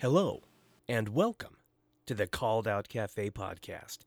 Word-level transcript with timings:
Hello, 0.00 0.42
and 0.88 1.08
welcome 1.10 1.56
to 2.06 2.14
the 2.14 2.26
Called 2.26 2.66
Out 2.66 2.88
Cafe 2.88 3.30
podcast. 3.30 3.98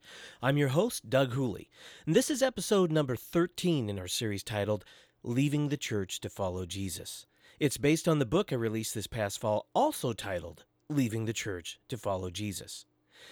I'm 0.42 0.58
your 0.58 0.68
host, 0.68 1.08
Doug 1.08 1.32
Hooley, 1.32 1.70
and 2.06 2.14
this 2.14 2.30
is 2.30 2.42
episode 2.42 2.90
number 2.90 3.16
13 3.16 3.88
in 3.88 3.98
our 3.98 4.08
series 4.08 4.42
titled 4.42 4.84
Leaving 5.22 5.68
the 5.68 5.76
Church 5.76 6.20
to 6.20 6.28
Follow 6.28 6.66
Jesus. 6.66 7.26
It's 7.58 7.78
based 7.78 8.08
on 8.08 8.18
the 8.18 8.26
book 8.26 8.52
I 8.52 8.56
released 8.56 8.94
this 8.94 9.06
past 9.06 9.40
fall, 9.40 9.68
also 9.74 10.12
titled 10.12 10.64
Leaving 10.88 11.24
the 11.24 11.32
Church 11.32 11.78
to 11.88 11.96
Follow 11.96 12.30
Jesus. 12.30 12.84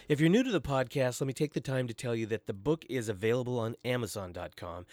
If 0.08 0.20
you're 0.20 0.28
new 0.28 0.42
to 0.42 0.50
the 0.50 0.60
podcast, 0.60 1.20
let 1.20 1.26
me 1.26 1.32
take 1.32 1.54
the 1.54 1.60
time 1.60 1.86
to 1.86 1.94
tell 1.94 2.14
you 2.14 2.26
that 2.26 2.46
the 2.46 2.52
book 2.52 2.84
is 2.88 3.08
available 3.08 3.58
on 3.58 3.76
Amazon.com 3.84 4.86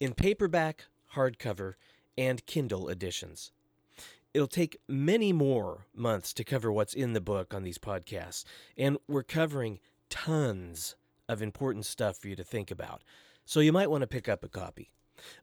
in 0.00 0.14
paperback, 0.14 0.86
hardcover, 1.14 1.74
and 2.16 2.44
Kindle 2.46 2.88
editions. 2.88 3.52
It'll 4.34 4.46
take 4.46 4.78
many 4.88 5.32
more 5.32 5.86
months 5.94 6.32
to 6.34 6.44
cover 6.44 6.72
what's 6.72 6.94
in 6.94 7.12
the 7.12 7.20
book 7.20 7.52
on 7.52 7.64
these 7.64 7.78
podcasts, 7.78 8.44
and 8.76 8.96
we're 9.06 9.22
covering 9.22 9.78
tons 10.08 10.96
of 11.28 11.42
important 11.42 11.86
stuff 11.86 12.16
for 12.16 12.28
you 12.28 12.36
to 12.36 12.44
think 12.44 12.70
about. 12.70 13.02
So 13.44 13.60
you 13.60 13.72
might 13.72 13.90
want 13.90 14.02
to 14.02 14.06
pick 14.06 14.28
up 14.28 14.44
a 14.44 14.48
copy. 14.48 14.90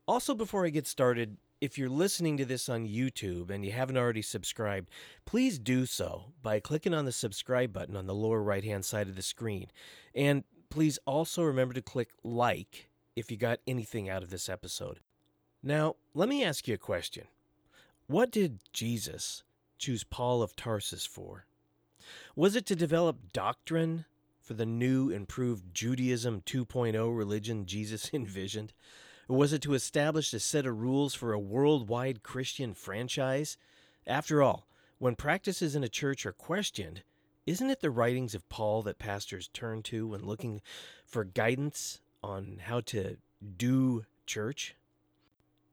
Also, 0.07 0.33
before 0.33 0.65
I 0.65 0.69
get 0.69 0.87
started, 0.87 1.37
if 1.61 1.77
you're 1.77 1.89
listening 1.89 2.37
to 2.37 2.45
this 2.45 2.69
on 2.69 2.87
YouTube 2.87 3.49
and 3.49 3.65
you 3.65 3.71
haven't 3.71 3.97
already 3.97 4.21
subscribed, 4.21 4.89
please 5.25 5.59
do 5.59 5.85
so 5.85 6.33
by 6.41 6.59
clicking 6.59 6.93
on 6.93 7.05
the 7.05 7.11
subscribe 7.11 7.73
button 7.73 7.95
on 7.95 8.07
the 8.07 8.15
lower 8.15 8.41
right 8.41 8.63
hand 8.63 8.85
side 8.85 9.07
of 9.07 9.15
the 9.15 9.21
screen. 9.21 9.67
And 10.15 10.43
please 10.69 10.99
also 11.05 11.43
remember 11.43 11.73
to 11.73 11.81
click 11.81 12.11
like 12.23 12.89
if 13.15 13.29
you 13.29 13.37
got 13.37 13.59
anything 13.67 14.09
out 14.09 14.23
of 14.23 14.29
this 14.29 14.47
episode. 14.47 14.99
Now, 15.61 15.97
let 16.13 16.29
me 16.29 16.43
ask 16.43 16.67
you 16.67 16.75
a 16.75 16.77
question. 16.77 17.27
What 18.07 18.31
did 18.31 18.59
Jesus 18.71 19.43
choose 19.77 20.03
Paul 20.03 20.41
of 20.41 20.55
Tarsus 20.55 21.05
for? 21.05 21.45
Was 22.35 22.55
it 22.55 22.65
to 22.67 22.75
develop 22.75 23.33
doctrine 23.33 24.05
for 24.41 24.53
the 24.53 24.65
new, 24.65 25.09
improved 25.09 25.73
Judaism 25.73 26.41
2.0 26.45 27.17
religion 27.17 27.65
Jesus 27.65 28.09
envisioned? 28.13 28.73
Or 29.27 29.37
was 29.37 29.53
it 29.53 29.61
to 29.63 29.73
establish 29.73 30.33
a 30.33 30.39
set 30.39 30.65
of 30.65 30.79
rules 30.79 31.13
for 31.13 31.33
a 31.33 31.39
worldwide 31.39 32.23
Christian 32.23 32.73
franchise? 32.73 33.57
After 34.07 34.41
all, 34.41 34.65
when 34.97 35.15
practices 35.15 35.75
in 35.75 35.83
a 35.83 35.89
church 35.89 36.25
are 36.25 36.33
questioned, 36.33 37.03
isn't 37.45 37.69
it 37.69 37.81
the 37.81 37.91
writings 37.91 38.33
of 38.33 38.47
Paul 38.49 38.81
that 38.83 38.97
pastors 38.97 39.49
turn 39.49 39.83
to 39.83 40.07
when 40.07 40.25
looking 40.25 40.61
for 41.05 41.23
guidance 41.25 41.99
on 42.23 42.61
how 42.63 42.79
to 42.81 43.17
do 43.57 44.05
church? 44.25 44.75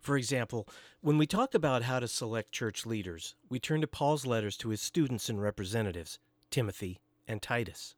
For 0.06 0.16
example, 0.16 0.68
when 1.00 1.18
we 1.18 1.26
talk 1.26 1.52
about 1.52 1.82
how 1.82 1.98
to 1.98 2.06
select 2.06 2.52
church 2.52 2.86
leaders, 2.86 3.34
we 3.48 3.58
turn 3.58 3.80
to 3.80 3.88
Paul's 3.88 4.24
letters 4.24 4.56
to 4.58 4.68
his 4.68 4.80
students 4.80 5.28
and 5.28 5.42
representatives, 5.42 6.20
Timothy 6.48 7.00
and 7.26 7.42
Titus. 7.42 7.96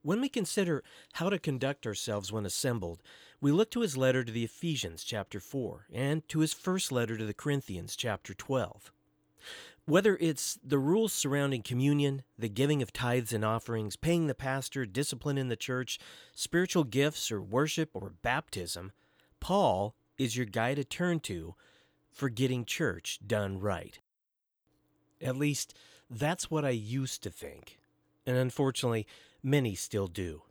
When 0.00 0.22
we 0.22 0.30
consider 0.30 0.82
how 1.12 1.28
to 1.28 1.38
conduct 1.38 1.86
ourselves 1.86 2.32
when 2.32 2.46
assembled, 2.46 3.02
we 3.42 3.52
look 3.52 3.70
to 3.72 3.82
his 3.82 3.94
letter 3.94 4.24
to 4.24 4.32
the 4.32 4.44
Ephesians, 4.44 5.04
chapter 5.04 5.38
4, 5.38 5.88
and 5.92 6.26
to 6.30 6.38
his 6.38 6.54
first 6.54 6.90
letter 6.90 7.18
to 7.18 7.26
the 7.26 7.34
Corinthians, 7.34 7.94
chapter 7.94 8.32
12. 8.32 8.90
Whether 9.84 10.16
it's 10.16 10.58
the 10.64 10.78
rules 10.78 11.12
surrounding 11.12 11.60
communion, 11.60 12.22
the 12.38 12.48
giving 12.48 12.80
of 12.80 12.90
tithes 12.90 13.34
and 13.34 13.44
offerings, 13.44 13.96
paying 13.96 14.28
the 14.28 14.34
pastor, 14.34 14.86
discipline 14.86 15.36
in 15.36 15.48
the 15.48 15.56
church, 15.56 15.98
spiritual 16.34 16.84
gifts, 16.84 17.30
or 17.30 17.42
worship, 17.42 17.90
or 17.92 18.14
baptism, 18.22 18.92
Paul 19.40 19.94
is 20.18 20.36
your 20.36 20.46
guy 20.46 20.74
to 20.74 20.84
turn 20.84 21.20
to 21.20 21.54
for 22.10 22.28
getting 22.28 22.64
church 22.64 23.20
done 23.26 23.60
right. 23.60 24.00
At 25.20 25.36
least, 25.36 25.74
that's 26.10 26.50
what 26.50 26.64
I 26.64 26.70
used 26.70 27.22
to 27.22 27.30
think, 27.30 27.78
and 28.26 28.36
unfortunately, 28.36 29.06
many 29.42 29.74
still 29.74 30.06
do. 30.08 30.42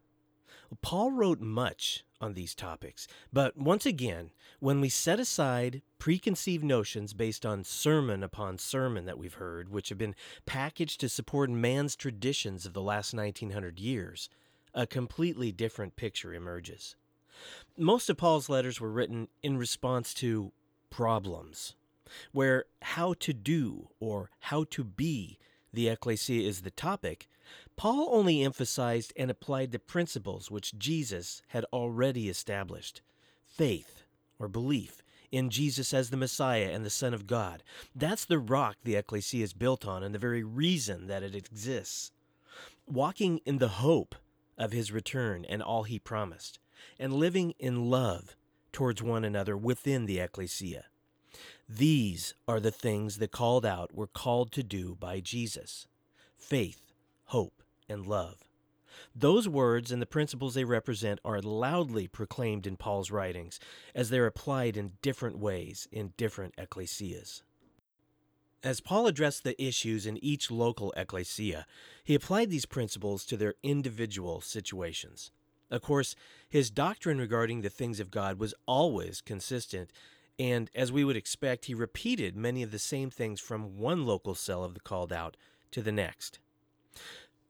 Paul 0.81 1.11
wrote 1.11 1.39
much 1.39 2.03
on 2.19 2.33
these 2.33 2.55
topics, 2.55 3.07
but 3.31 3.55
once 3.57 3.85
again, 3.85 4.31
when 4.59 4.81
we 4.81 4.89
set 4.89 5.19
aside 5.19 5.81
preconceived 5.99 6.63
notions 6.63 7.13
based 7.13 7.45
on 7.45 7.63
sermon 7.63 8.23
upon 8.23 8.57
sermon 8.57 9.05
that 9.05 9.17
we've 9.17 9.35
heard, 9.35 9.69
which 9.69 9.89
have 9.89 9.97
been 9.97 10.15
packaged 10.45 10.99
to 10.99 11.09
support 11.09 11.49
man's 11.49 11.95
traditions 11.95 12.65
of 12.65 12.73
the 12.73 12.81
last 12.81 13.13
1900 13.13 13.79
years, 13.79 14.29
a 14.73 14.85
completely 14.85 15.51
different 15.51 15.95
picture 15.95 16.33
emerges. 16.33 16.95
Most 17.77 18.09
of 18.09 18.17
Paul's 18.17 18.49
letters 18.49 18.81
were 18.81 18.91
written 18.91 19.27
in 19.43 19.57
response 19.57 20.13
to 20.15 20.51
problems, 20.89 21.75
where 22.31 22.65
how 22.81 23.13
to 23.19 23.33
do 23.33 23.89
or 23.99 24.29
how 24.39 24.63
to 24.71 24.83
be 24.83 25.37
the 25.73 25.89
ecclesia 25.89 26.47
is 26.47 26.61
the 26.61 26.71
topic, 26.71 27.27
Paul 27.75 28.09
only 28.11 28.41
emphasized 28.41 29.13
and 29.15 29.29
applied 29.29 29.71
the 29.71 29.79
principles 29.79 30.49
which 30.49 30.77
Jesus 30.77 31.41
had 31.49 31.65
already 31.71 32.29
established 32.29 33.01
faith 33.45 34.03
or 34.39 34.47
belief 34.47 35.03
in 35.31 35.49
Jesus 35.49 35.93
as 35.93 36.09
the 36.09 36.17
Messiah 36.17 36.71
and 36.71 36.85
the 36.85 36.89
Son 36.89 37.13
of 37.13 37.27
God. 37.27 37.63
That's 37.95 38.25
the 38.25 38.39
rock 38.39 38.77
the 38.83 38.95
ecclesia 38.95 39.43
is 39.43 39.53
built 39.53 39.85
on 39.85 40.03
and 40.03 40.15
the 40.15 40.19
very 40.19 40.43
reason 40.43 41.07
that 41.07 41.23
it 41.23 41.35
exists. 41.35 42.11
Walking 42.87 43.39
in 43.45 43.57
the 43.57 43.67
hope 43.67 44.15
of 44.57 44.71
his 44.71 44.91
return 44.91 45.45
and 45.45 45.61
all 45.61 45.83
he 45.83 45.99
promised 45.99 46.59
and 46.99 47.13
living 47.13 47.53
in 47.59 47.89
love 47.89 48.35
towards 48.71 49.01
one 49.01 49.23
another 49.23 49.57
within 49.57 50.05
the 50.05 50.19
ecclesia. 50.19 50.85
These 51.69 52.33
are 52.47 52.59
the 52.59 52.71
things 52.71 53.17
the 53.17 53.27
called 53.27 53.65
out 53.65 53.93
were 53.93 54.07
called 54.07 54.51
to 54.53 54.63
do 54.63 54.95
by 54.95 55.19
Jesus 55.19 55.87
faith, 56.37 56.93
hope, 57.25 57.61
and 57.89 58.05
love. 58.05 58.47
Those 59.15 59.49
words 59.49 59.91
and 59.91 60.01
the 60.01 60.05
principles 60.05 60.53
they 60.53 60.63
represent 60.63 61.19
are 61.25 61.41
loudly 61.41 62.07
proclaimed 62.07 62.65
in 62.65 62.77
Paul's 62.77 63.11
writings 63.11 63.59
as 63.93 64.09
they're 64.09 64.25
applied 64.25 64.77
in 64.77 64.93
different 65.01 65.37
ways 65.37 65.87
in 65.91 66.13
different 66.17 66.55
ecclesias. 66.57 67.41
As 68.63 68.81
Paul 68.81 69.07
addressed 69.07 69.43
the 69.43 69.61
issues 69.61 70.05
in 70.05 70.23
each 70.23 70.49
local 70.49 70.91
ecclesia, 70.97 71.65
he 72.03 72.15
applied 72.15 72.49
these 72.49 72.65
principles 72.65 73.25
to 73.25 73.37
their 73.37 73.55
individual 73.61 74.41
situations. 74.41 75.31
Of 75.69 75.81
course, 75.81 76.15
his 76.49 76.69
doctrine 76.69 77.17
regarding 77.17 77.61
the 77.61 77.69
things 77.69 77.99
of 77.99 78.11
God 78.11 78.39
was 78.39 78.53
always 78.65 79.21
consistent, 79.21 79.91
and 80.39 80.69
as 80.73 80.91
we 80.91 81.03
would 81.03 81.17
expect, 81.17 81.65
he 81.65 81.73
repeated 81.73 82.35
many 82.35 82.63
of 82.63 82.71
the 82.71 82.79
same 82.79 83.09
things 83.09 83.39
from 83.39 83.77
one 83.77 84.05
local 84.05 84.35
cell 84.35 84.63
of 84.63 84.73
the 84.73 84.79
called 84.79 85.11
out 85.11 85.35
to 85.71 85.81
the 85.81 85.91
next. 85.91 86.39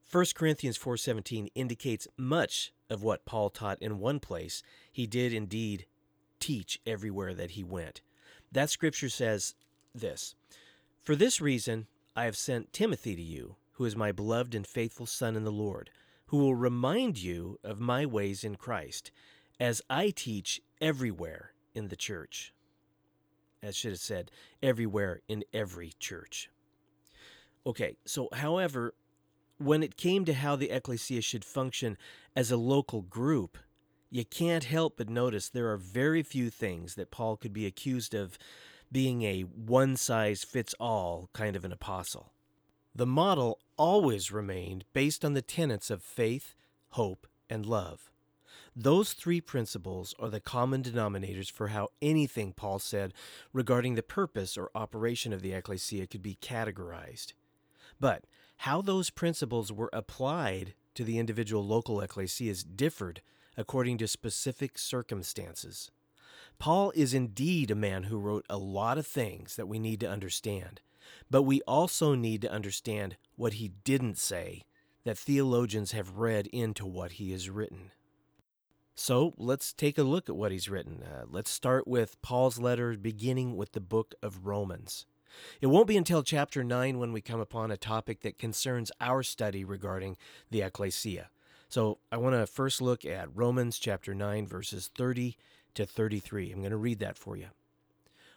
1 0.09 0.25
Corinthians 0.35 0.77
4:17 0.77 1.49
indicates 1.53 2.07
much 2.15 2.71
of 2.89 3.03
what 3.03 3.25
Paul 3.25 3.49
taught 3.49 3.81
in 3.81 3.99
one 3.99 4.19
place, 4.19 4.63
he 4.91 5.05
did 5.05 5.33
indeed 5.33 5.85
teach 6.39 6.79
everywhere 6.85 7.33
that 7.33 7.51
he 7.51 7.63
went. 7.63 8.01
That 8.51 8.69
scripture 8.69 9.09
says 9.09 9.53
this, 9.93 10.33
"For 11.01 11.15
this 11.15 11.41
reason 11.41 11.87
I 12.15 12.23
have 12.23 12.37
sent 12.37 12.71
Timothy 12.73 13.15
to 13.15 13.21
you, 13.21 13.57
who 13.73 13.85
is 13.85 13.95
my 13.95 14.11
beloved 14.11 14.55
and 14.55 14.65
faithful 14.65 15.05
son 15.05 15.35
in 15.35 15.43
the 15.43 15.51
Lord." 15.51 15.91
Who 16.27 16.37
will 16.37 16.55
remind 16.55 17.17
you 17.17 17.59
of 17.63 17.79
my 17.79 18.05
ways 18.05 18.43
in 18.43 18.55
Christ, 18.55 19.11
as 19.59 19.81
I 19.89 20.11
teach 20.11 20.61
everywhere 20.79 21.51
in 21.73 21.87
the 21.87 21.95
church. 21.95 22.53
As 23.63 23.75
should 23.75 23.91
have 23.91 23.99
said, 23.99 24.31
everywhere 24.61 25.21
in 25.27 25.43
every 25.53 25.93
church. 25.99 26.49
Okay, 27.65 27.97
so 28.05 28.29
however, 28.33 28.93
when 29.57 29.83
it 29.83 29.97
came 29.97 30.25
to 30.25 30.33
how 30.33 30.55
the 30.55 30.69
ecclesia 30.69 31.21
should 31.21 31.43
function 31.43 31.97
as 32.35 32.51
a 32.51 32.57
local 32.57 33.01
group, 33.01 33.57
you 34.09 34.23
can't 34.23 34.63
help 34.65 34.97
but 34.97 35.09
notice 35.09 35.49
there 35.49 35.71
are 35.71 35.77
very 35.77 36.23
few 36.23 36.49
things 36.49 36.95
that 36.95 37.11
Paul 37.11 37.35
could 37.35 37.53
be 37.53 37.65
accused 37.65 38.13
of 38.13 38.37
being 38.91 39.23
a 39.23 39.41
one 39.41 39.97
size 39.97 40.43
fits 40.43 40.73
all 40.79 41.29
kind 41.33 41.55
of 41.55 41.65
an 41.65 41.73
apostle. 41.73 42.31
The 42.97 43.05
model 43.05 43.59
always 43.77 44.31
remained 44.31 44.83
based 44.91 45.23
on 45.23 45.33
the 45.33 45.43
tenets 45.43 45.91
of 45.91 46.01
faith, 46.01 46.55
hope, 46.89 47.27
and 47.47 47.63
love. 47.63 48.09
Those 48.75 49.13
three 49.13 49.39
principles 49.39 50.15
are 50.17 50.31
the 50.31 50.39
common 50.39 50.81
denominators 50.81 51.51
for 51.51 51.67
how 51.67 51.89
anything 52.01 52.53
Paul 52.53 52.79
said 52.79 53.13
regarding 53.53 53.93
the 53.93 54.01
purpose 54.01 54.57
or 54.57 54.71
operation 54.73 55.31
of 55.31 55.43
the 55.43 55.53
ecclesia 55.53 56.07
could 56.07 56.23
be 56.23 56.39
categorized. 56.41 57.33
But 57.99 58.25
how 58.57 58.81
those 58.81 59.11
principles 59.11 59.71
were 59.71 59.91
applied 59.93 60.73
to 60.95 61.03
the 61.03 61.19
individual 61.19 61.63
local 61.63 62.01
ecclesias 62.01 62.63
differed 62.63 63.21
according 63.55 63.99
to 63.99 64.07
specific 64.07 64.79
circumstances. 64.79 65.91
Paul 66.57 66.91
is 66.95 67.13
indeed 67.13 67.69
a 67.69 67.75
man 67.75 68.05
who 68.05 68.17
wrote 68.17 68.47
a 68.49 68.57
lot 68.57 68.97
of 68.97 69.05
things 69.05 69.55
that 69.55 69.67
we 69.67 69.77
need 69.77 69.99
to 69.99 70.09
understand. 70.09 70.81
But 71.29 71.43
we 71.43 71.61
also 71.61 72.15
need 72.15 72.41
to 72.41 72.51
understand 72.51 73.17
what 73.35 73.53
he 73.53 73.69
didn't 73.83 74.17
say 74.17 74.63
that 75.03 75.17
theologians 75.17 75.91
have 75.91 76.17
read 76.17 76.47
into 76.47 76.85
what 76.85 77.13
he 77.13 77.31
has 77.31 77.49
written. 77.49 77.91
So 78.95 79.33
let's 79.37 79.73
take 79.73 79.97
a 79.97 80.03
look 80.03 80.27
at 80.27 80.35
what 80.35 80.51
he's 80.51 80.69
written. 80.69 81.03
Uh, 81.03 81.25
let's 81.29 81.51
start 81.51 81.87
with 81.87 82.21
Paul's 82.21 82.59
letter 82.59 82.97
beginning 82.97 83.55
with 83.55 83.73
the 83.73 83.79
book 83.79 84.15
of 84.23 84.45
Romans. 84.45 85.05
It 85.61 85.67
won't 85.67 85.87
be 85.87 85.97
until 85.97 86.23
chapter 86.23 86.63
9 86.63 86.97
when 86.97 87.13
we 87.13 87.21
come 87.21 87.39
upon 87.39 87.69
a 87.69 87.77
topic 87.77 88.21
that 88.21 88.39
concerns 88.39 88.91
our 88.99 89.23
study 89.23 89.63
regarding 89.63 90.17
the 90.49 90.61
ecclesia. 90.61 91.29
So 91.69 91.99
I 92.11 92.17
want 92.17 92.35
to 92.35 92.47
first 92.47 92.81
look 92.81 93.05
at 93.05 93.29
Romans 93.35 93.77
chapter 93.77 94.15
9, 94.15 94.47
verses 94.47 94.89
30 94.97 95.37
to 95.75 95.85
33. 95.85 96.51
I'm 96.51 96.59
going 96.59 96.71
to 96.71 96.77
read 96.77 96.99
that 96.99 97.17
for 97.17 97.35
you. 97.35 97.47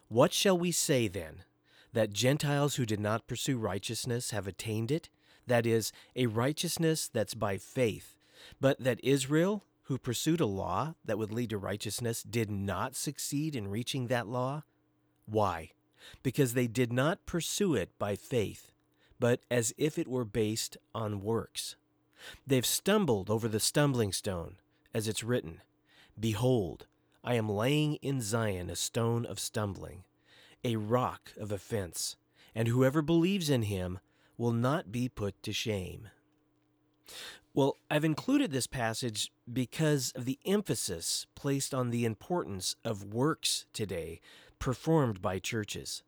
What 0.09 0.33
shall 0.33 0.59
we 0.59 0.73
say 0.73 1.09
then? 1.09 1.45
That 1.93 2.13
Gentiles 2.13 2.77
who 2.77 2.87
did 2.87 3.01
not 3.01 3.27
pursue 3.27 3.59
righteousness 3.59 4.31
have 4.31 4.47
attained 4.47 4.91
it? 4.91 5.09
That 5.47 5.67
is, 5.67 5.93
a 6.15 6.27
righteousness 6.27 7.09
that's 7.13 7.35
by 7.35 7.59
faith. 7.59 8.17
But 8.61 8.79
that 8.81 9.01
Israel, 9.03 9.65
who 9.85 9.99
pursued 9.99 10.41
a 10.41 10.47
law 10.47 10.95
that 11.05 11.19
would 11.19 11.33
lead 11.33 11.51
to 11.51 11.59
righteousness, 11.59 12.23
did 12.23 12.51
not 12.51 12.95
succeed 12.95 13.57
in 13.57 13.69
reaching 13.69 14.07
that 14.07 14.29
law? 14.29 14.63
Why? 15.27 15.71
Because 16.23 16.55
they 16.55 16.67
did 16.67 16.93
not 16.93 17.27
pursue 17.27 17.75
it 17.75 17.91
by 17.99 18.17
faith, 18.17 18.73
but 19.19 19.41
as 19.51 19.75
if 19.77 19.99
it 19.99 20.09
were 20.09 20.25
based 20.25 20.77
on 20.95 21.23
works. 21.23 21.77
They've 22.47 22.67
stumbled 22.67 23.31
over 23.31 23.49
the 23.49 23.61
stumbling 23.61 24.13
stone, 24.13 24.57
as 24.95 25.09
it's 25.09 25.25
written 25.25 25.63
Behold, 26.19 26.87
I 27.25 27.35
am 27.35 27.49
laying 27.49 27.95
in 27.97 28.21
Zion 28.21 28.71
a 28.71 28.77
stone 28.77 29.27
of 29.27 29.39
stumbling, 29.39 30.05
a 30.65 30.77
rock 30.77 31.33
of 31.39 31.53
offense, 31.53 32.17
and 32.55 32.69
whoever 32.69 33.03
believes 33.03 33.51
in 33.51 33.62
him 33.62 33.99
will 34.37 34.53
not 34.53 34.91
be 34.91 35.09
put 35.09 35.43
to 35.43 35.53
shame. 35.53 36.09
Well, 37.53 37.77
I've 37.91 38.05
included 38.05 38.53
this 38.53 38.67
passage 38.67 39.33
because 39.53 40.12
of 40.15 40.25
the 40.25 40.39
emphasis 40.47 41.27
placed 41.35 41.75
on 41.75 41.91
the 41.91 42.05
importance 42.05 42.77
of 42.85 43.12
works 43.12 43.67
today 43.73 44.21
performed 44.59 45.21
by 45.21 45.41
churches. 45.41 46.05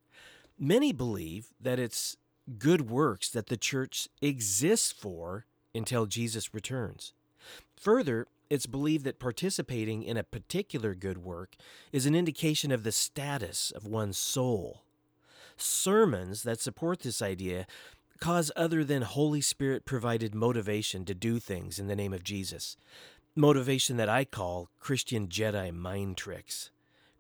Many 0.58 0.92
believe 0.92 1.48
that 1.60 1.80
it's 1.80 2.16
good 2.58 2.88
works 2.88 3.28
that 3.30 3.48
the 3.48 3.56
church 3.56 4.08
exists 4.20 4.92
for 4.92 5.46
until 5.74 6.06
Jesus 6.06 6.54
returns. 6.54 7.12
Further, 7.76 8.28
it's 8.52 8.66
believed 8.66 9.06
that 9.06 9.18
participating 9.18 10.02
in 10.02 10.18
a 10.18 10.22
particular 10.22 10.94
good 10.94 11.16
work 11.16 11.56
is 11.90 12.04
an 12.04 12.14
indication 12.14 12.70
of 12.70 12.82
the 12.82 12.92
status 12.92 13.70
of 13.70 13.86
one's 13.86 14.18
soul. 14.18 14.82
Sermons 15.56 16.42
that 16.42 16.60
support 16.60 17.00
this 17.00 17.22
idea 17.22 17.66
cause 18.20 18.52
other 18.54 18.84
than 18.84 19.00
Holy 19.00 19.40
Spirit 19.40 19.86
provided 19.86 20.34
motivation 20.34 21.06
to 21.06 21.14
do 21.14 21.38
things 21.38 21.78
in 21.78 21.86
the 21.86 21.96
name 21.96 22.12
of 22.12 22.24
Jesus. 22.24 22.76
Motivation 23.34 23.96
that 23.96 24.10
I 24.10 24.26
call 24.26 24.68
Christian 24.78 25.28
Jedi 25.28 25.72
mind 25.72 26.18
tricks. 26.18 26.70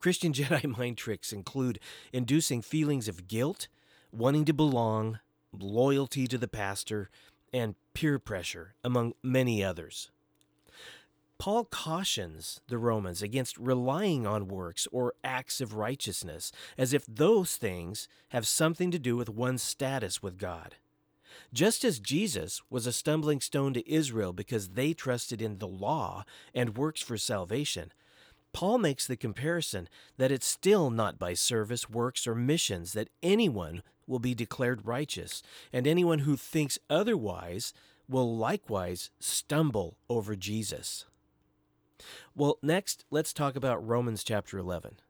Christian 0.00 0.32
Jedi 0.34 0.76
mind 0.76 0.98
tricks 0.98 1.32
include 1.32 1.80
inducing 2.12 2.60
feelings 2.60 3.08
of 3.08 3.26
guilt, 3.26 3.68
wanting 4.12 4.44
to 4.44 4.52
belong, 4.52 5.18
loyalty 5.58 6.26
to 6.26 6.36
the 6.36 6.46
pastor, 6.46 7.08
and 7.54 7.74
peer 7.94 8.18
pressure, 8.18 8.74
among 8.84 9.14
many 9.22 9.64
others. 9.64 10.10
Paul 11.42 11.64
cautions 11.64 12.60
the 12.68 12.78
Romans 12.78 13.20
against 13.20 13.58
relying 13.58 14.28
on 14.28 14.46
works 14.46 14.86
or 14.92 15.14
acts 15.24 15.60
of 15.60 15.74
righteousness 15.74 16.52
as 16.78 16.92
if 16.92 17.04
those 17.04 17.56
things 17.56 18.06
have 18.28 18.46
something 18.46 18.92
to 18.92 18.98
do 19.00 19.16
with 19.16 19.28
one's 19.28 19.60
status 19.60 20.22
with 20.22 20.38
God. 20.38 20.76
Just 21.52 21.82
as 21.82 21.98
Jesus 21.98 22.62
was 22.70 22.86
a 22.86 22.92
stumbling 22.92 23.40
stone 23.40 23.74
to 23.74 23.92
Israel 23.92 24.32
because 24.32 24.68
they 24.68 24.94
trusted 24.94 25.42
in 25.42 25.58
the 25.58 25.66
law 25.66 26.24
and 26.54 26.78
works 26.78 27.02
for 27.02 27.18
salvation, 27.18 27.92
Paul 28.52 28.78
makes 28.78 29.08
the 29.08 29.16
comparison 29.16 29.88
that 30.18 30.30
it's 30.30 30.46
still 30.46 30.90
not 30.90 31.18
by 31.18 31.34
service, 31.34 31.90
works, 31.90 32.24
or 32.24 32.36
missions 32.36 32.92
that 32.92 33.08
anyone 33.20 33.82
will 34.06 34.20
be 34.20 34.36
declared 34.36 34.86
righteous, 34.86 35.42
and 35.72 35.88
anyone 35.88 36.20
who 36.20 36.36
thinks 36.36 36.78
otherwise 36.88 37.74
will 38.08 38.36
likewise 38.36 39.10
stumble 39.18 39.96
over 40.08 40.36
Jesus. 40.36 41.06
Well, 42.34 42.58
next, 42.62 43.04
let's 43.10 43.34
talk 43.34 43.56
about 43.56 43.86
Romans 43.86 44.24
chapter 44.24 44.56
11. 44.56 45.00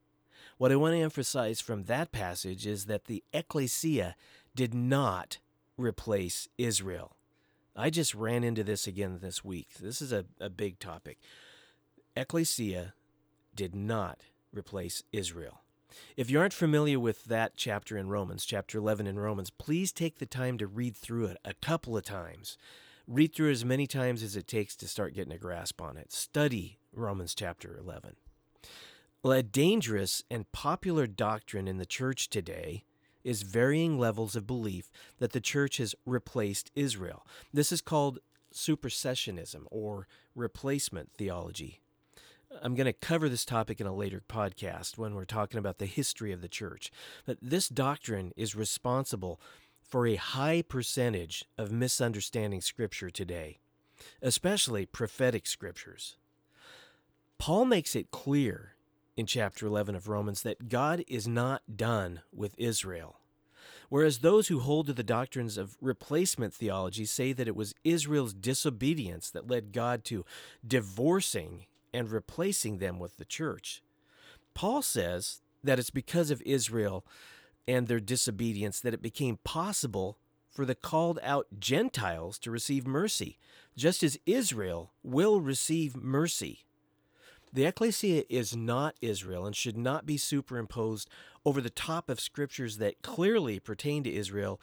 What 0.59 0.73
I 0.73 0.77
want 0.77 0.95
to 0.95 1.01
emphasize 1.01 1.61
from 1.61 1.85
that 1.85 2.11
passage 2.11 2.67
is 2.67 2.87
that 2.87 3.05
the 3.05 3.23
ecclesia 3.33 4.17
did 4.57 4.75
not 4.75 5.39
replace 5.77 6.49
Israel. 6.59 7.17
I 7.77 7.91
just 7.91 8.15
ran 8.17 8.43
into 8.43 8.65
this 8.65 8.89
again 8.89 9.21
this 9.23 9.45
week. 9.45 9.75
This 9.81 10.03
is 10.03 10.13
a, 10.13 10.25
a 10.41 10.51
big 10.51 10.81
topic. 10.81 11.19
Ecclesia 12.17 12.95
did 13.55 13.73
not 13.75 14.23
replace 14.53 15.05
Israel. 15.13 15.61
If 16.17 16.29
you 16.29 16.41
aren't 16.41 16.53
familiar 16.53 16.99
with 16.99 17.27
that 17.27 17.53
chapter 17.57 17.97
in 17.97 18.09
Romans, 18.09 18.45
chapter 18.45 18.79
11 18.79 19.07
in 19.07 19.19
Romans, 19.19 19.51
please 19.51 19.93
take 19.93 20.19
the 20.19 20.27
time 20.27 20.59
to 20.59 20.67
read 20.67 20.97
through 20.97 21.27
it 21.27 21.37
a 21.45 21.55
couple 21.55 21.97
of 21.97 22.05
times. 22.05 22.59
Read 23.07 23.33
through 23.33 23.53
as 23.53 23.65
many 23.65 23.87
times 23.87 24.25
as 24.25 24.35
it 24.35 24.49
takes 24.49 24.75
to 24.77 24.89
start 24.89 25.15
getting 25.15 25.33
a 25.33 25.39
grasp 25.39 25.81
on 25.81 25.97
it. 25.97 26.13
Study 26.13 26.79
Romans 26.95 27.35
chapter 27.35 27.77
11. 27.79 28.17
Well, 29.23 29.33
a 29.33 29.43
dangerous 29.43 30.25
and 30.31 30.51
popular 30.53 31.07
doctrine 31.07 31.69
in 31.69 31.79
the 31.79 31.87
church 31.87 32.29
today 32.29 32.85
is 33.25 33.43
varying 33.43 33.99
levels 33.99 34.35
of 34.37 34.47
belief 34.47 34.91
that 35.19 35.33
the 35.33 35.41
church 35.41 35.77
has 35.79 35.95
replaced 36.05 36.71
Israel. 36.75 37.25
This 37.53 37.73
is 37.73 37.81
called 37.81 38.19
supersessionism 38.53 39.65
or 39.71 40.07
replacement 40.35 41.13
theology. 41.13 41.81
I'm 42.61 42.75
going 42.75 42.87
to 42.87 42.93
cover 42.93 43.29
this 43.29 43.47
topic 43.47 43.81
in 43.81 43.87
a 43.87 43.95
later 43.95 44.23
podcast 44.29 44.99
when 44.99 45.15
we're 45.15 45.25
talking 45.25 45.59
about 45.59 45.79
the 45.79 45.87
history 45.87 46.33
of 46.33 46.43
the 46.43 46.49
church. 46.49 46.91
But 47.25 47.39
this 47.41 47.69
doctrine 47.69 48.33
is 48.37 48.55
responsible 48.55 49.41
for 49.81 50.07
a 50.07 50.17
high 50.17 50.63
percentage 50.63 51.45
of 51.57 51.73
misunderstanding 51.73 52.61
Scripture 52.61 53.09
today, 53.09 53.59
especially 54.21 54.85
prophetic 54.85 55.47
scriptures. 55.47 56.17
Paul 57.43 57.65
makes 57.65 57.97
it 57.97 58.13
clear 58.13 58.77
in 59.17 59.27
chapter 59.27 59.67
11 59.67 59.97
of 59.97 60.07
Romans 60.07 60.43
that 60.43 60.69
God 60.69 61.03
is 61.09 61.27
not 61.27 61.77
done 61.77 62.21
with 62.33 62.55
Israel. 62.57 63.17
Whereas 63.89 64.19
those 64.21 64.47
who 64.47 64.61
hold 64.61 64.87
to 64.87 64.93
the 64.93 65.03
doctrines 65.03 65.59
of 65.59 65.77
replacement 65.81 66.55
theology 66.55 67.05
say 67.05 67.33
that 67.33 67.49
it 67.49 67.57
was 67.57 67.75
Israel's 67.83 68.33
disobedience 68.33 69.29
that 69.29 69.51
led 69.51 69.73
God 69.73 70.05
to 70.05 70.25
divorcing 70.65 71.67
and 71.93 72.13
replacing 72.13 72.79
them 72.79 73.01
with 73.01 73.17
the 73.17 73.25
church. 73.25 73.83
Paul 74.55 74.81
says 74.81 75.41
that 75.65 75.81
it's 75.81 75.91
because 75.91 76.31
of 76.31 76.43
Israel 76.43 77.05
and 77.67 77.89
their 77.89 77.99
disobedience 77.99 78.79
that 78.79 78.95
it 78.95 79.03
became 79.03 79.39
possible 79.43 80.17
for 80.49 80.65
the 80.65 80.77
called 80.77 81.19
out 81.25 81.49
Gentiles 81.59 82.39
to 82.39 82.53
receive 82.53 82.87
mercy, 82.87 83.37
just 83.77 84.05
as 84.05 84.17
Israel 84.27 84.93
will 85.03 85.41
receive 85.41 85.97
mercy. 85.97 86.67
The 87.53 87.67
ecclesia 87.67 88.25
is 88.31 88.57
not 88.57 88.97
Israel 89.03 89.45
and 89.45 89.55
should 89.55 89.77
not 89.77 90.07
be 90.07 90.17
superimposed 90.17 91.11
over 91.45 91.61
the 91.61 91.69
top 91.69 92.09
of 92.09 92.19
scriptures 92.19 92.79
that 92.79 93.03
clearly 93.03 93.61
pertain 93.61 94.03
to 94.05 94.13
Israel, 94.13 94.59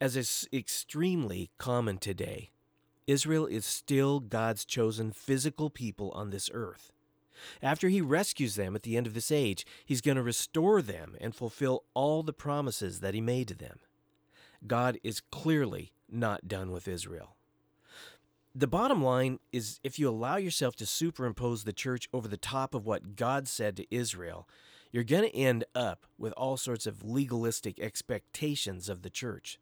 as 0.00 0.16
is 0.16 0.48
extremely 0.52 1.50
common 1.58 1.98
today. 1.98 2.50
Israel 3.06 3.46
is 3.46 3.64
still 3.64 4.18
God's 4.18 4.64
chosen 4.64 5.12
physical 5.12 5.70
people 5.70 6.10
on 6.10 6.30
this 6.30 6.50
earth. 6.52 6.90
After 7.62 7.88
he 7.88 8.00
rescues 8.00 8.54
them 8.54 8.74
at 8.74 8.82
the 8.82 8.96
end 8.96 9.06
of 9.06 9.14
this 9.14 9.30
age, 9.30 9.66
he's 9.84 10.00
going 10.00 10.16
to 10.16 10.22
restore 10.22 10.82
them 10.82 11.16
and 11.20 11.34
fulfill 11.34 11.84
all 11.94 12.22
the 12.22 12.32
promises 12.32 13.00
that 13.00 13.14
he 13.14 13.20
made 13.20 13.48
to 13.48 13.54
them. 13.54 13.78
God 14.66 14.98
is 15.04 15.20
clearly 15.20 15.92
not 16.10 16.48
done 16.48 16.72
with 16.72 16.88
Israel. 16.88 17.36
The 18.56 18.68
bottom 18.68 19.02
line 19.02 19.40
is 19.52 19.80
if 19.82 19.98
you 19.98 20.08
allow 20.08 20.36
yourself 20.36 20.76
to 20.76 20.86
superimpose 20.86 21.64
the 21.64 21.72
church 21.72 22.08
over 22.12 22.28
the 22.28 22.36
top 22.36 22.72
of 22.72 22.86
what 22.86 23.16
God 23.16 23.48
said 23.48 23.76
to 23.76 23.94
Israel, 23.94 24.48
you're 24.92 25.02
going 25.02 25.24
to 25.24 25.36
end 25.36 25.64
up 25.74 26.06
with 26.18 26.32
all 26.34 26.56
sorts 26.56 26.86
of 26.86 27.02
legalistic 27.02 27.80
expectations 27.80 28.88
of 28.88 29.02
the 29.02 29.10
church. 29.10 29.58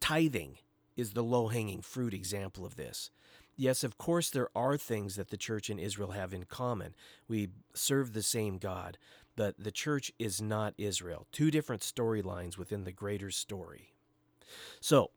Tithing 0.00 0.56
is 0.96 1.10
the 1.10 1.22
low 1.22 1.48
hanging 1.48 1.82
fruit 1.82 2.14
example 2.14 2.64
of 2.64 2.76
this. 2.76 3.10
Yes, 3.54 3.84
of 3.84 3.98
course, 3.98 4.30
there 4.30 4.48
are 4.56 4.78
things 4.78 5.16
that 5.16 5.28
the 5.28 5.36
church 5.36 5.68
and 5.68 5.78
Israel 5.78 6.12
have 6.12 6.32
in 6.32 6.44
common. 6.44 6.94
We 7.28 7.50
serve 7.74 8.14
the 8.14 8.22
same 8.22 8.56
God, 8.56 8.96
but 9.36 9.56
the 9.58 9.70
church 9.70 10.10
is 10.18 10.40
not 10.40 10.72
Israel. 10.78 11.26
Two 11.32 11.50
different 11.50 11.82
storylines 11.82 12.56
within 12.56 12.84
the 12.84 12.92
greater 12.92 13.30
story. 13.30 13.92
So, 14.80 15.10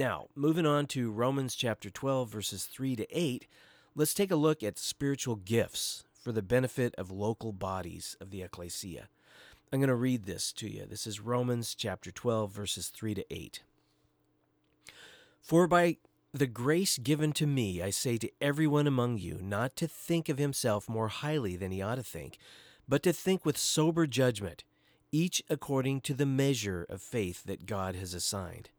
now, 0.00 0.28
moving 0.34 0.64
on 0.64 0.86
to 0.86 1.12
Romans 1.12 1.54
chapter 1.54 1.90
12, 1.90 2.30
verses 2.30 2.64
3 2.64 2.96
to 2.96 3.06
8, 3.10 3.46
let's 3.94 4.14
take 4.14 4.30
a 4.30 4.36
look 4.36 4.62
at 4.62 4.78
spiritual 4.78 5.36
gifts 5.36 6.04
for 6.14 6.32
the 6.32 6.40
benefit 6.40 6.94
of 6.94 7.10
local 7.10 7.52
bodies 7.52 8.16
of 8.18 8.30
the 8.30 8.42
ecclesia. 8.42 9.10
I'm 9.70 9.78
going 9.78 9.88
to 9.88 9.94
read 9.94 10.24
this 10.24 10.54
to 10.54 10.70
you. 10.70 10.86
This 10.86 11.06
is 11.06 11.20
Romans 11.20 11.74
chapter 11.74 12.10
12, 12.10 12.50
verses 12.50 12.88
3 12.88 13.14
to 13.16 13.26
8. 13.30 13.62
For 15.42 15.66
by 15.66 15.98
The 16.32 16.46
grace 16.46 16.96
given 16.96 17.32
to 17.32 17.46
me, 17.46 17.82
I 17.82 17.90
say 17.90 18.16
to 18.16 18.30
everyone 18.40 18.86
among 18.86 19.18
you, 19.18 19.38
not 19.42 19.76
to 19.76 19.86
think 19.86 20.30
of 20.30 20.38
himself 20.38 20.88
more 20.88 21.08
highly 21.08 21.56
than 21.56 21.72
he 21.72 21.82
ought 21.82 21.96
to 21.96 22.02
think, 22.02 22.38
but 22.88 23.02
to 23.02 23.12
think 23.12 23.44
with 23.44 23.58
sober 23.58 24.06
judgment, 24.06 24.64
each 25.12 25.42
according 25.50 26.00
to 26.00 26.14
the 26.14 26.24
measure 26.24 26.86
of 26.88 27.02
faith 27.02 27.44
that 27.44 27.66
God 27.66 27.96
has 27.96 28.14
assigned. 28.14 28.70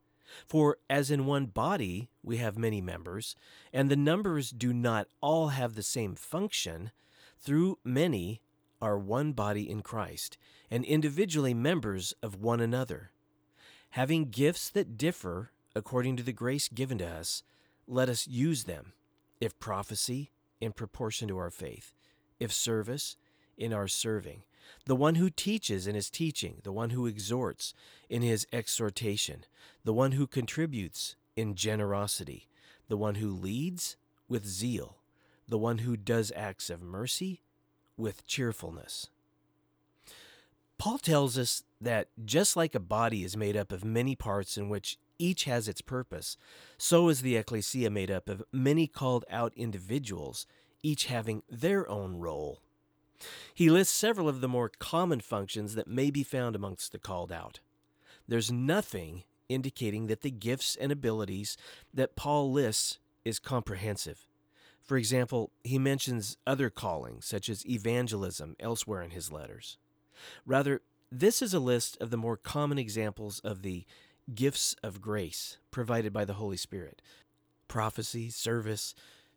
For 0.48 0.78
as 0.90 1.12
in 1.12 1.26
one 1.26 1.48
body 1.48 2.10
we 2.24 2.38
have 2.38 2.58
many 2.58 2.82
members, 2.82 3.36
and 3.74 3.90
the 3.90 3.96
numbers 3.96 4.52
do 4.52 4.74
not 4.74 5.08
all 5.22 5.50
have 5.50 5.76
the 5.76 5.84
same 5.84 6.16
function, 6.16 6.92
through 7.40 7.80
many 7.84 8.42
are 8.82 8.98
one 8.98 9.32
body 9.34 9.70
in 9.70 9.82
Christ, 9.82 10.38
and 10.70 10.84
individually 10.86 11.54
members 11.54 12.14
of 12.24 12.42
one 12.42 12.60
another. 12.60 13.12
Having 13.92 14.30
gifts 14.32 14.70
that 14.70 14.98
differ 14.98 15.52
according 15.76 16.18
to 16.18 16.24
the 16.24 16.34
grace 16.34 16.68
given 16.68 16.98
to 17.00 17.08
us, 17.08 17.44
let 17.88 18.10
us 18.10 18.28
use 18.28 18.64
them. 18.64 18.94
If 19.40 19.60
prophecy, 19.60 20.32
in 20.60 20.72
proportion 20.72 21.28
to 21.28 21.38
our 21.38 21.50
faith. 21.50 21.94
If 22.40 22.54
service, 22.54 23.18
in 23.58 23.74
our 23.74 23.88
serving. 23.88 24.44
The 24.86 24.96
one 24.96 25.16
who 25.16 25.30
teaches 25.30 25.88
in 25.88 25.96
his 25.96 26.10
teaching, 26.10 26.62
the 26.64 26.72
one 26.72 26.92
who 26.92 27.06
exhorts 27.06 27.74
in 28.10 28.22
his 28.22 28.48
exhortation, 28.52 29.46
the 29.84 29.94
one 29.94 30.14
who 30.14 30.28
contributes 30.28 31.16
in 31.36 31.56
generosity, 31.56 32.48
the 32.88 32.98
one 32.98 33.16
who 33.16 33.32
leads 33.32 33.96
with 34.28 34.46
zeal, 34.46 34.98
the 35.48 35.58
one 35.58 35.80
who 35.80 35.98
does 35.98 36.32
acts 36.36 36.70
of 36.70 36.82
mercy 36.82 37.42
with 37.98 38.26
cheerfulness. 38.26 39.10
Paul 40.78 40.98
tells 40.98 41.38
us 41.38 41.64
that 41.80 42.08
just 42.26 42.56
like 42.56 42.74
a 42.74 42.80
body 42.80 43.24
is 43.24 43.38
made 43.38 43.56
up 43.56 43.72
of 43.72 43.86
many 43.86 44.16
parts 44.16 44.58
in 44.58 44.68
which 44.68 44.98
each 45.20 45.44
has 45.44 45.68
its 45.68 45.82
purpose, 45.82 46.38
so 46.78 47.08
is 47.10 47.22
the 47.22 47.36
ecclesia 47.36 47.92
made 47.92 48.10
up 48.10 48.28
of 48.28 48.42
many 48.52 48.88
called 48.88 49.24
out 49.30 49.54
individuals, 49.56 50.48
each 50.82 51.06
having 51.06 51.44
their 51.48 51.88
own 51.88 52.16
role. 52.16 52.62
He 53.54 53.70
lists 53.70 53.94
several 53.94 54.28
of 54.28 54.42
the 54.42 54.48
more 54.48 54.72
common 54.80 55.20
functions 55.20 55.76
that 55.76 55.88
may 55.88 56.12
be 56.12 56.24
found 56.24 56.56
amongst 56.56 56.92
the 56.92 57.00
called 57.00 57.32
out. 57.32 57.60
There's 58.28 58.52
nothing 58.52 59.24
indicating 59.50 60.08
that 60.08 60.22
the 60.22 60.32
gifts 60.32 60.76
and 60.80 60.92
abilities 60.92 61.58
that 61.94 62.16
Paul 62.16 62.52
lists 62.52 63.00
is 63.26 63.40
comprehensive. 63.40 64.28
For 64.82 64.98
example, 64.98 65.52
he 65.64 65.78
mentions 65.78 66.38
other 66.48 66.70
callings, 66.70 67.26
such 67.26 67.50
as 67.50 67.68
evangelism, 67.68 68.56
elsewhere 68.60 69.02
in 69.02 69.12
his 69.12 69.32
letters. 69.32 69.78
Rather, 70.46 70.82
this 71.12 71.42
is 71.42 71.54
a 71.54 71.60
list 71.60 71.98
of 72.02 72.10
the 72.10 72.18
more 72.18 72.38
common 72.38 72.78
examples 72.78 73.40
of 73.40 73.62
the 73.62 73.86
gifts 74.34 74.76
of 74.82 75.02
grace 75.02 75.58
provided 75.72 76.14
by 76.14 76.26
the 76.26 76.34
Holy 76.34 76.58
Spirit 76.58 77.02
prophecy, 77.68 78.30
service, 78.30 78.94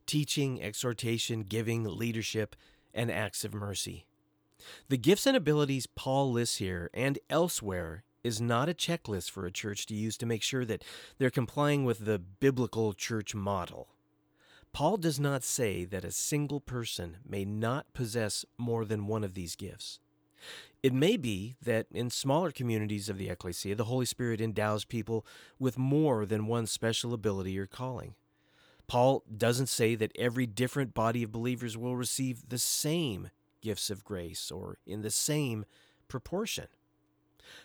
teaching, 0.07 0.61
exhortation, 0.61 1.43
giving, 1.43 1.85
leadership, 1.85 2.57
and 2.95 3.11
acts 3.11 3.45
of 3.45 3.53
mercy. 3.53 4.07
The 4.89 4.97
gifts 4.97 5.27
and 5.27 5.37
abilities 5.37 5.87
Paul 5.87 6.33
lists 6.33 6.57
here 6.57 6.91
and 6.95 7.19
elsewhere 7.29 8.05
is 8.23 8.41
not 8.41 8.69
a 8.69 8.75
checklist 8.75 9.31
for 9.31 9.45
a 9.45 9.53
church 9.53 9.85
to 9.87 9.95
use 9.95 10.17
to 10.17 10.27
make 10.27 10.43
sure 10.43 10.65
that 10.65 10.83
they're 11.19 11.31
complying 11.31 11.85
with 11.85 12.07
the 12.07 12.19
biblical 12.19 12.95
church 12.95 13.35
model. 13.35 13.89
Paul 14.73 14.97
does 14.97 15.21
not 15.21 15.45
say 15.45 15.85
that 15.85 16.05
a 16.05 16.11
single 16.11 16.61
person 16.61 17.19
may 17.25 17.45
not 17.45 17.93
possess 17.93 18.45
more 18.59 18.85
than 18.85 19.07
one 19.07 19.23
of 19.23 19.35
these 19.35 19.55
gifts. 19.55 20.01
It 20.83 20.93
may 20.93 21.17
be 21.17 21.55
that 21.63 21.87
in 21.93 22.11
smaller 22.11 22.51
communities 22.51 23.09
of 23.09 23.17
the 23.17 23.29
ecclesia, 23.29 23.77
the 23.77 23.85
Holy 23.85 24.05
Spirit 24.05 24.41
endows 24.41 24.85
people 24.85 25.25
with 25.59 25.79
more 25.79 26.27
than 26.27 26.47
one 26.47 26.67
special 26.67 27.15
ability 27.15 27.59
or 27.59 27.67
calling. 27.67 28.15
Paul 28.87 29.25
doesn't 29.37 29.69
say 29.69 29.95
that 29.95 30.13
every 30.17 30.47
different 30.47 30.95
body 30.95 31.23
of 31.23 31.33
believers 31.33 31.77
will 31.77 31.97
receive 31.97 32.49
the 32.49 32.59
same 32.59 33.31
gifts 33.61 33.91
of 33.91 34.05
grace 34.05 34.51
or 34.51 34.79
in 34.87 35.03
the 35.03 35.11
same 35.11 35.65
proportion. 36.09 36.67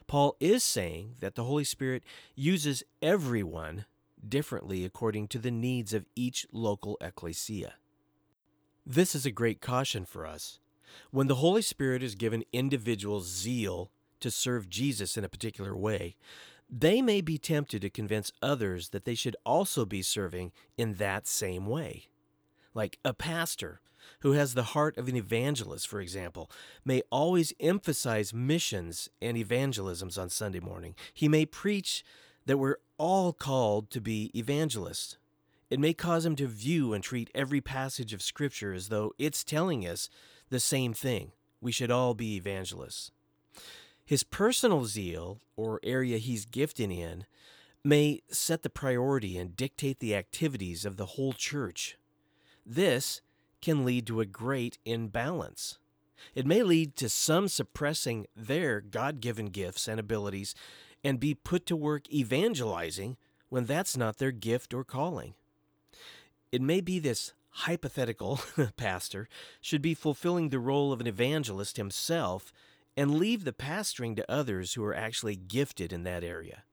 Paul 0.08 0.36
is 0.40 0.64
saying 0.64 1.16
that 1.20 1.36
the 1.36 1.44
Holy 1.44 1.64
Spirit 1.64 2.04
uses 2.36 2.84
everyone 3.02 3.86
differently 4.28 4.84
according 4.84 5.28
to 5.30 5.40
the 5.40 5.52
needs 5.52 5.94
of 5.94 6.06
each 6.16 6.46
local 6.52 6.98
ecclesia. 7.02 7.76
This 8.86 9.14
is 9.14 9.26
a 9.26 9.32
great 9.32 9.62
caution 9.62 10.06
for 10.06 10.26
us. 10.26 10.60
When 11.12 11.28
the 11.28 11.36
Holy 11.36 11.62
Spirit 11.62 12.02
has 12.02 12.16
given 12.16 12.44
individuals 12.52 13.28
zeal 13.28 13.92
to 14.20 14.32
serve 14.32 14.70
Jesus 14.70 15.16
in 15.16 15.24
a 15.24 15.30
particular 15.30 15.76
way, 15.78 16.16
they 16.70 17.02
may 17.02 17.22
be 17.22 17.38
tempted 17.38 17.82
to 17.82 17.90
convince 17.90 18.32
others 18.42 18.90
that 18.90 19.06
they 19.06 19.16
should 19.16 19.36
also 19.46 19.86
be 19.86 20.02
serving 20.02 20.52
in 20.78 20.96
that 20.96 21.28
same 21.28 21.66
way. 21.66 22.08
Like 22.74 23.00
a 23.04 23.14
pastor 23.14 23.82
who 24.22 24.34
has 24.34 24.54
the 24.54 24.64
heart 24.64 24.98
of 24.98 25.08
an 25.08 25.16
evangelist, 25.16 25.88
for 25.88 26.00
example, 26.00 26.50
may 26.86 27.02
always 27.12 27.54
emphasize 27.60 28.34
missions 28.34 29.10
and 29.22 29.38
evangelisms 29.38 30.18
on 30.18 30.30
Sunday 30.30 30.60
morning. 30.60 30.96
He 31.14 31.28
may 31.28 31.46
preach 31.46 32.04
that 32.46 32.58
we're 32.58 32.78
all 32.98 33.34
called 33.34 33.90
to 33.92 34.02
be 34.02 34.32
evangelists. 34.38 35.18
It 35.70 35.80
may 35.80 35.94
cause 35.94 36.26
him 36.26 36.36
to 36.38 36.48
view 36.48 36.94
and 36.94 37.04
treat 37.04 37.30
every 37.36 37.62
passage 37.62 38.14
of 38.14 38.22
Scripture 38.22 38.74
as 38.74 38.90
though 38.90 39.14
it's 39.18 39.44
telling 39.44 39.88
us 39.88 40.10
the 40.50 40.60
same 40.60 40.94
thing. 40.94 41.32
We 41.62 41.72
should 41.72 41.92
all 41.92 42.14
be 42.14 42.36
evangelists. 42.36 43.12
His 44.10 44.24
personal 44.24 44.86
zeal, 44.86 45.40
or 45.56 45.80
area 45.84 46.18
he's 46.18 46.48
gifted 46.48 46.90
in, 46.90 47.26
may 47.84 48.24
set 48.28 48.64
the 48.64 48.70
priority 48.72 49.38
and 49.38 49.56
dictate 49.56 50.00
the 50.00 50.16
activities 50.16 50.84
of 50.84 50.98
the 50.98 51.06
whole 51.06 51.32
church. 51.32 51.96
This 52.66 53.22
can 53.62 53.86
lead 53.86 54.08
to 54.08 54.20
a 54.20 54.26
great 54.26 54.80
imbalance. 54.84 55.78
It 56.34 56.48
may 56.48 56.64
lead 56.64 56.96
to 56.96 57.08
some 57.08 57.48
suppressing 57.48 58.26
their 58.36 58.82
God 58.82 59.22
given 59.22 59.50
gifts 59.50 59.88
and 59.88 60.00
abilities 60.00 60.56
and 61.04 61.20
be 61.20 61.36
put 61.36 61.68
to 61.68 61.76
work 61.76 62.12
evangelizing 62.12 63.16
when 63.50 63.66
that's 63.66 63.96
not 63.96 64.18
their 64.18 64.32
gift 64.32 64.74
or 64.74 64.84
calling. 64.84 65.36
It 66.52 66.64
may 66.64 66.82
be 66.82 66.98
this 66.98 67.34
hypothetical 67.50 68.40
pastor 68.76 69.30
should 69.62 69.84
be 69.84 69.94
fulfilling 69.94 70.50
the 70.50 70.58
role 70.58 70.92
of 70.92 71.00
an 71.00 71.06
evangelist 71.06 71.78
himself 71.78 72.52
and 73.00 73.16
leave 73.16 73.46
the 73.46 73.54
pastoring 73.54 74.14
to 74.14 74.30
others 74.30 74.74
who 74.74 74.84
are 74.84 74.94
actually 74.94 75.38
gifted 75.38 75.94
in 75.94 76.04
that 76.04 76.22
area. 76.22 76.64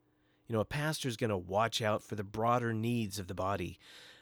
You 0.48 0.54
know, 0.54 0.60
a 0.60 0.64
pastor 0.64 1.06
is 1.06 1.16
going 1.16 1.30
to 1.30 1.36
watch 1.36 1.80
out 1.80 2.02
for 2.02 2.16
the 2.16 2.24
broader 2.24 2.74
needs 2.74 3.20
of 3.20 3.28
the 3.28 3.34
body 3.34 3.78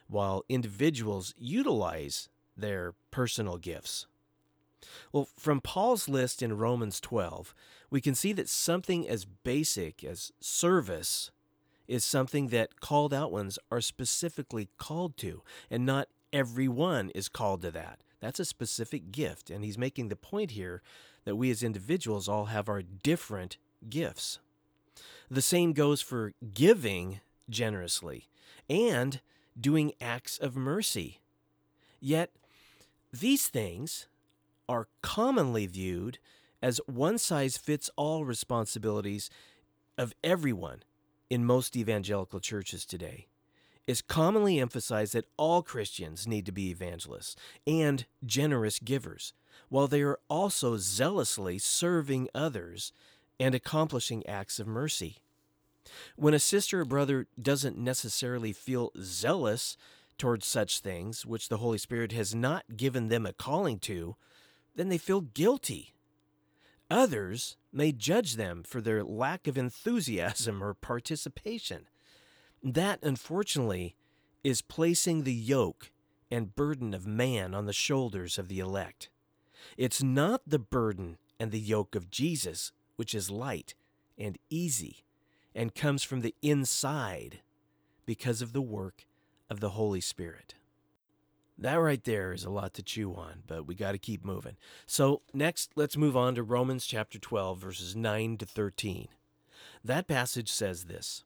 while 0.06 0.44
individuals 0.50 1.32
utilize 1.38 2.28
their 2.58 2.92
personal 3.10 3.56
gifts. 3.56 4.06
Well, 5.12 5.28
from 5.38 5.62
Paul's 5.62 6.06
list 6.06 6.42
in 6.42 6.58
Romans 6.58 7.00
12, 7.00 7.54
we 7.88 8.02
can 8.02 8.14
see 8.14 8.34
that 8.34 8.50
something 8.50 9.08
as 9.08 9.24
basic 9.24 10.04
as 10.04 10.30
service 10.40 11.30
is 11.88 12.04
something 12.04 12.48
that 12.48 12.80
called 12.80 13.14
out 13.14 13.32
ones 13.32 13.58
are 13.70 13.80
specifically 13.80 14.68
called 14.76 15.16
to, 15.16 15.42
and 15.70 15.86
not 15.86 16.08
everyone 16.34 17.08
is 17.14 17.30
called 17.30 17.62
to 17.62 17.70
that. 17.70 18.00
That's 18.20 18.40
a 18.40 18.44
specific 18.44 19.10
gift, 19.10 19.48
and 19.48 19.64
he's 19.64 19.78
making 19.78 20.08
the 20.08 20.16
point 20.16 20.50
here 20.50 20.82
that 21.24 21.36
we 21.36 21.50
as 21.50 21.62
individuals 21.62 22.28
all 22.28 22.46
have 22.46 22.68
our 22.68 22.82
different 22.82 23.56
gifts. 23.88 24.38
The 25.30 25.42
same 25.42 25.72
goes 25.72 26.00
for 26.00 26.32
giving 26.52 27.20
generously 27.48 28.28
and 28.68 29.20
doing 29.58 29.92
acts 30.00 30.38
of 30.38 30.56
mercy. 30.56 31.20
Yet, 32.00 32.30
these 33.12 33.48
things 33.48 34.06
are 34.68 34.88
commonly 35.02 35.66
viewed 35.66 36.18
as 36.62 36.80
one 36.86 37.18
size 37.18 37.56
fits 37.56 37.90
all 37.96 38.24
responsibilities 38.24 39.30
of 39.98 40.14
everyone 40.24 40.82
in 41.30 41.44
most 41.44 41.76
evangelical 41.76 42.40
churches 42.40 42.84
today. 42.84 43.26
It's 43.86 44.00
commonly 44.00 44.58
emphasized 44.58 45.12
that 45.12 45.28
all 45.36 45.62
Christians 45.62 46.26
need 46.26 46.46
to 46.46 46.52
be 46.52 46.70
evangelists 46.70 47.36
and 47.66 48.06
generous 48.24 48.78
givers, 48.78 49.34
while 49.74 49.88
they 49.88 50.02
are 50.02 50.20
also 50.30 50.76
zealously 50.76 51.58
serving 51.58 52.28
others 52.32 52.92
and 53.40 53.56
accomplishing 53.56 54.24
acts 54.24 54.60
of 54.60 54.68
mercy. 54.68 55.16
When 56.14 56.32
a 56.32 56.38
sister 56.38 56.82
or 56.82 56.84
brother 56.84 57.26
doesn't 57.42 57.76
necessarily 57.76 58.52
feel 58.52 58.92
zealous 59.00 59.76
towards 60.16 60.46
such 60.46 60.78
things, 60.78 61.26
which 61.26 61.48
the 61.48 61.56
Holy 61.56 61.78
Spirit 61.78 62.12
has 62.12 62.36
not 62.36 62.76
given 62.76 63.08
them 63.08 63.26
a 63.26 63.32
calling 63.32 63.80
to, 63.80 64.14
then 64.76 64.90
they 64.90 64.96
feel 64.96 65.22
guilty. 65.22 65.92
Others 66.88 67.56
may 67.72 67.90
judge 67.90 68.34
them 68.34 68.62
for 68.62 68.80
their 68.80 69.02
lack 69.02 69.48
of 69.48 69.58
enthusiasm 69.58 70.62
or 70.62 70.74
participation. 70.74 71.88
That, 72.62 73.00
unfortunately, 73.02 73.96
is 74.44 74.62
placing 74.62 75.24
the 75.24 75.34
yoke 75.34 75.90
and 76.30 76.54
burden 76.54 76.94
of 76.94 77.08
man 77.08 77.54
on 77.54 77.66
the 77.66 77.72
shoulders 77.72 78.38
of 78.38 78.46
the 78.46 78.60
elect. 78.60 79.08
It's 79.76 80.02
not 80.02 80.42
the 80.46 80.58
burden 80.58 81.18
and 81.38 81.50
the 81.50 81.60
yoke 81.60 81.94
of 81.94 82.10
Jesus, 82.10 82.72
which 82.96 83.14
is 83.14 83.30
light 83.30 83.74
and 84.18 84.38
easy 84.50 85.04
and 85.54 85.74
comes 85.74 86.02
from 86.02 86.20
the 86.20 86.34
inside 86.42 87.40
because 88.06 88.42
of 88.42 88.52
the 88.52 88.62
work 88.62 89.06
of 89.48 89.60
the 89.60 89.70
Holy 89.70 90.00
Spirit. 90.00 90.54
That 91.56 91.76
right 91.76 92.02
there 92.02 92.32
is 92.32 92.44
a 92.44 92.50
lot 92.50 92.74
to 92.74 92.82
chew 92.82 93.14
on, 93.14 93.44
but 93.46 93.66
we 93.66 93.74
got 93.74 93.92
to 93.92 93.98
keep 93.98 94.24
moving. 94.24 94.56
So, 94.86 95.22
next, 95.32 95.70
let's 95.76 95.96
move 95.96 96.16
on 96.16 96.34
to 96.34 96.42
Romans 96.42 96.84
chapter 96.84 97.18
12, 97.18 97.58
verses 97.58 97.94
9 97.94 98.38
to 98.38 98.46
13. 98.46 99.08
That 99.84 100.08
passage 100.08 100.50
says 100.50 100.84
this 100.84 101.22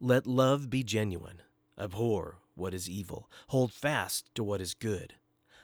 Let 0.00 0.26
love 0.26 0.70
be 0.70 0.82
genuine, 0.82 1.42
abhor 1.78 2.38
what 2.60 2.74
is 2.74 2.88
evil, 2.88 3.28
hold 3.48 3.72
fast 3.72 4.32
to 4.34 4.44
what 4.44 4.60
is 4.60 4.74
good. 4.74 5.14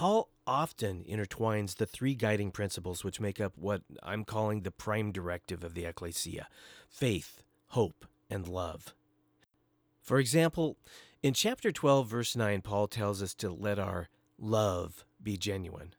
Paul 0.00 0.30
often 0.46 1.04
intertwines 1.06 1.74
the 1.74 1.84
three 1.84 2.14
guiding 2.14 2.52
principles 2.52 3.04
which 3.04 3.20
make 3.20 3.38
up 3.38 3.52
what 3.54 3.82
I'm 4.02 4.24
calling 4.24 4.62
the 4.62 4.70
prime 4.70 5.12
directive 5.12 5.62
of 5.62 5.74
the 5.74 5.84
ecclesia 5.84 6.48
faith, 6.88 7.42
hope, 7.66 8.06
and 8.30 8.48
love. 8.48 8.94
For 10.00 10.18
example, 10.18 10.78
in 11.22 11.34
chapter 11.34 11.70
12, 11.70 12.08
verse 12.08 12.34
9, 12.34 12.62
Paul 12.62 12.88
tells 12.88 13.22
us 13.22 13.34
to 13.34 13.50
let 13.50 13.78
our 13.78 14.08
love 14.38 15.04
be 15.22 15.36
genuine. 15.36 15.92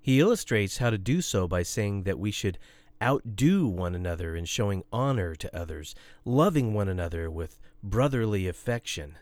He 0.00 0.20
illustrates 0.20 0.78
how 0.78 0.90
to 0.90 0.96
do 0.96 1.20
so 1.20 1.48
by 1.48 1.64
saying 1.64 2.04
that 2.04 2.20
we 2.20 2.30
should 2.30 2.60
outdo 3.02 3.66
one 3.66 3.96
another 3.96 4.36
in 4.36 4.44
showing 4.44 4.84
honor 4.92 5.34
to 5.34 5.56
others, 5.58 5.96
loving 6.24 6.74
one 6.74 6.88
another 6.88 7.28
with 7.28 7.58
brotherly 7.82 8.46
affection. 8.46 9.16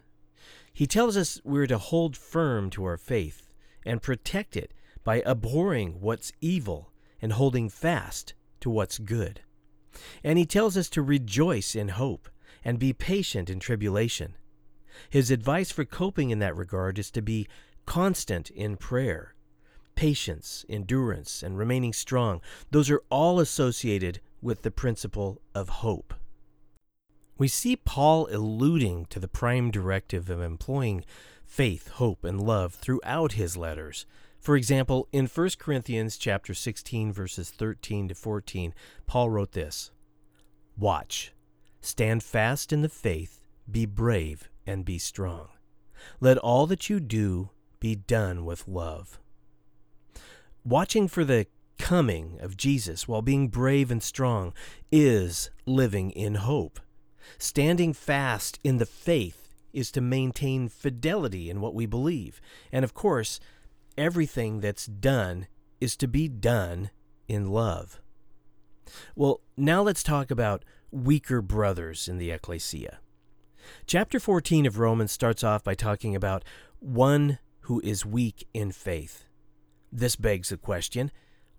He 0.74 0.86
tells 0.86 1.16
us 1.16 1.40
we're 1.42 1.66
to 1.68 1.78
hold 1.78 2.18
firm 2.18 2.68
to 2.68 2.84
our 2.84 2.98
faith 2.98 3.49
and 3.84 4.02
protect 4.02 4.56
it 4.56 4.72
by 5.04 5.22
abhorring 5.26 6.00
what's 6.00 6.32
evil 6.40 6.92
and 7.20 7.32
holding 7.32 7.68
fast 7.68 8.34
to 8.60 8.70
what's 8.70 8.98
good. 8.98 9.40
And 10.22 10.38
he 10.38 10.46
tells 10.46 10.76
us 10.76 10.88
to 10.90 11.02
rejoice 11.02 11.74
in 11.74 11.88
hope 11.88 12.28
and 12.64 12.78
be 12.78 12.92
patient 12.92 13.50
in 13.50 13.58
tribulation. 13.58 14.34
His 15.08 15.30
advice 15.30 15.70
for 15.70 15.84
coping 15.84 16.30
in 16.30 16.38
that 16.40 16.56
regard 16.56 16.98
is 16.98 17.10
to 17.12 17.22
be 17.22 17.46
constant 17.86 18.50
in 18.50 18.76
prayer 18.76 19.34
patience, 20.00 20.64
endurance, 20.66 21.42
and 21.42 21.58
remaining 21.58 21.92
strong, 21.92 22.40
those 22.70 22.88
are 22.88 23.02
all 23.10 23.38
associated 23.38 24.18
with 24.40 24.62
the 24.62 24.70
principle 24.70 25.42
of 25.54 25.68
hope. 25.68 26.14
We 27.36 27.48
see 27.48 27.76
Paul 27.76 28.26
alluding 28.30 29.06
to 29.10 29.20
the 29.20 29.28
prime 29.28 29.70
directive 29.70 30.30
of 30.30 30.40
employing 30.40 31.04
faith, 31.50 31.88
hope, 31.88 32.24
and 32.24 32.40
love 32.40 32.74
throughout 32.74 33.32
his 33.32 33.56
letters. 33.56 34.06
For 34.38 34.56
example, 34.56 35.08
in 35.12 35.26
1 35.26 35.50
Corinthians 35.58 36.16
chapter 36.16 36.54
16 36.54 37.12
verses 37.12 37.50
13 37.50 38.08
to 38.08 38.14
14, 38.14 38.72
Paul 39.06 39.28
wrote 39.30 39.52
this: 39.52 39.90
Watch, 40.78 41.32
stand 41.80 42.22
fast 42.22 42.72
in 42.72 42.82
the 42.82 42.88
faith, 42.88 43.42
be 43.70 43.84
brave 43.84 44.48
and 44.66 44.84
be 44.84 44.98
strong. 44.98 45.48
Let 46.20 46.38
all 46.38 46.66
that 46.68 46.88
you 46.88 47.00
do 47.00 47.50
be 47.80 47.94
done 47.94 48.44
with 48.44 48.66
love 48.66 49.20
watching 50.64 51.08
for 51.08 51.24
the 51.24 51.46
coming 51.78 52.38
of 52.40 52.56
Jesus 52.56 53.08
while 53.08 53.22
being 53.22 53.48
brave 53.48 53.90
and 53.90 54.02
strong 54.02 54.52
is 54.92 55.50
living 55.66 56.10
in 56.10 56.36
hope. 56.36 56.80
Standing 57.38 57.92
fast 57.92 58.58
in 58.64 58.78
the 58.78 58.86
faith 58.86 59.39
is 59.72 59.90
to 59.92 60.00
maintain 60.00 60.68
fidelity 60.68 61.50
in 61.50 61.60
what 61.60 61.74
we 61.74 61.86
believe. 61.86 62.40
And 62.72 62.84
of 62.84 62.94
course, 62.94 63.40
everything 63.96 64.60
that's 64.60 64.86
done 64.86 65.46
is 65.80 65.96
to 65.96 66.08
be 66.08 66.28
done 66.28 66.90
in 67.28 67.50
love. 67.50 68.00
Well, 69.14 69.40
now 69.56 69.82
let's 69.82 70.02
talk 70.02 70.30
about 70.30 70.64
weaker 70.90 71.40
brothers 71.40 72.08
in 72.08 72.18
the 72.18 72.30
ecclesia. 72.30 72.98
Chapter 73.86 74.18
14 74.18 74.66
of 74.66 74.78
Romans 74.78 75.12
starts 75.12 75.44
off 75.44 75.62
by 75.62 75.74
talking 75.74 76.16
about 76.16 76.44
one 76.80 77.38
who 77.62 77.80
is 77.84 78.06
weak 78.06 78.46
in 78.52 78.72
faith. 78.72 79.24
This 79.92 80.16
begs 80.16 80.48
the 80.48 80.56
question 80.56 81.10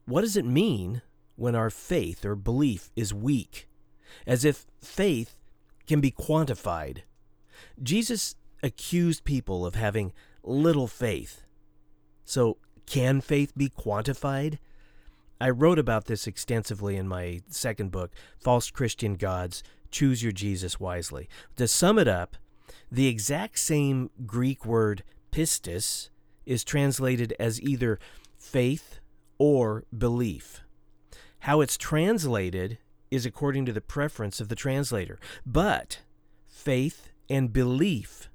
what 0.06 0.22
does 0.22 0.36
it 0.36 0.46
mean 0.46 1.04
when 1.36 1.56
our 1.56 1.70
faith 1.70 2.26
or 2.26 2.36
belief 2.36 2.92
is 2.96 3.14
weak? 3.14 3.68
As 4.26 4.44
if 4.44 4.66
faith 4.82 5.38
can 5.88 6.02
be 6.02 6.12
quantified. 6.12 7.04
Jesus 7.82 8.36
accused 8.64 9.24
people 9.24 9.66
of 9.66 9.76
having 9.76 10.14
little 10.44 10.88
faith. 10.88 11.44
So, 12.26 12.58
can 12.86 13.22
faith 13.22 13.54
be 13.56 13.70
quantified? 13.70 14.58
I 15.40 15.50
wrote 15.50 15.80
about 15.80 16.06
this 16.06 16.28
extensively 16.28 16.98
in 16.98 17.08
my 17.08 17.42
second 17.48 17.92
book, 17.92 18.12
False 18.40 18.70
Christian 18.70 19.16
Gods 19.16 19.64
Choose 19.90 20.22
Your 20.22 20.32
Jesus 20.32 20.80
Wisely. 20.80 21.28
To 21.56 21.68
sum 21.68 21.98
it 21.98 22.08
up, 22.08 22.38
the 22.92 23.08
exact 23.08 23.60
same 23.60 24.10
Greek 24.26 24.66
word 24.66 25.04
pistis 25.32 26.10
is 26.46 26.64
translated 26.64 27.34
as 27.40 27.62
either 27.62 28.00
faith 28.38 29.00
or 29.38 29.86
belief. 29.98 30.62
How 31.40 31.62
it's 31.62 31.78
translated 31.78 32.78
is 33.10 33.26
according 33.26 33.66
to 33.66 33.74
the 33.74 33.82
preference 33.82 34.40
of 34.40 34.48
the 34.48 34.56
translator. 34.56 35.20
But 35.46 36.00
faith 36.48 37.11
and 37.32 37.54
belief 37.54 38.30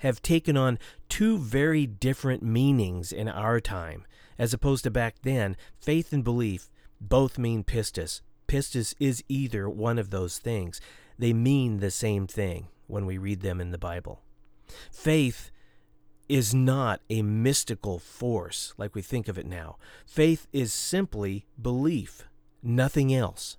have 0.00 0.20
taken 0.20 0.58
on 0.58 0.78
two 1.08 1.38
very 1.38 1.86
different 1.86 2.42
meanings 2.42 3.10
in 3.10 3.28
our 3.28 3.60
time. 3.60 4.04
As 4.38 4.52
opposed 4.52 4.84
to 4.84 4.90
back 4.90 5.16
then, 5.22 5.56
faith 5.80 6.12
and 6.12 6.22
belief 6.22 6.68
both 7.00 7.38
mean 7.38 7.64
pistis. 7.64 8.20
Pistis 8.46 8.94
is 9.00 9.24
either 9.28 9.68
one 9.68 9.98
of 9.98 10.10
those 10.10 10.38
things. 10.38 10.80
They 11.18 11.32
mean 11.32 11.78
the 11.78 11.90
same 11.90 12.26
thing 12.26 12.68
when 12.86 13.06
we 13.06 13.16
read 13.16 13.40
them 13.40 13.58
in 13.58 13.70
the 13.70 13.78
Bible. 13.78 14.20
Faith 14.92 15.50
is 16.28 16.54
not 16.54 17.00
a 17.08 17.22
mystical 17.22 17.98
force 17.98 18.74
like 18.76 18.94
we 18.94 19.00
think 19.00 19.28
of 19.28 19.38
it 19.38 19.46
now. 19.46 19.78
Faith 20.06 20.46
is 20.52 20.74
simply 20.74 21.46
belief, 21.60 22.24
nothing 22.62 23.14
else. 23.14 23.56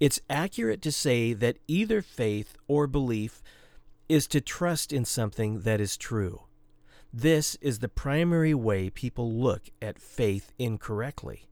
It's 0.00 0.20
accurate 0.28 0.82
to 0.82 0.90
say 0.90 1.32
that 1.34 1.58
either 1.68 2.02
faith 2.02 2.56
or 2.66 2.88
belief 2.88 3.40
is 4.10 4.26
to 4.26 4.40
trust 4.40 4.92
in 4.92 5.04
something 5.04 5.60
that 5.60 5.80
is 5.80 5.96
true. 5.96 6.42
This 7.12 7.54
is 7.60 7.78
the 7.78 7.88
primary 7.88 8.52
way 8.52 8.90
people 8.90 9.32
look 9.32 9.70
at 9.80 10.00
faith 10.00 10.52
incorrectly. 10.58 11.48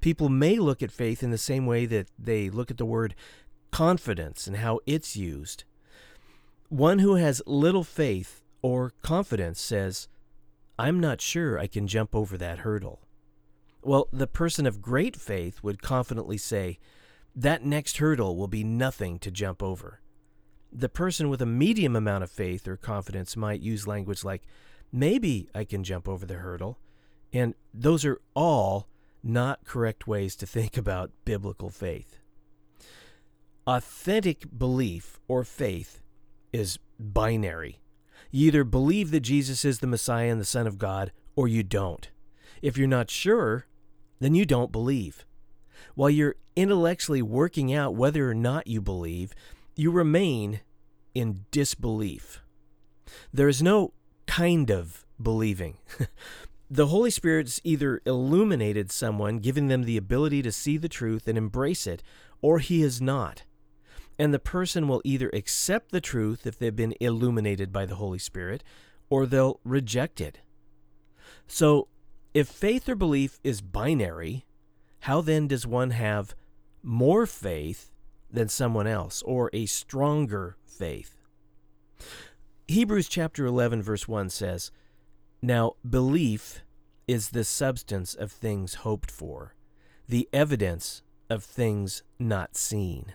People 0.00 0.28
may 0.28 0.58
look 0.58 0.82
at 0.82 0.90
faith 0.90 1.22
in 1.22 1.30
the 1.30 1.38
same 1.38 1.66
way 1.66 1.86
that 1.86 2.08
they 2.18 2.50
look 2.50 2.68
at 2.68 2.78
the 2.78 2.84
word 2.84 3.14
confidence 3.70 4.48
and 4.48 4.56
how 4.56 4.80
it's 4.86 5.16
used. 5.16 5.62
One 6.68 6.98
who 6.98 7.14
has 7.14 7.42
little 7.46 7.84
faith 7.84 8.42
or 8.60 8.92
confidence 9.02 9.60
says, 9.60 10.08
I'm 10.80 10.98
not 10.98 11.20
sure 11.20 11.60
I 11.60 11.68
can 11.68 11.86
jump 11.86 12.12
over 12.12 12.36
that 12.38 12.60
hurdle. 12.60 13.00
Well, 13.82 14.08
the 14.12 14.26
person 14.26 14.66
of 14.66 14.82
great 14.82 15.14
faith 15.14 15.62
would 15.62 15.80
confidently 15.80 16.38
say, 16.38 16.80
That 17.36 17.64
next 17.64 17.98
hurdle 17.98 18.36
will 18.36 18.48
be 18.48 18.64
nothing 18.64 19.20
to 19.20 19.30
jump 19.30 19.62
over. 19.62 19.99
The 20.72 20.88
person 20.88 21.28
with 21.28 21.42
a 21.42 21.46
medium 21.46 21.96
amount 21.96 22.24
of 22.24 22.30
faith 22.30 22.68
or 22.68 22.76
confidence 22.76 23.36
might 23.36 23.60
use 23.60 23.86
language 23.86 24.24
like, 24.24 24.42
Maybe 24.92 25.48
I 25.54 25.64
can 25.64 25.84
jump 25.84 26.08
over 26.08 26.26
the 26.26 26.34
hurdle. 26.34 26.78
And 27.32 27.54
those 27.72 28.04
are 28.04 28.20
all 28.34 28.88
not 29.22 29.64
correct 29.64 30.06
ways 30.06 30.34
to 30.36 30.46
think 30.46 30.76
about 30.76 31.12
biblical 31.24 31.70
faith. 31.70 32.18
Authentic 33.66 34.46
belief 34.56 35.20
or 35.28 35.44
faith 35.44 36.00
is 36.52 36.78
binary. 36.98 37.80
You 38.30 38.48
either 38.48 38.64
believe 38.64 39.10
that 39.10 39.20
Jesus 39.20 39.64
is 39.64 39.78
the 39.78 39.86
Messiah 39.86 40.30
and 40.30 40.40
the 40.40 40.44
Son 40.44 40.66
of 40.66 40.78
God, 40.78 41.12
or 41.36 41.46
you 41.46 41.62
don't. 41.62 42.10
If 42.62 42.76
you're 42.76 42.88
not 42.88 43.10
sure, 43.10 43.66
then 44.18 44.34
you 44.34 44.44
don't 44.44 44.72
believe. 44.72 45.24
While 45.94 46.10
you're 46.10 46.36
intellectually 46.56 47.22
working 47.22 47.72
out 47.72 47.94
whether 47.94 48.28
or 48.28 48.34
not 48.34 48.66
you 48.66 48.80
believe, 48.80 49.34
you 49.76 49.90
remain 49.90 50.60
in 51.14 51.44
disbelief. 51.50 52.40
There 53.32 53.48
is 53.48 53.62
no 53.62 53.92
kind 54.26 54.70
of 54.70 55.04
believing. 55.20 55.78
the 56.70 56.86
Holy 56.86 57.10
Spirit's 57.10 57.60
either 57.64 58.00
illuminated 58.04 58.90
someone, 58.92 59.38
giving 59.38 59.68
them 59.68 59.82
the 59.82 59.96
ability 59.96 60.42
to 60.42 60.52
see 60.52 60.76
the 60.76 60.88
truth 60.88 61.26
and 61.26 61.36
embrace 61.36 61.86
it, 61.86 62.02
or 62.40 62.58
he 62.58 62.82
is 62.82 63.00
not 63.00 63.42
and 64.20 64.34
the 64.34 64.38
person 64.38 64.86
will 64.86 65.00
either 65.02 65.30
accept 65.32 65.92
the 65.92 66.00
truth 66.00 66.46
if 66.46 66.58
they've 66.58 66.76
been 66.76 66.92
illuminated 67.00 67.72
by 67.72 67.86
the 67.86 67.94
Holy 67.94 68.18
Spirit, 68.18 68.62
or 69.08 69.24
they'll 69.24 69.60
reject 69.64 70.20
it. 70.20 70.40
So, 71.46 71.88
if 72.34 72.46
faith 72.46 72.86
or 72.86 72.94
belief 72.94 73.40
is 73.42 73.62
binary, 73.62 74.44
how 75.00 75.22
then 75.22 75.48
does 75.48 75.66
one 75.66 75.92
have 75.92 76.34
more 76.82 77.24
faith 77.24 77.89
than 78.32 78.48
someone 78.48 78.86
else 78.86 79.22
or 79.22 79.50
a 79.52 79.66
stronger 79.66 80.56
faith? 80.64 81.16
Hebrews 82.68 83.08
chapter 83.08 83.46
11, 83.46 83.82
verse 83.82 84.06
1 84.06 84.30
says, 84.30 84.70
Now 85.42 85.74
belief 85.88 86.62
is 87.08 87.30
the 87.30 87.44
substance 87.44 88.14
of 88.14 88.30
things 88.30 88.74
hoped 88.74 89.10
for, 89.10 89.54
the 90.08 90.28
evidence 90.32 91.02
of 91.28 91.42
things 91.42 92.02
not 92.18 92.56
seen. 92.56 93.14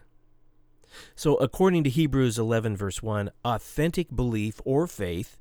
So, 1.16 1.36
according 1.36 1.84
to 1.86 1.90
Hebrews 1.90 2.40
11, 2.40 2.78
verse 2.78 3.04
1, 3.04 3.30
authentic 3.44 4.16
belief 4.16 4.62
or 4.66 4.88
faith 4.88 5.38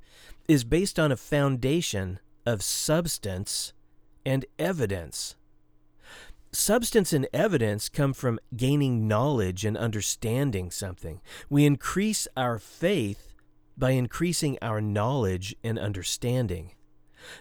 is 0.47 0.63
based 0.63 0.99
on 0.99 1.11
a 1.11 1.17
foundation 1.17 2.19
of 2.45 2.61
substance 2.61 3.73
and 4.25 4.45
evidence. 4.59 5.35
Substance 6.55 7.11
and 7.11 7.27
evidence 7.33 7.89
come 7.89 8.13
from 8.13 8.39
gaining 8.55 9.09
knowledge 9.09 9.65
and 9.65 9.75
understanding 9.75 10.71
something. 10.71 11.19
We 11.49 11.65
increase 11.65 12.29
our 12.37 12.59
faith 12.59 13.35
by 13.77 13.91
increasing 13.91 14.57
our 14.61 14.79
knowledge 14.79 15.53
and 15.65 15.77
understanding. 15.77 16.71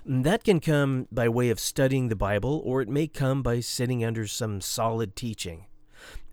That 0.05 0.43
can 0.43 0.59
come 0.59 1.07
by 1.13 1.29
way 1.29 1.51
of 1.51 1.61
studying 1.61 2.09
the 2.09 2.17
Bible, 2.17 2.61
or 2.65 2.83
it 2.83 2.89
may 2.89 3.07
come 3.07 3.41
by 3.41 3.61
sitting 3.61 4.05
under 4.05 4.27
some 4.27 4.61
solid 4.61 5.15
teaching. 5.15 5.67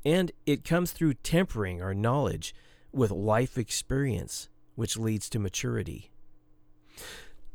And 0.04 0.32
it 0.48 0.64
comes 0.64 0.92
through 0.92 1.14
tempering 1.14 1.84
our 1.84 1.94
knowledge 1.94 2.56
with 2.92 3.12
life 3.12 3.60
experience, 3.60 4.50
which 4.74 4.98
leads 4.98 5.30
to 5.30 5.40
maturity. 5.40 6.10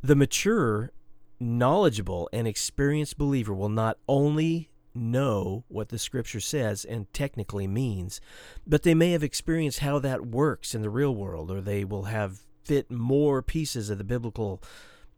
The 0.02 0.14
mature, 0.14 0.92
knowledgeable, 1.40 2.28
and 2.32 2.46
experienced 2.46 3.18
believer 3.18 3.52
will 3.52 3.68
not 3.68 3.98
only 4.08 4.70
know 4.96 5.64
what 5.68 5.88
the 5.88 5.98
scripture 5.98 6.40
says 6.40 6.84
and 6.84 7.12
technically 7.12 7.66
means, 7.66 8.20
but 8.66 8.82
they 8.82 8.94
may 8.94 9.12
have 9.12 9.22
experienced 9.22 9.80
how 9.80 9.98
that 10.00 10.26
works 10.26 10.74
in 10.74 10.82
the 10.82 10.90
real 10.90 11.14
world, 11.14 11.50
or 11.50 11.60
they 11.60 11.84
will 11.84 12.04
have 12.04 12.40
fit 12.64 12.90
more 12.90 13.42
pieces 13.42 13.90
of 13.90 13.98
the 13.98 14.04
biblical 14.04 14.62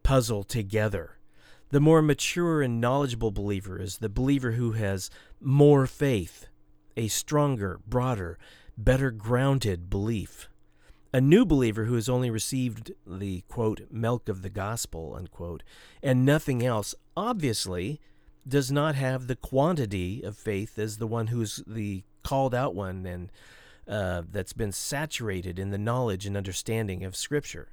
puzzle 0.03 0.43
together. 0.43 1.17
The 1.71 1.79
more 1.79 2.01
mature 2.01 2.61
and 2.61 2.81
knowledgeable 2.81 3.31
believer 3.31 3.79
is 3.79 3.97
the 3.97 4.09
believer 4.09 4.51
who 4.51 4.71
has 4.71 5.09
more 5.39 5.85
faith, 5.85 6.47
a 6.97 7.07
stronger, 7.07 7.79
broader, 7.87 8.37
better 8.77 9.11
grounded 9.11 9.89
belief. 9.89 10.49
A 11.11 11.19
new 11.19 11.45
believer 11.45 11.85
who 11.85 11.95
has 11.95 12.07
only 12.07 12.29
received 12.29 12.91
the 13.05 13.41
quote 13.47 13.81
milk 13.91 14.29
of 14.29 14.41
the 14.41 14.49
gospel 14.49 15.15
unquote 15.17 15.63
and 16.03 16.23
nothing 16.23 16.63
else 16.63 16.93
obviously 17.17 17.99
does 18.47 18.71
not 18.71 18.95
have 18.95 19.27
the 19.27 19.35
quantity 19.35 20.21
of 20.23 20.37
faith 20.37 20.79
as 20.79 20.97
the 20.97 21.07
one 21.07 21.27
who's 21.27 21.63
the 21.67 22.03
called 22.23 22.53
out 22.53 22.75
one 22.75 23.05
and 23.05 23.31
uh, 23.87 24.21
that's 24.31 24.53
been 24.53 24.71
saturated 24.71 25.57
in 25.57 25.71
the 25.71 25.77
knowledge 25.77 26.25
and 26.25 26.37
understanding 26.37 27.03
of 27.03 27.15
Scripture. 27.15 27.69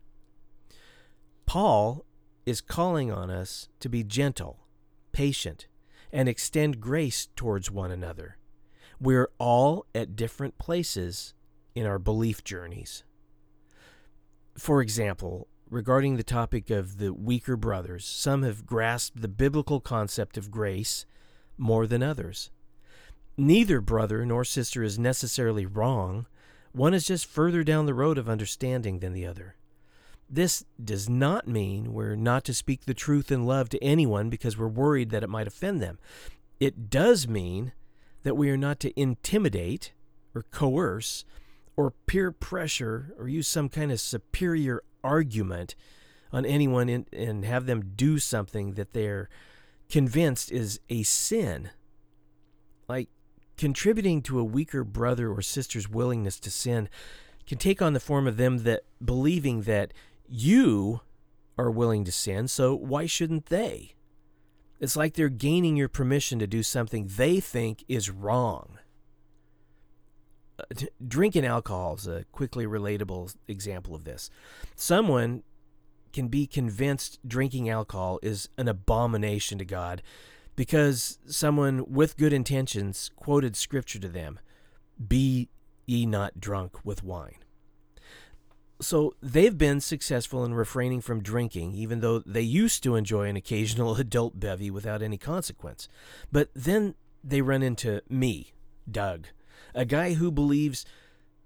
Paul 1.44 2.05
is 2.46 2.61
calling 2.61 3.12
on 3.12 3.31
us 3.31 3.68
to 3.81 3.88
be 3.88 4.02
gentle, 4.02 4.61
patient, 5.12 5.66
and 6.12 6.29
extend 6.29 6.81
grace 6.81 7.29
towards 7.37 7.70
one 7.70 7.90
another. 7.90 8.38
We're 9.00 9.29
all 9.38 9.85
at 9.94 10.16
different 10.16 10.57
places 10.59 11.35
in 11.74 11.85
our 11.85 11.98
belief 11.98 12.42
journeys. 12.42 13.05
For 14.57 14.81
example, 14.81 15.48
regarding 15.70 16.16
the 16.16 16.22
topic 16.22 16.70
of 16.70 16.98
the 16.98 17.12
weaker 17.12 17.57
brothers, 17.57 18.05
some 18.05 18.42
have 18.42 18.66
grasped 18.66 19.20
the 19.20 19.29
biblical 19.29 19.81
concept 19.81 20.37
of 20.37 20.50
grace 20.50 21.07
more 21.59 21.87
than 21.87 22.02
others. 22.02 22.50
Neither 23.37 23.81
brother 23.81 24.24
nor 24.24 24.44
sister 24.44 24.83
is 24.83 24.98
necessarily 24.98 25.66
wrong. 25.66 26.26
One 26.72 26.94
is 26.94 27.07
just 27.07 27.26
further 27.26 27.62
down 27.62 27.87
the 27.87 27.94
road 27.94 28.18
of 28.18 28.29
understanding 28.29 29.00
than 29.00 29.12
the 29.12 29.26
other. 29.26 29.57
This 30.29 30.64
does 30.83 31.09
not 31.09 31.46
mean 31.46 31.92
we're 31.92 32.16
not 32.16 32.44
to 32.44 32.55
speak 32.55 32.85
the 32.85 32.94
truth 32.94 33.31
in 33.31 33.44
love 33.44 33.68
to 33.70 33.83
anyone 33.83 34.29
because 34.29 34.57
we're 34.57 34.66
worried 34.68 35.11
that 35.11 35.22
it 35.22 35.31
might 35.31 35.46
offend 35.46 35.81
them. 35.81 35.98
It 36.59 36.90
does 36.90 37.29
mean 37.29 37.72
that 38.22 38.37
we 38.37 38.50
are 38.50 38.57
not 38.57 38.81
to 38.81 39.00
intimidate 39.00 39.92
or 40.35 40.42
coerce 40.50 41.24
or 41.76 41.92
peer 42.07 42.33
pressure 42.33 43.14
or 43.18 43.29
use 43.29 43.46
some 43.46 43.68
kind 43.68 43.92
of 43.92 44.00
superior 44.00 44.83
argument 45.02 45.74
on 46.32 46.44
anyone 46.44 46.88
in, 46.88 47.06
and 47.12 47.44
have 47.44 47.66
them 47.66 47.92
do 47.94 48.18
something 48.18 48.74
that 48.74 48.92
they're 48.92 49.28
convinced 49.88 50.50
is 50.50 50.80
a 50.88 51.02
sin. 51.02 51.70
Like 52.88 53.09
contributing 53.56 54.22
to 54.22 54.38
a 54.38 54.44
weaker 54.44 54.85
brother 54.85 55.30
or 55.30 55.42
sister's 55.42 55.88
willingness 55.88 56.38
to 56.40 56.50
sin 56.50 56.88
can 57.46 57.59
take 57.59 57.80
on 57.80 57.92
the 57.92 58.00
form 58.00 58.26
of 58.26 58.37
them 58.37 58.59
that 58.59 58.82
believing 59.04 59.62
that 59.62 59.92
you 60.28 61.00
are 61.56 61.70
willing 61.70 62.04
to 62.04 62.12
sin, 62.12 62.48
so 62.48 62.74
why 62.74 63.06
shouldn't 63.06 63.46
they? 63.46 63.94
It's 64.78 64.96
like 64.96 65.14
they're 65.14 65.28
gaining 65.28 65.76
your 65.76 65.88
permission 65.88 66.38
to 66.40 66.46
do 66.46 66.62
something 66.62 67.09
they 67.16 67.40
think 67.40 67.85
is 67.88 68.11
wrong. 68.11 68.78
Drinking 71.09 71.45
alcohol 71.45 71.95
is 71.95 72.07
a 72.07 72.25
quickly 72.33 72.66
relatable 72.66 73.35
example 73.49 73.95
of 73.95 74.05
this. 74.05 74.31
Someone 74.75 75.42
can 76.12 76.29
be 76.29 76.47
convinced 76.47 77.19
drinking 77.27 77.69
alcohol 77.69 78.19
is 78.23 78.49
an 78.57 78.69
abomination 78.69 79.59
to 79.59 79.64
God 79.64 80.03
because 80.57 81.19
someone 81.27 81.85
with 81.87 82.16
good 82.16 82.33
intentions 82.33 83.11
quoted 83.16 83.55
scripture 83.55 83.99
to 83.99 84.09
them 84.09 84.40
Be 85.07 85.51
ye 85.85 86.07
not 86.07 86.40
drunk 86.40 86.85
with 86.85 87.05
wine. 87.05 87.37
So 88.81 89.14
they've 89.23 89.57
been 89.57 89.81
successful 89.81 90.45
in 90.45 90.55
refraining 90.55 91.01
from 91.01 91.23
drinking, 91.23 91.75
even 91.75 92.01
though 92.01 92.19
they 92.21 92.42
used 92.42 92.83
to 92.83 92.95
enjoy 92.95 93.29
an 93.29 93.37
occasional 93.37 93.97
adult 93.97 94.38
bevy 94.38 94.71
without 94.71 95.03
any 95.03 95.19
consequence. 95.19 95.88
But 96.31 96.49
then 96.55 96.95
they 97.23 97.40
run 97.40 97.62
into 97.62 98.03
me, 98.09 98.53
Doug, 98.90 99.29
a 99.75 99.85
guy 99.85 100.14
who 100.14 100.31
believes 100.31 100.85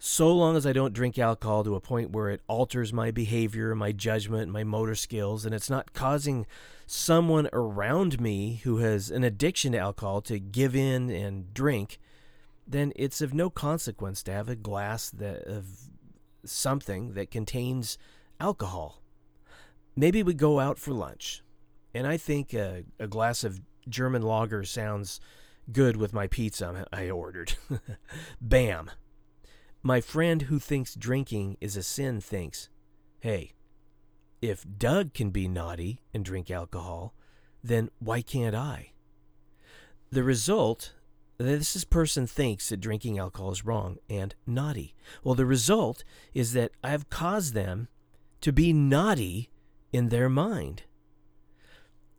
so 0.03 0.33
long 0.35 0.57
as 0.57 0.67
I 0.67 0.73
don't 0.73 0.95
drink 0.95 1.19
alcohol 1.19 1.63
to 1.65 1.75
a 1.75 1.81
point 1.81 2.11
where 2.11 2.31
it 2.31 2.41
alters 2.49 2.91
my 2.91 3.11
behavior, 3.11 3.75
my 3.75 3.93
judgment, 3.93 4.51
my 4.51 4.65
motor 4.65 4.95
skills, 4.95 5.45
and 5.45 5.55
it's 5.55 5.69
not 5.69 5.93
causing 5.93 6.47
someone 6.87 7.51
around 7.53 8.19
me 8.19 8.63
who 8.65 8.79
has 8.79 9.11
an 9.11 9.25
addiction 9.25 9.73
to 9.73 9.79
alcohol 9.79 10.23
to 10.23 10.39
give 10.39 10.75
in 10.75 11.11
and 11.11 11.53
drink, 11.53 11.99
then 12.67 12.95
it's 12.97 13.21
of 13.21 13.35
no 13.35 13.51
consequence 13.51 14.23
to 14.23 14.33
have 14.33 14.49
a 14.49 14.57
glass 14.57 15.11
that, 15.11 15.43
of 15.43 15.67
something 16.45 17.13
that 17.13 17.31
contains 17.31 17.99
alcohol. 18.41 19.03
Maybe 19.95 20.23
we 20.23 20.33
go 20.33 20.61
out 20.61 20.79
for 20.79 20.93
lunch, 20.93 21.43
and 21.93 22.07
I 22.07 22.17
think 22.17 22.55
a, 22.55 22.85
a 22.99 23.07
glass 23.07 23.45
of 23.45 23.61
German 23.87 24.23
lager 24.23 24.65
sounds 24.65 25.21
good 25.73 25.97
with 25.97 26.13
my 26.13 26.27
pizza 26.27 26.87
I 26.93 27.11
ordered. 27.11 27.55
Bam. 28.41 28.91
My 29.83 30.01
friend 30.01 30.43
who 30.43 30.59
thinks 30.59 30.95
drinking 30.95 31.57
is 31.61 31.77
a 31.77 31.83
sin 31.83 32.21
thinks, 32.21 32.69
hey, 33.21 33.53
if 34.43 34.65
Doug 34.79 35.15
can 35.15 35.31
be 35.31 35.49
naughty 35.49 36.01
and 36.13 36.25
drink 36.25 36.51
alcohol, 36.51 37.15
then 37.63 37.91
why 37.99 38.23
can't 38.23 38.55
I? 38.55 38.93
The 40.11 40.23
result 40.23 40.95
this 41.39 41.85
person 41.85 42.27
thinks 42.27 42.69
that 42.69 42.81
drinking 42.81 43.19
alcohol 43.19 43.51
is 43.53 43.65
wrong 43.65 43.97
and 44.11 44.35
naughty. 44.47 44.95
Well, 45.25 45.35
the 45.35 45.47
result 45.47 46.05
is 46.35 46.53
that 46.53 46.73
I've 46.85 47.09
caused 47.09 47.55
them 47.55 47.89
to 48.43 48.53
be 48.53 48.75
naughty 48.75 49.51
in 49.91 50.11
their 50.11 50.29
mind. 50.29 50.83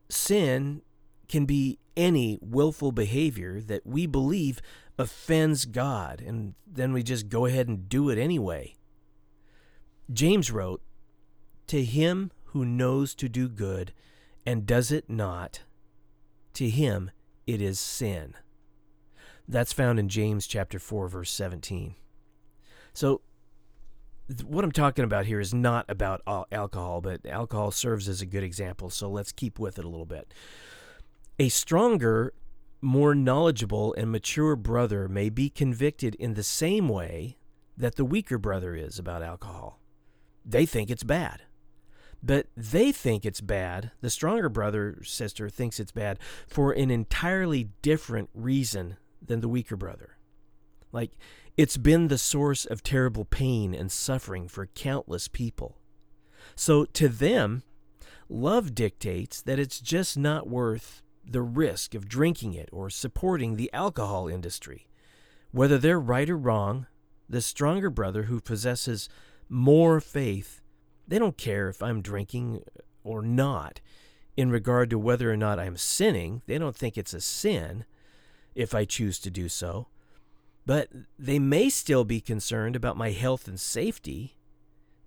Sin 0.09 0.81
can 1.27 1.45
be 1.45 1.77
any 1.95 2.37
willful 2.41 2.91
behavior 2.91 3.61
that 3.61 3.85
we 3.85 4.05
believe 4.05 4.61
offends 4.97 5.65
God, 5.65 6.21
and 6.25 6.53
then 6.65 6.93
we 6.93 7.03
just 7.03 7.29
go 7.29 7.45
ahead 7.45 7.67
and 7.67 7.89
do 7.89 8.09
it 8.09 8.17
anyway. 8.17 8.75
James 10.11 10.51
wrote, 10.51 10.81
To 11.67 11.83
him 11.83 12.31
who 12.45 12.65
knows 12.65 13.15
to 13.15 13.29
do 13.29 13.47
good 13.47 13.93
and 14.45 14.65
does 14.65 14.91
it 14.91 15.09
not, 15.09 15.61
to 16.53 16.69
him 16.69 17.11
it 17.47 17.61
is 17.61 17.79
sin. 17.79 18.35
That's 19.47 19.73
found 19.73 19.99
in 19.99 20.09
James 20.09 20.47
chapter 20.47 20.79
4 20.79 21.07
verse 21.07 21.31
17. 21.31 21.95
So 22.93 23.21
what 24.45 24.63
I'm 24.63 24.71
talking 24.71 25.03
about 25.03 25.25
here 25.25 25.39
is 25.39 25.53
not 25.53 25.85
about 25.89 26.21
alcohol, 26.51 27.01
but 27.01 27.25
alcohol 27.25 27.71
serves 27.71 28.07
as 28.07 28.21
a 28.21 28.25
good 28.25 28.43
example, 28.43 28.89
so 28.89 29.09
let's 29.09 29.31
keep 29.31 29.59
with 29.59 29.77
it 29.77 29.85
a 29.85 29.89
little 29.89 30.05
bit. 30.05 30.33
A 31.39 31.49
stronger, 31.49 32.33
more 32.81 33.15
knowledgeable 33.15 33.93
and 33.95 34.11
mature 34.11 34.55
brother 34.55 35.07
may 35.07 35.29
be 35.29 35.49
convicted 35.49 36.15
in 36.15 36.35
the 36.35 36.43
same 36.43 36.87
way 36.87 37.37
that 37.75 37.95
the 37.95 38.05
weaker 38.05 38.37
brother 38.37 38.75
is 38.75 38.99
about 38.99 39.23
alcohol. 39.23 39.79
They 40.45 40.65
think 40.65 40.89
it's 40.89 41.03
bad. 41.03 41.41
But 42.23 42.47
they 42.55 42.91
think 42.91 43.25
it's 43.25 43.41
bad. 43.41 43.91
The 44.01 44.11
stronger 44.11 44.49
brother 44.49 44.99
sister 45.03 45.49
thinks 45.49 45.79
it's 45.79 45.91
bad 45.91 46.19
for 46.47 46.71
an 46.71 46.91
entirely 46.91 47.69
different 47.81 48.29
reason 48.33 48.97
than 49.19 49.41
the 49.41 49.49
weaker 49.49 49.75
brother. 49.75 50.17
Like, 50.91 51.11
it's 51.57 51.77
been 51.77 52.07
the 52.07 52.17
source 52.17 52.65
of 52.65 52.83
terrible 52.83 53.25
pain 53.25 53.73
and 53.73 53.91
suffering 53.91 54.47
for 54.47 54.67
countless 54.67 55.27
people. 55.27 55.77
So, 56.55 56.85
to 56.85 57.07
them, 57.07 57.63
love 58.29 58.75
dictates 58.75 59.41
that 59.41 59.59
it's 59.59 59.79
just 59.79 60.17
not 60.17 60.47
worth 60.47 61.01
the 61.31 61.41
risk 61.41 61.95
of 61.95 62.07
drinking 62.07 62.53
it 62.53 62.69
or 62.71 62.89
supporting 62.89 63.55
the 63.55 63.71
alcohol 63.73 64.27
industry. 64.27 64.87
Whether 65.51 65.77
they're 65.77 65.99
right 65.99 66.29
or 66.29 66.37
wrong, 66.37 66.87
the 67.29 67.41
stronger 67.41 67.89
brother 67.89 68.23
who 68.23 68.41
possesses 68.41 69.09
more 69.49 69.99
faith, 69.99 70.61
they 71.07 71.19
don't 71.19 71.37
care 71.37 71.69
if 71.69 71.81
I'm 71.81 72.01
drinking 72.01 72.63
or 73.03 73.21
not 73.21 73.81
in 74.37 74.49
regard 74.49 74.89
to 74.89 74.99
whether 74.99 75.31
or 75.31 75.37
not 75.37 75.59
I'm 75.59 75.77
sinning. 75.77 76.41
They 76.45 76.57
don't 76.57 76.75
think 76.75 76.97
it's 76.97 77.13
a 77.13 77.21
sin 77.21 77.85
if 78.55 78.73
I 78.73 78.85
choose 78.85 79.19
to 79.19 79.29
do 79.29 79.49
so. 79.49 79.87
But 80.65 80.89
they 81.17 81.39
may 81.39 81.69
still 81.69 82.03
be 82.03 82.21
concerned 82.21 82.75
about 82.75 82.97
my 82.97 83.11
health 83.11 83.47
and 83.47 83.59
safety, 83.59 84.37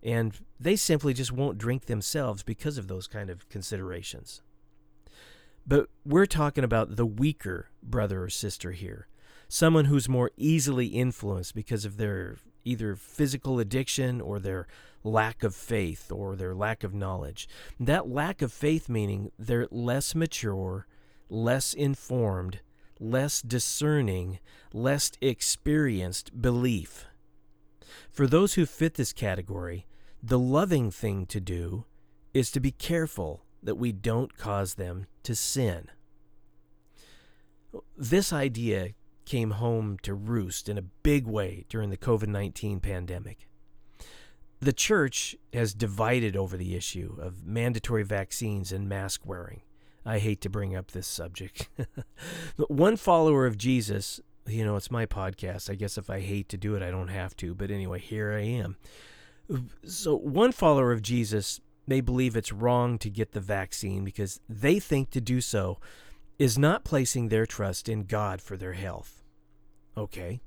and 0.02 0.38
they 0.58 0.76
simply 0.76 1.14
just 1.14 1.32
won't 1.32 1.58
drink 1.58 1.86
themselves 1.86 2.42
because 2.42 2.76
of 2.76 2.88
those 2.88 3.06
kind 3.06 3.30
of 3.30 3.48
considerations. 3.48 4.42
But 5.66 5.88
we're 6.04 6.26
talking 6.26 6.64
about 6.64 6.96
the 6.96 7.06
weaker 7.06 7.68
brother 7.82 8.24
or 8.24 8.28
sister 8.28 8.72
here 8.72 9.08
someone 9.48 9.84
who's 9.84 10.08
more 10.08 10.30
easily 10.36 10.86
influenced 10.86 11.54
because 11.54 11.84
of 11.84 11.96
their 11.96 12.36
either 12.64 12.96
physical 12.96 13.60
addiction 13.60 14.20
or 14.20 14.38
their 14.38 14.66
lack 15.02 15.42
of 15.42 15.54
faith 15.54 16.10
or 16.10 16.34
their 16.34 16.54
lack 16.54 16.82
of 16.82 16.94
knowledge. 16.94 17.48
That 17.78 18.08
lack 18.08 18.42
of 18.42 18.52
faith 18.52 18.88
meaning 18.88 19.30
they're 19.38 19.68
less 19.70 20.14
mature, 20.14 20.86
less 21.28 21.74
informed, 21.74 22.60
less 22.98 23.42
discerning, 23.42 24.38
less 24.72 25.12
experienced 25.20 26.40
belief. 26.40 27.06
For 28.10 28.26
those 28.26 28.54
who 28.54 28.66
fit 28.66 28.94
this 28.94 29.12
category, 29.12 29.86
the 30.22 30.38
loving 30.38 30.90
thing 30.90 31.26
to 31.26 31.40
do 31.40 31.84
is 32.32 32.50
to 32.50 32.60
be 32.60 32.72
careful 32.72 33.43
that 33.64 33.76
we 33.76 33.90
don't 33.90 34.36
cause 34.36 34.74
them 34.74 35.06
to 35.24 35.34
sin. 35.34 35.88
This 37.96 38.32
idea 38.32 38.90
came 39.24 39.52
home 39.52 39.98
to 40.02 40.14
roost 40.14 40.68
in 40.68 40.78
a 40.78 40.82
big 40.82 41.26
way 41.26 41.64
during 41.68 41.90
the 41.90 41.96
COVID 41.96 42.28
19 42.28 42.78
pandemic. 42.80 43.48
The 44.60 44.72
church 44.72 45.34
has 45.52 45.74
divided 45.74 46.36
over 46.36 46.56
the 46.56 46.76
issue 46.76 47.16
of 47.20 47.44
mandatory 47.44 48.02
vaccines 48.02 48.70
and 48.70 48.88
mask 48.88 49.26
wearing. 49.26 49.62
I 50.06 50.18
hate 50.18 50.40
to 50.42 50.50
bring 50.50 50.76
up 50.76 50.90
this 50.90 51.06
subject. 51.06 51.68
but 52.56 52.70
one 52.70 52.96
follower 52.96 53.46
of 53.46 53.58
Jesus, 53.58 54.20
you 54.46 54.64
know, 54.64 54.76
it's 54.76 54.90
my 54.90 55.06
podcast. 55.06 55.70
I 55.70 55.74
guess 55.74 55.98
if 55.98 56.10
I 56.10 56.20
hate 56.20 56.48
to 56.50 56.56
do 56.56 56.74
it, 56.76 56.82
I 56.82 56.90
don't 56.90 57.08
have 57.08 57.34
to. 57.38 57.54
But 57.54 57.70
anyway, 57.70 58.00
here 58.00 58.32
I 58.32 58.42
am. 58.42 58.76
So, 59.84 60.16
one 60.16 60.52
follower 60.52 60.92
of 60.92 61.02
Jesus 61.02 61.60
may 61.86 62.00
believe 62.00 62.36
it's 62.36 62.52
wrong 62.52 62.98
to 62.98 63.10
get 63.10 63.32
the 63.32 63.40
vaccine 63.40 64.04
because 64.04 64.40
they 64.48 64.78
think 64.78 65.10
to 65.10 65.20
do 65.20 65.40
so 65.40 65.78
is 66.38 66.58
not 66.58 66.84
placing 66.84 67.28
their 67.28 67.46
trust 67.46 67.88
in 67.88 68.04
God 68.04 68.40
for 68.40 68.56
their 68.56 68.72
health. 68.72 69.22
Okay. 69.96 70.40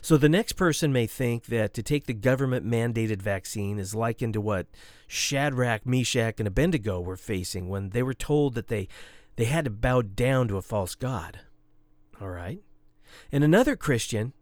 So 0.00 0.16
the 0.16 0.28
next 0.28 0.52
person 0.52 0.92
may 0.92 1.06
think 1.06 1.46
that 1.46 1.74
to 1.74 1.82
take 1.82 2.06
the 2.06 2.14
government 2.14 2.66
mandated 2.66 3.20
vaccine 3.20 3.78
is 3.78 3.94
likened 3.94 4.34
to 4.34 4.40
what 4.40 4.66
Shadrach, 5.06 5.84
Meshach, 5.84 6.38
and 6.38 6.48
Abednego 6.48 7.00
were 7.00 7.16
facing 7.16 7.68
when 7.68 7.90
they 7.90 8.02
were 8.02 8.14
told 8.14 8.54
that 8.54 8.68
they, 8.68 8.88
they 9.36 9.44
had 9.44 9.64
to 9.64 9.70
bow 9.70 10.02
down 10.02 10.48
to 10.48 10.56
a 10.56 10.62
false 10.62 10.94
god. 10.94 11.40
All 12.20 12.30
right. 12.30 12.62
And 13.30 13.44
another 13.44 13.76
Christian 13.76 14.32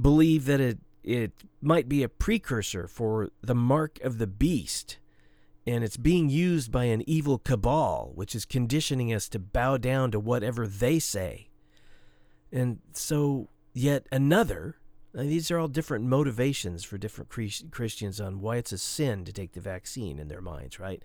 believed 0.00 0.46
that 0.46 0.60
it, 0.60 0.78
it 1.02 1.32
might 1.60 1.88
be 1.88 2.02
a 2.02 2.08
precursor 2.08 2.88
for 2.88 3.30
the 3.42 3.54
mark 3.54 4.00
of 4.00 4.18
the 4.18 4.26
beast 4.26 4.98
and 5.68 5.84
it's 5.84 5.98
being 5.98 6.30
used 6.30 6.72
by 6.72 6.84
an 6.84 7.02
evil 7.06 7.38
cabal, 7.38 8.12
which 8.14 8.34
is 8.34 8.44
conditioning 8.46 9.12
us 9.12 9.28
to 9.28 9.38
bow 9.38 9.76
down 9.76 10.10
to 10.10 10.18
whatever 10.18 10.66
they 10.66 10.98
say. 10.98 11.48
And 12.50 12.78
so, 12.94 13.48
yet 13.74 14.06
another, 14.10 14.76
these 15.12 15.50
are 15.50 15.58
all 15.58 15.68
different 15.68 16.06
motivations 16.06 16.84
for 16.84 16.96
different 16.96 17.30
Christians 17.70 18.20
on 18.20 18.40
why 18.40 18.56
it's 18.56 18.72
a 18.72 18.78
sin 18.78 19.24
to 19.26 19.32
take 19.32 19.52
the 19.52 19.60
vaccine 19.60 20.18
in 20.18 20.28
their 20.28 20.40
minds, 20.40 20.80
right? 20.80 21.02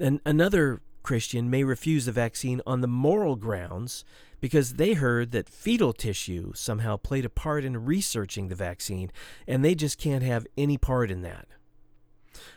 And 0.00 0.20
another 0.26 0.80
Christian 1.04 1.48
may 1.48 1.62
refuse 1.62 2.06
the 2.06 2.12
vaccine 2.12 2.60
on 2.66 2.80
the 2.80 2.88
moral 2.88 3.36
grounds 3.36 4.04
because 4.40 4.74
they 4.74 4.94
heard 4.94 5.30
that 5.30 5.48
fetal 5.48 5.92
tissue 5.92 6.52
somehow 6.54 6.96
played 6.96 7.24
a 7.24 7.30
part 7.30 7.64
in 7.64 7.84
researching 7.84 8.48
the 8.48 8.56
vaccine, 8.56 9.12
and 9.46 9.64
they 9.64 9.76
just 9.76 9.98
can't 9.98 10.24
have 10.24 10.46
any 10.56 10.76
part 10.76 11.10
in 11.10 11.22
that. 11.22 11.46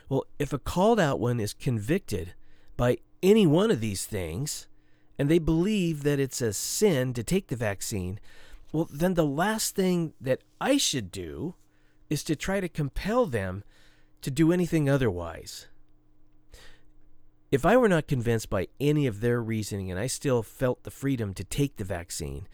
Well, 0.08 0.24
if 0.38 0.52
a 0.52 0.58
called 0.58 1.00
out 1.00 1.20
one 1.20 1.40
is 1.40 1.52
convicted 1.52 2.34
by 2.76 2.98
any 3.22 3.46
one 3.46 3.70
of 3.70 3.80
these 3.80 4.06
things, 4.06 4.66
and 5.18 5.28
they 5.28 5.38
believe 5.38 6.02
that 6.02 6.20
it's 6.20 6.40
a 6.40 6.52
sin 6.52 7.14
to 7.14 7.22
take 7.22 7.48
the 7.48 7.56
vaccine, 7.56 8.20
well, 8.72 8.88
then 8.92 9.14
the 9.14 9.24
last 9.24 9.74
thing 9.74 10.12
that 10.20 10.42
I 10.60 10.76
should 10.76 11.10
do 11.10 11.54
is 12.10 12.22
to 12.24 12.36
try 12.36 12.60
to 12.60 12.68
compel 12.68 13.26
them 13.26 13.64
to 14.22 14.30
do 14.30 14.52
anything 14.52 14.88
otherwise. 14.88 15.68
If 17.50 17.64
I 17.64 17.76
were 17.76 17.88
not 17.88 18.08
convinced 18.08 18.50
by 18.50 18.68
any 18.80 19.06
of 19.06 19.20
their 19.20 19.40
reasoning 19.40 19.90
and 19.90 20.00
I 20.00 20.08
still 20.08 20.42
felt 20.42 20.82
the 20.82 20.90
freedom 20.90 21.32
to 21.34 21.44
take 21.44 21.76
the 21.76 21.84
vaccine, 21.84 22.48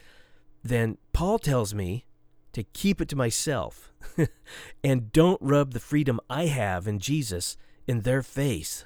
then 0.62 0.98
Paul 1.12 1.38
tells 1.38 1.74
me 1.74 2.04
to 2.52 2.62
keep 2.62 3.00
it 3.00 3.08
to 3.08 3.16
myself 3.16 3.92
and 4.84 5.12
don't 5.12 5.40
rub 5.40 5.72
the 5.72 5.80
freedom 5.80 6.20
I 6.28 6.46
have 6.46 6.86
in 6.86 6.98
Jesus 6.98 7.56
in 7.86 8.00
their 8.02 8.22
face. 8.22 8.84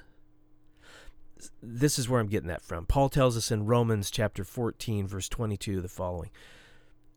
This 1.61 1.99
is 1.99 2.09
where 2.09 2.19
I'm 2.19 2.27
getting 2.27 2.49
that 2.49 2.61
from. 2.61 2.85
Paul 2.85 3.09
tells 3.09 3.37
us 3.37 3.51
in 3.51 3.65
Romans 3.65 4.09
chapter 4.09 4.43
14 4.43 5.07
verse 5.07 5.29
22 5.29 5.81
the 5.81 5.87
following. 5.87 6.31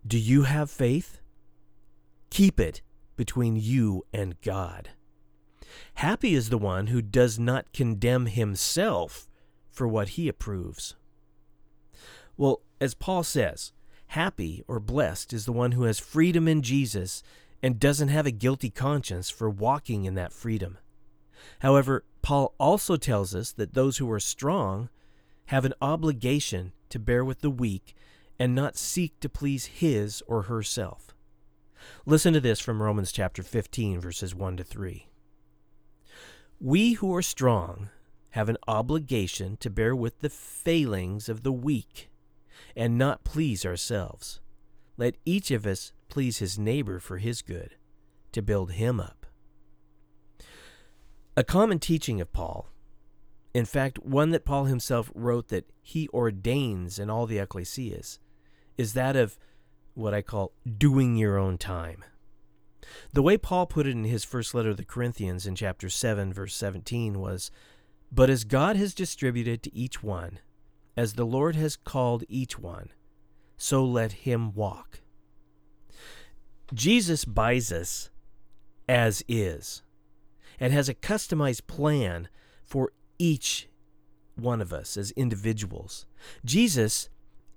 Do 0.07 0.19
you 0.19 0.43
have 0.45 0.71
faith? 0.71 1.21
Keep 2.31 2.61
it 2.61 2.83
between 3.17 3.57
you 3.57 4.05
and 4.13 4.41
God. 4.41 4.91
Happy 5.95 6.35
is 6.35 6.49
the 6.49 6.59
one 6.59 6.89
who 6.89 7.03
does 7.03 7.39
not 7.39 7.73
condemn 7.73 8.27
himself 8.27 9.29
for 9.71 9.87
what 9.87 10.11
he 10.11 10.29
approves. 10.29 10.97
Well, 12.37 12.63
as 12.81 12.95
Paul 12.95 13.23
says, 13.23 13.73
Happy 14.15 14.65
or 14.67 14.81
blessed 14.81 15.33
is 15.33 15.45
the 15.45 15.53
one 15.53 15.71
who 15.71 15.85
has 15.85 16.01
freedom 16.01 16.49
in 16.49 16.63
Jesus 16.63 17.23
and 17.63 17.79
doesn't 17.79 18.09
have 18.09 18.27
a 18.27 18.33
guilty 18.33 18.69
conscience 18.69 19.31
for 19.31 19.49
walking 19.49 20.05
in 20.05 20.17
that 20.17 20.33
freedom. 20.33 20.79
However, 21.61 22.05
Paul 22.21 22.53
also 22.59 22.97
tells 22.97 23.37
us 23.37 23.53
that 23.53 23.75
those 23.75 23.99
who 23.99 24.11
are 24.11 24.19
strong 24.19 24.89
have 25.47 25.65
an 25.65 25.75
obligation 25.81 26.73
to 26.89 26.99
bear 26.99 27.25
with 27.25 27.41
the 27.41 27.51
weak 27.51 27.95
and 28.37 28.53
not 28.53 28.77
seek 28.77 29.21
to 29.21 29.29
please 29.29 29.67
his 29.67 30.25
or 30.27 30.43
herself. 30.43 31.15
Listen 32.05 32.33
to 32.33 32.41
this 32.41 32.59
from 32.59 32.83
Romans 32.83 33.13
chapter 33.13 33.45
15 33.45 34.01
verses 34.01 34.35
1 34.35 34.57
to 34.57 34.65
3. 34.65 35.07
We 36.59 36.95
who 36.95 37.15
are 37.15 37.23
strong 37.23 37.91
have 38.31 38.49
an 38.49 38.59
obligation 38.67 39.57
to 39.59 39.71
bear 39.71 39.95
with 39.95 40.19
the 40.19 40.31
failings 40.31 41.29
of 41.29 41.45
the 41.45 41.53
weak 41.53 42.10
and 42.77 42.99
not 42.99 43.25
please 43.25 43.65
ourselves. 43.65 44.41
Let 44.97 45.17
each 45.25 45.51
of 45.51 45.67
us 45.67 45.93
please 46.09 46.39
his 46.39 46.59
neighbor 46.59 46.99
for 46.99 47.19
his 47.19 47.43
good, 47.43 47.77
to 48.33 48.43
build 48.43 48.73
him 48.73 49.01
up. 49.01 49.27
A 51.37 51.45
common 51.45 51.79
teaching 51.79 52.21
of 52.21 52.33
Paul, 52.33 52.69
in 53.55 53.65
fact, 53.65 53.99
one 54.01 54.31
that 54.31 54.45
Paul 54.45 54.67
himself 54.67 55.11
wrote 55.15 55.49
that 55.49 55.71
he 55.81 56.09
ordains 56.09 56.99
in 56.99 57.11
all 57.11 57.27
the 57.27 57.39
ecclesias, 57.39 58.19
is 58.77 58.93
that 58.93 59.17
of 59.17 59.39
what 59.95 60.15
I 60.15 60.23
call 60.23 60.53
doing 60.79 61.17
your 61.17 61.39
own 61.39 61.59
time. 61.59 62.05
The 63.13 63.23
way 63.23 63.37
Paul 63.37 63.67
put 63.67 63.87
it 63.87 63.91
in 63.91 64.05
his 64.05 64.25
first 64.25 64.55
letter 64.55 64.71
to 64.71 64.77
the 64.77 64.85
Corinthians 64.85 65.47
in 65.47 65.55
chapter 65.55 65.89
7, 65.89 66.33
verse 66.33 66.55
17 66.55 67.19
was, 67.19 67.51
But 68.11 68.31
as 68.31 68.45
God 68.45 68.77
has 68.77 68.95
distributed 68.95 69.63
to 69.63 69.75
each 69.75 70.03
one, 70.03 70.39
as 71.01 71.15
the 71.15 71.25
Lord 71.25 71.57
has 71.57 71.77
called 71.77 72.25
each 72.29 72.59
one, 72.59 72.91
so 73.57 73.83
let 73.83 74.13
him 74.29 74.53
walk. 74.53 75.01
Jesus 76.75 77.25
buys 77.25 77.73
us 77.73 78.11
as 78.87 79.25
is 79.27 79.81
and 80.61 80.75
has 80.75 80.91
a 80.91 80.95
customized 80.95 81.67
plan 81.67 82.29
for 82.63 82.93
each 83.19 83.71
one 84.37 84.61
of 84.61 84.75
us 84.75 84.99
as 84.99 85.11
individuals. 85.13 86.05
Jesus 86.45 87.09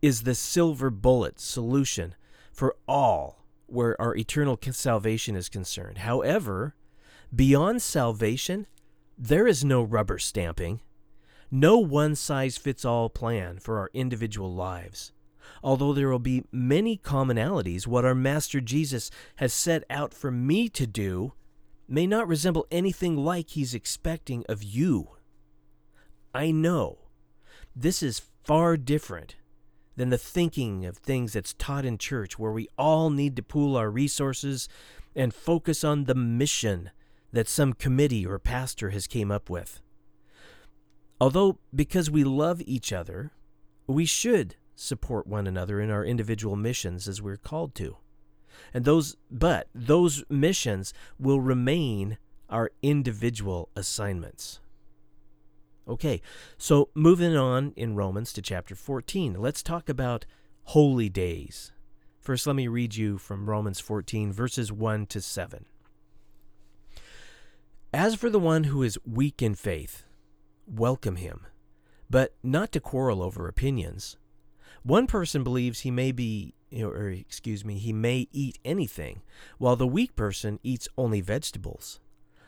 is 0.01 0.21
the 0.21 0.35
silver 0.35 0.89
bullet 0.89 1.37
solution 1.37 2.15
for 2.53 2.77
all 2.87 3.43
where 3.67 4.01
our 4.01 4.15
eternal 4.15 4.57
salvation 4.71 5.35
is 5.35 5.49
concerned. 5.49 5.97
However, 5.97 6.75
beyond 7.35 7.81
salvation, 7.81 8.67
There 9.17 9.47
is 9.47 9.63
no 9.63 9.83
rubber 9.83 10.17
stamping, 10.17 10.81
no 11.53 11.77
one 11.77 12.15
size 12.15 12.57
fits 12.57 12.83
all 12.83 13.09
plan 13.09 13.59
for 13.59 13.77
our 13.77 13.91
individual 13.93 14.51
lives. 14.51 15.11
Although 15.63 15.93
there 15.93 16.09
will 16.09 16.17
be 16.17 16.45
many 16.51 16.97
commonalities, 16.97 17.85
what 17.85 18.03
our 18.03 18.15
Master 18.15 18.59
Jesus 18.59 19.11
has 19.35 19.53
set 19.53 19.83
out 19.87 20.15
for 20.15 20.31
me 20.31 20.67
to 20.69 20.87
do 20.87 21.33
may 21.87 22.07
not 22.07 22.27
resemble 22.27 22.65
anything 22.71 23.15
like 23.15 23.51
he's 23.51 23.75
expecting 23.75 24.43
of 24.49 24.63
you. 24.63 25.09
I 26.33 26.49
know 26.49 26.97
this 27.75 28.01
is 28.01 28.23
far 28.43 28.75
different 28.75 29.35
than 29.95 30.09
the 30.09 30.17
thinking 30.17 30.87
of 30.87 30.97
things 30.97 31.33
that's 31.33 31.53
taught 31.53 31.85
in 31.85 31.99
church, 31.99 32.39
where 32.39 32.51
we 32.51 32.67
all 32.79 33.11
need 33.11 33.35
to 33.35 33.43
pool 33.43 33.77
our 33.77 33.91
resources 33.91 34.67
and 35.15 35.31
focus 35.31 35.83
on 35.83 36.05
the 36.05 36.15
mission 36.15 36.89
that 37.31 37.47
some 37.47 37.73
committee 37.73 38.25
or 38.25 38.39
pastor 38.39 38.89
has 38.89 39.05
came 39.05 39.31
up 39.31 39.51
with. 39.51 39.82
Although, 41.23 41.57
because 41.73 42.11
we 42.11 42.25
love 42.25 42.61
each 42.65 42.91
other, 42.91 43.31
we 43.87 44.03
should 44.03 44.57
support 44.75 45.25
one 45.25 45.47
another 45.47 45.79
in 45.79 45.89
our 45.89 46.03
individual 46.03 46.57
missions 46.57 47.07
as 47.07 47.21
we're 47.21 47.37
called 47.37 47.73
to. 47.75 47.95
And 48.73 48.83
those 48.83 49.15
but 49.31 49.69
those 49.73 50.25
missions 50.29 50.93
will 51.17 51.39
remain 51.39 52.17
our 52.49 52.71
individual 52.81 53.69
assignments. 53.73 54.59
Okay, 55.87 56.21
so 56.57 56.89
moving 56.93 57.37
on 57.37 57.71
in 57.77 57.95
Romans 57.95 58.33
to 58.33 58.41
chapter 58.41 58.75
14, 58.75 59.35
let's 59.39 59.63
talk 59.63 59.87
about 59.87 60.25
holy 60.63 61.07
days. 61.07 61.71
First, 62.19 62.45
let 62.45 62.57
me 62.57 62.67
read 62.67 62.97
you 62.97 63.17
from 63.17 63.49
Romans 63.49 63.79
14, 63.79 64.33
verses 64.33 64.73
1 64.73 65.05
to 65.05 65.21
7. 65.21 65.63
As 67.93 68.13
for 68.13 68.29
the 68.29 68.39
one 68.39 68.65
who 68.65 68.83
is 68.83 68.99
weak 69.05 69.41
in 69.41 69.55
faith, 69.55 70.03
welcome 70.67 71.17
him, 71.17 71.45
but 72.09 72.35
not 72.43 72.71
to 72.71 72.79
quarrel 72.79 73.21
over 73.21 73.47
opinions. 73.47 74.17
One 74.83 75.07
person 75.07 75.43
believes 75.43 75.81
he 75.81 75.91
may 75.91 76.11
be, 76.11 76.55
or 76.77 77.09
excuse 77.09 77.63
me, 77.63 77.77
he 77.77 77.93
may 77.93 78.27
eat 78.31 78.59
anything, 78.65 79.21
while 79.57 79.75
the 79.75 79.87
weak 79.87 80.15
person 80.15 80.59
eats 80.63 80.89
only 80.97 81.21
vegetables. 81.21 81.99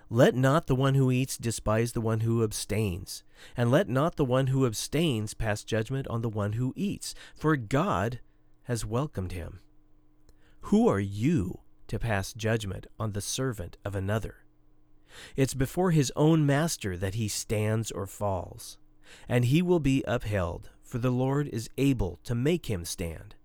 Let 0.09 0.35
not 0.35 0.67
the 0.67 0.75
one 0.75 0.93
who 0.93 1.09
eats 1.09 1.37
despise 1.37 1.93
the 1.93 2.01
one 2.01 2.19
who 2.19 2.43
abstains, 2.43 3.23
and 3.57 3.71
let 3.71 3.89
not 3.89 4.17
the 4.17 4.25
one 4.25 4.47
who 4.47 4.65
abstains 4.65 5.33
pass 5.33 5.63
judgment 5.63 6.07
on 6.07 6.21
the 6.21 6.29
one 6.29 6.53
who 6.53 6.73
eats, 6.75 7.15
for 7.33 7.55
God 7.55 8.19
has 8.63 8.85
welcomed 8.85 9.31
him. 9.31 9.61
Who 10.61 10.87
are 10.87 10.99
you 10.99 11.61
to 11.87 11.99
pass 11.99 12.33
judgment 12.33 12.87
on 12.99 13.13
the 13.13 13.21
servant 13.21 13.77
of 13.83 13.95
another? 13.95 14.44
It's 15.35 15.53
before 15.53 15.91
his 15.91 16.11
own 16.15 16.45
master 16.45 16.97
that 16.97 17.15
he 17.15 17.27
stands 17.27 17.91
or 17.91 18.07
falls, 18.07 18.77
and 19.27 19.45
he 19.45 19.61
will 19.61 19.79
be 19.79 20.03
upheld, 20.07 20.69
for 20.83 20.97
the 20.97 21.11
Lord 21.11 21.47
is 21.49 21.69
able 21.77 22.19
to 22.23 22.35
make 22.35 22.67
him 22.67 22.85
stand. 22.85 23.35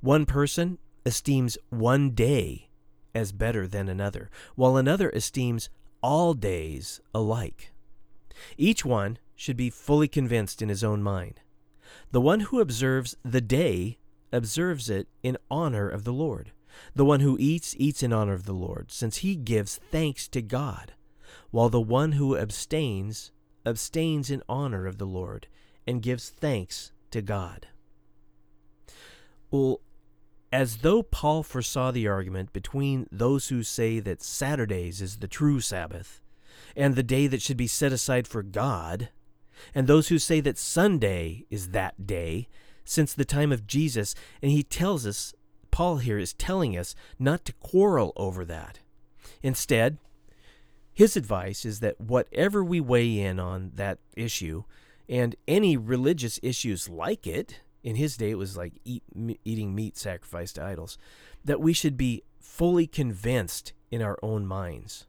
One 0.00 0.26
person 0.26 0.78
esteems 1.04 1.58
one 1.70 2.10
day 2.10 2.70
as 3.14 3.32
better 3.32 3.66
than 3.66 3.88
another, 3.88 4.30
while 4.54 4.76
another 4.76 5.10
esteems 5.10 5.70
all 6.02 6.34
days 6.34 7.00
alike. 7.14 7.72
Each 8.58 8.84
one 8.84 9.18
should 9.34 9.56
be 9.56 9.70
fully 9.70 10.08
convinced 10.08 10.60
in 10.60 10.68
his 10.68 10.84
own 10.84 11.02
mind. 11.02 11.40
The 12.10 12.20
one 12.20 12.40
who 12.40 12.60
observes 12.60 13.16
the 13.24 13.40
day 13.40 13.98
observes 14.32 14.90
it 14.90 15.08
in 15.22 15.38
honor 15.50 15.88
of 15.88 16.04
the 16.04 16.12
Lord. 16.12 16.52
The 16.94 17.04
one 17.04 17.20
who 17.20 17.36
eats, 17.38 17.74
eats 17.78 18.02
in 18.02 18.12
honor 18.12 18.32
of 18.32 18.44
the 18.44 18.52
Lord, 18.52 18.90
since 18.90 19.18
he 19.18 19.36
gives 19.36 19.76
thanks 19.90 20.28
to 20.28 20.42
God, 20.42 20.92
while 21.50 21.68
the 21.68 21.80
one 21.80 22.12
who 22.12 22.36
abstains, 22.36 23.32
abstains 23.64 24.30
in 24.30 24.42
honor 24.48 24.86
of 24.86 24.98
the 24.98 25.06
Lord, 25.06 25.46
and 25.86 26.02
gives 26.02 26.28
thanks 26.28 26.92
to 27.10 27.22
God. 27.22 27.68
Well, 29.50 29.80
as 30.52 30.78
though 30.78 31.02
Paul 31.02 31.42
foresaw 31.42 31.90
the 31.90 32.08
argument 32.08 32.52
between 32.52 33.06
those 33.10 33.48
who 33.48 33.62
say 33.62 34.00
that 34.00 34.22
Saturdays 34.22 35.00
is 35.00 35.18
the 35.18 35.28
true 35.28 35.60
Sabbath 35.60 36.20
and 36.76 36.94
the 36.94 37.02
day 37.02 37.26
that 37.26 37.42
should 37.42 37.56
be 37.56 37.66
set 37.66 37.92
aside 37.92 38.26
for 38.26 38.42
God, 38.42 39.10
and 39.74 39.86
those 39.86 40.08
who 40.08 40.18
say 40.18 40.40
that 40.40 40.58
Sunday 40.58 41.44
is 41.50 41.70
that 41.70 42.06
day 42.06 42.48
since 42.84 43.12
the 43.12 43.24
time 43.24 43.52
of 43.52 43.66
Jesus, 43.66 44.14
and 44.40 44.50
he 44.50 44.62
tells 44.62 45.06
us, 45.06 45.34
Paul 45.76 45.98
here 45.98 46.16
is 46.16 46.32
telling 46.32 46.74
us 46.74 46.94
not 47.18 47.44
to 47.44 47.52
quarrel 47.52 48.14
over 48.16 48.46
that. 48.46 48.78
Instead, 49.42 49.98
his 50.94 51.18
advice 51.18 51.66
is 51.66 51.80
that 51.80 52.00
whatever 52.00 52.64
we 52.64 52.80
weigh 52.80 53.18
in 53.20 53.38
on 53.38 53.72
that 53.74 53.98
issue, 54.16 54.64
and 55.06 55.36
any 55.46 55.76
religious 55.76 56.40
issues 56.42 56.88
like 56.88 57.26
it, 57.26 57.60
in 57.82 57.96
his 57.96 58.16
day 58.16 58.30
it 58.30 58.38
was 58.38 58.56
like 58.56 58.72
eat, 58.86 59.02
eating 59.44 59.74
meat 59.74 59.98
sacrificed 59.98 60.54
to 60.54 60.64
idols, 60.64 60.96
that 61.44 61.60
we 61.60 61.74
should 61.74 61.98
be 61.98 62.22
fully 62.40 62.86
convinced 62.86 63.74
in 63.90 64.00
our 64.00 64.16
own 64.22 64.46
minds. 64.46 65.06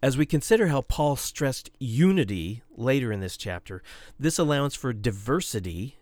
As 0.00 0.16
we 0.16 0.24
consider 0.24 0.68
how 0.68 0.82
Paul 0.82 1.16
stressed 1.16 1.68
unity 1.80 2.62
later 2.76 3.10
in 3.10 3.18
this 3.18 3.36
chapter, 3.36 3.82
this 4.20 4.38
allowance 4.38 4.76
for 4.76 4.92
diversity 4.92 5.96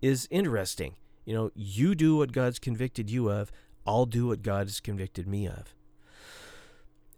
is 0.00 0.26
interesting. 0.30 0.94
You 1.24 1.34
know, 1.34 1.50
you 1.54 1.94
do 1.94 2.16
what 2.16 2.32
God's 2.32 2.58
convicted 2.58 3.10
you 3.10 3.30
of, 3.30 3.52
I'll 3.86 4.06
do 4.06 4.28
what 4.28 4.42
God 4.42 4.66
has 4.66 4.80
convicted 4.80 5.26
me 5.26 5.46
of. 5.46 5.74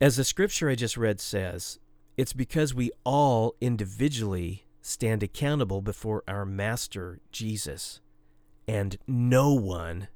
As 0.01 0.17
the 0.17 0.25
scripture 0.25 0.69
I 0.69 0.75
just 0.75 0.97
read 0.97 1.21
says, 1.21 1.79
it's 2.17 2.33
because 2.33 2.75
we 2.75 2.91
all 3.05 3.55
individually 3.61 4.67
stand 4.83 5.23
accountable 5.23 5.81
before 5.81 6.23
our 6.29 6.45
Master 6.45 7.21
Jesus 7.33 8.01
and 8.69 8.99
no 9.07 9.53
one 9.53 10.09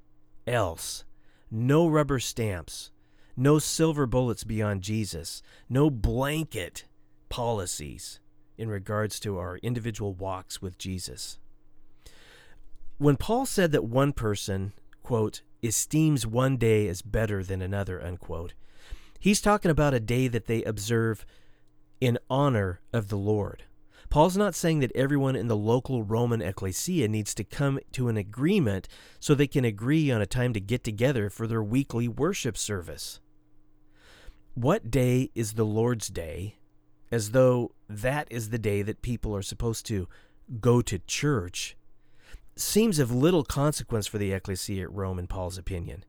else. 0.46 1.04
No 1.50 1.88
rubber 1.88 2.18
stamps, 2.18 2.90
no 3.36 3.58
silver 3.58 4.06
bullets 4.06 4.44
beyond 4.44 4.82
Jesus, 4.82 5.42
no 5.68 5.88
blanket 5.88 6.84
policies 7.30 8.20
in 8.58 8.68
regards 8.68 9.18
to 9.20 9.38
our 9.38 9.56
individual 9.58 10.12
walks 10.12 10.60
with 10.60 10.76
Jesus. 10.76 11.38
When 12.98 13.16
Paul 13.16 13.46
said 13.46 13.70
that 13.72 13.84
one 13.84 14.12
person, 14.12 14.72
quote, 15.04 15.42
esteems 15.62 16.26
one 16.26 16.56
day 16.56 16.88
as 16.88 17.00
better 17.00 17.44
than 17.44 17.62
another, 17.62 18.02
unquote, 18.02 18.54
he's 19.20 19.40
talking 19.40 19.70
about 19.70 19.94
a 19.94 20.00
day 20.00 20.26
that 20.26 20.46
they 20.46 20.64
observe 20.64 21.24
in 22.00 22.18
honor 22.28 22.80
of 22.92 23.08
the 23.08 23.16
Lord. 23.16 23.62
Paul's 24.10 24.36
not 24.36 24.56
saying 24.56 24.80
that 24.80 24.90
everyone 24.96 25.36
in 25.36 25.46
the 25.46 25.56
local 25.56 26.02
Roman 26.02 26.42
ecclesia 26.42 27.06
needs 27.06 27.34
to 27.34 27.44
come 27.44 27.78
to 27.92 28.08
an 28.08 28.16
agreement 28.16 28.88
so 29.20 29.34
they 29.34 29.46
can 29.46 29.64
agree 29.64 30.10
on 30.10 30.20
a 30.20 30.26
time 30.26 30.52
to 30.54 30.60
get 30.60 30.82
together 30.82 31.30
for 31.30 31.46
their 31.46 31.62
weekly 31.62 32.08
worship 32.08 32.56
service. 32.56 33.20
What 34.54 34.90
day 34.90 35.30
is 35.36 35.52
the 35.52 35.64
Lord's 35.64 36.08
Day? 36.08 36.56
As 37.12 37.30
though 37.30 37.72
that 37.88 38.26
is 38.30 38.50
the 38.50 38.58
day 38.58 38.82
that 38.82 39.02
people 39.02 39.36
are 39.36 39.42
supposed 39.42 39.86
to 39.86 40.08
go 40.60 40.82
to 40.82 40.98
church, 41.00 41.76
seems 42.60 42.98
of 42.98 43.14
little 43.14 43.44
consequence 43.44 44.06
for 44.06 44.18
the 44.18 44.32
ecclesia 44.32 44.84
at 44.84 44.92
Rome, 44.92 45.18
in 45.18 45.26
Paul's 45.26 45.58
opinion. 45.58 46.04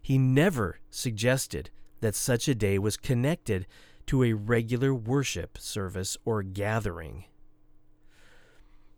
He 0.00 0.18
never 0.18 0.80
suggested 0.90 1.70
that 2.00 2.14
such 2.14 2.48
a 2.48 2.54
day 2.54 2.78
was 2.78 2.96
connected 2.96 3.66
to 4.06 4.24
a 4.24 4.32
regular 4.32 4.94
worship 4.94 5.58
service 5.58 6.16
or 6.24 6.42
gathering. 6.42 7.24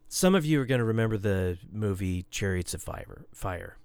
Some 0.09 0.35
of 0.35 0.45
you 0.45 0.61
are 0.61 0.67
going 0.67 0.81
to 0.81 0.85
remember 0.85 1.17
the 1.17 1.59
movie 1.71 2.27
Chariots 2.31 2.75
of 2.75 2.83
Fire. 2.83 3.79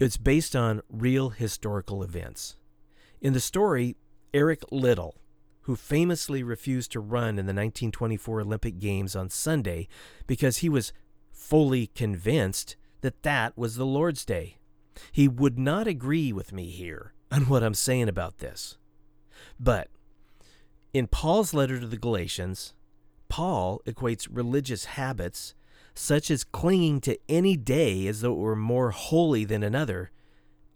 It's 0.00 0.16
based 0.16 0.56
on 0.56 0.82
real 0.88 1.30
historical 1.30 2.02
events. 2.02 2.56
In 3.20 3.32
the 3.32 3.40
story, 3.40 3.96
Eric 4.32 4.64
Liddell, 4.70 5.16
who 5.62 5.76
famously 5.76 6.42
refused 6.42 6.92
to 6.92 7.00
run 7.00 7.38
in 7.38 7.46
the 7.46 7.54
1924 7.54 8.40
Olympic 8.40 8.78
Games 8.78 9.16
on 9.16 9.30
Sunday 9.30 9.88
because 10.26 10.58
he 10.58 10.68
was 10.68 10.92
fully 11.48 11.88
convinced 11.88 12.76
that 13.02 13.22
that 13.22 13.56
was 13.56 13.76
the 13.76 13.84
Lord's 13.84 14.24
Day. 14.24 14.56
He 15.12 15.28
would 15.28 15.58
not 15.58 15.86
agree 15.86 16.32
with 16.32 16.52
me 16.52 16.70
here 16.70 17.12
on 17.30 17.42
what 17.42 17.62
I'm 17.62 17.74
saying 17.74 18.08
about 18.08 18.38
this. 18.38 18.78
But 19.60 19.88
in 20.92 21.06
Paul's 21.06 21.52
letter 21.52 21.78
to 21.78 21.86
the 21.86 21.98
Galatians, 21.98 22.72
Paul 23.28 23.82
equates 23.86 24.26
religious 24.30 24.86
habits, 24.86 25.54
such 25.94 26.30
as 26.30 26.44
clinging 26.44 27.00
to 27.02 27.18
any 27.28 27.56
day 27.56 28.06
as 28.06 28.22
though 28.22 28.32
it 28.32 28.38
were 28.38 28.56
more 28.56 28.90
holy 28.90 29.44
than 29.44 29.62
another, 29.62 30.10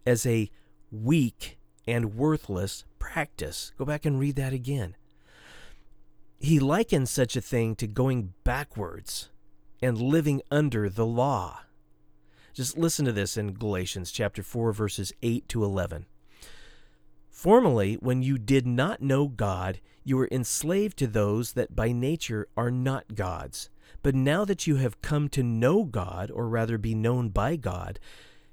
as 0.05 0.25
a 0.25 0.51
weak 0.91 1.57
and 1.87 2.15
worthless 2.15 2.83
practice. 2.99 3.71
Go 3.77 3.85
back 3.85 4.05
and 4.05 4.19
read 4.19 4.35
that 4.35 4.53
again. 4.53 4.95
He 6.39 6.59
likens 6.59 7.09
such 7.09 7.35
a 7.35 7.41
thing 7.41 7.75
to 7.77 7.87
going 7.87 8.33
backwards 8.43 9.29
and 9.81 10.01
living 10.01 10.41
under 10.51 10.89
the 10.89 11.05
law. 11.05 11.61
Just 12.53 12.77
listen 12.77 13.05
to 13.05 13.11
this 13.11 13.37
in 13.37 13.53
Galatians 13.53 14.11
chapter 14.11 14.43
4 14.43 14.73
verses 14.73 15.13
8 15.21 15.47
to 15.49 15.63
11. 15.63 16.05
Formerly, 17.29 17.93
when 17.95 18.21
you 18.21 18.37
did 18.37 18.67
not 18.67 19.01
know 19.01 19.27
God, 19.27 19.79
you 20.03 20.17
were 20.17 20.27
enslaved 20.31 20.97
to 20.97 21.07
those 21.07 21.53
that 21.53 21.75
by 21.75 21.91
nature 21.91 22.47
are 22.57 22.71
not 22.71 23.15
gods. 23.15 23.69
But 24.01 24.15
now 24.15 24.43
that 24.45 24.67
you 24.67 24.75
have 24.75 25.01
come 25.01 25.29
to 25.29 25.43
know 25.43 25.83
God, 25.83 26.31
or 26.31 26.49
rather 26.49 26.77
be 26.77 26.95
known 26.95 27.29
by 27.29 27.55
God, 27.55 27.99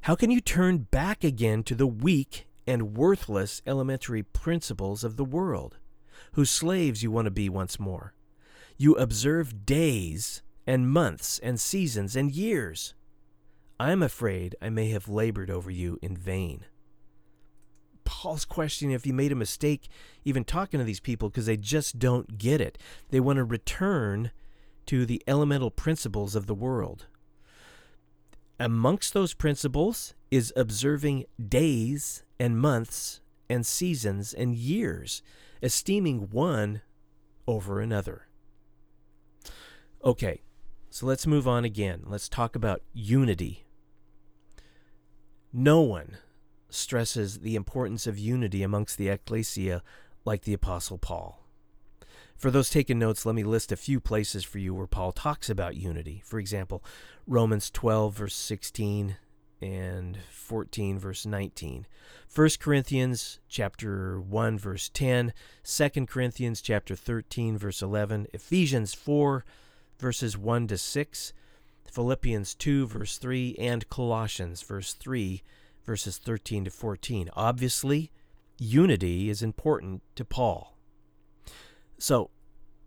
how 0.03 0.15
can 0.15 0.31
you 0.31 0.41
turn 0.41 0.87
back 0.91 1.25
again 1.25 1.63
to 1.65 1.75
the 1.75 1.87
weak 1.87 2.47
and 2.67 2.97
worthless 2.97 3.63
elementary 3.67 4.23
principles 4.23 5.03
of 5.03 5.17
the 5.17 5.25
world, 5.25 5.79
whose 6.33 6.51
slaves 6.51 7.03
you 7.03 7.11
want 7.11 7.25
to 7.25 7.33
be 7.33 7.49
once 7.49 7.81
more? 7.81 8.15
You 8.77 8.95
observe 8.95 9.67
days 9.67 10.43
and 10.67 10.91
months 10.91 11.39
and 11.39 11.61
seasons 11.61 12.17
and 12.17 12.33
years. 12.33 12.95
I 13.79 13.93
am 13.93 14.03
afraid 14.03 14.57
I 14.61 14.71
may 14.71 14.91
have 14.91 15.09
labored 15.09 15.51
over 15.51 15.71
you 15.71 15.99
in 16.03 16.17
vain. 16.17 16.65
Paul's 18.05 18.45
questioning 18.45 18.95
if 18.95 19.05
he 19.05 19.13
made 19.13 19.33
a 19.33 19.37
mistake 19.37 19.89
even 20.25 20.45
talking 20.45 20.79
to 20.79 20.85
these 20.85 21.01
people 21.01 21.29
because 21.29 21.47
they 21.47 21.57
just 21.57 21.99
don't 21.99 22.39
get 22.39 22.61
it. 22.61 22.79
They 23.11 23.21
want 23.21 23.37
to 23.37 23.45
return 23.45 24.31
to 24.87 25.05
the 25.05 25.23
elemental 25.27 25.71
principles 25.71 26.35
of 26.35 26.47
the 26.47 26.55
world. 26.55 27.07
Amongst 28.59 29.13
those 29.13 29.35
principles 29.35 30.15
is 30.31 30.53
observing 30.57 31.25
days 31.49 32.25
and 32.41 32.59
months 32.59 33.21
and 33.51 33.67
seasons 33.67 34.33
and 34.33 34.55
years, 34.55 35.23
esteeming 35.63 36.31
one 36.31 36.81
over 37.47 37.81
another. 37.81 38.29
Okay, 40.05 40.41
so 40.91 41.07
let's 41.07 41.27
move 41.27 41.47
on 41.47 41.65
again. 41.65 42.03
Let's 42.07 42.29
talk 42.29 42.57
about 42.57 42.83
unity. 42.93 43.65
No 45.53 45.81
one 45.81 46.19
stresses 46.69 47.41
the 47.41 47.57
importance 47.57 48.07
of 48.07 48.19
unity 48.19 48.63
amongst 48.63 48.99
the 48.99 49.09
ecclesia 49.09 49.83
like 50.25 50.43
the 50.43 50.53
Apostle 50.53 50.99
Paul. 50.99 51.43
For 52.37 52.51
those 52.51 52.69
taking 52.69 52.99
notes, 52.99 53.25
let 53.25 53.35
me 53.35 53.45
list 53.45 53.73
a 53.73 53.77
few 53.77 53.99
places 53.99 54.45
for 54.45 54.59
you 54.59 54.75
where 54.75 54.87
Paul 54.87 55.13
talks 55.13 55.49
about 55.49 55.77
unity. 55.77 56.23
For 56.25 56.39
example, 56.39 56.85
Romans 57.27 57.71
12, 57.71 58.15
verse 58.15 58.35
16 58.35 59.17
and 59.63 60.19
14 60.31 60.99
verse 60.99 61.25
19 61.25 61.87
1 62.35 62.49
corinthians 62.61 63.41
chapter 63.49 64.21
1 64.21 64.59
verse 64.59 64.91
10 64.91 65.33
2 65.65 65.91
corinthians 66.07 66.61
chapter 66.61 66.95
13 66.95 67.57
verse 67.57 67.81
11 67.81 68.27
ephesians 68.35 68.93
4 68.93 69.45
verses 69.99 70.37
1 70.37 70.67
to 70.69 70.79
6 70.79 71.33
philippians 71.91 72.55
2 72.55 72.87
verse 72.87 73.19
3 73.19 73.57
and 73.59 73.89
colossians 73.89 74.63
verse 74.63 74.93
3 74.95 75.43
verses 75.85 76.19
13 76.19 76.65
to 76.65 76.71
14 76.71 77.31
obviously 77.35 78.11
unity 78.59 79.31
is 79.31 79.43
important 79.43 80.03
to 80.15 80.25
paul 80.25 80.77
so 81.99 82.31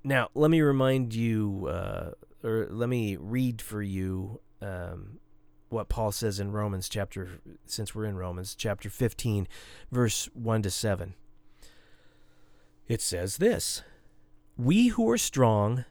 now 0.03 0.29
let 0.33 0.51
me 0.51 0.61
remind 0.61 1.13
you, 1.13 1.67
uh, 1.67 2.11
or 2.43 2.67
let 2.69 2.89
me 2.89 3.17
read 3.19 3.61
for 3.61 3.81
you 3.81 4.39
um, 4.61 5.19
what 5.69 5.89
Paul 5.89 6.11
says 6.11 6.39
in 6.39 6.51
Romans 6.51 6.89
chapter, 6.89 7.39
since 7.65 7.93
we're 7.93 8.05
in 8.05 8.17
Romans 8.17 8.55
chapter 8.55 8.89
15, 8.89 9.47
verse 9.91 10.29
1 10.33 10.61
to 10.63 10.71
7. 10.71 11.15
It 12.87 13.01
says 13.01 13.37
this 13.37 13.83
We 14.57 14.87
who 14.87 15.09
are 15.09 15.17
strong 15.17 15.85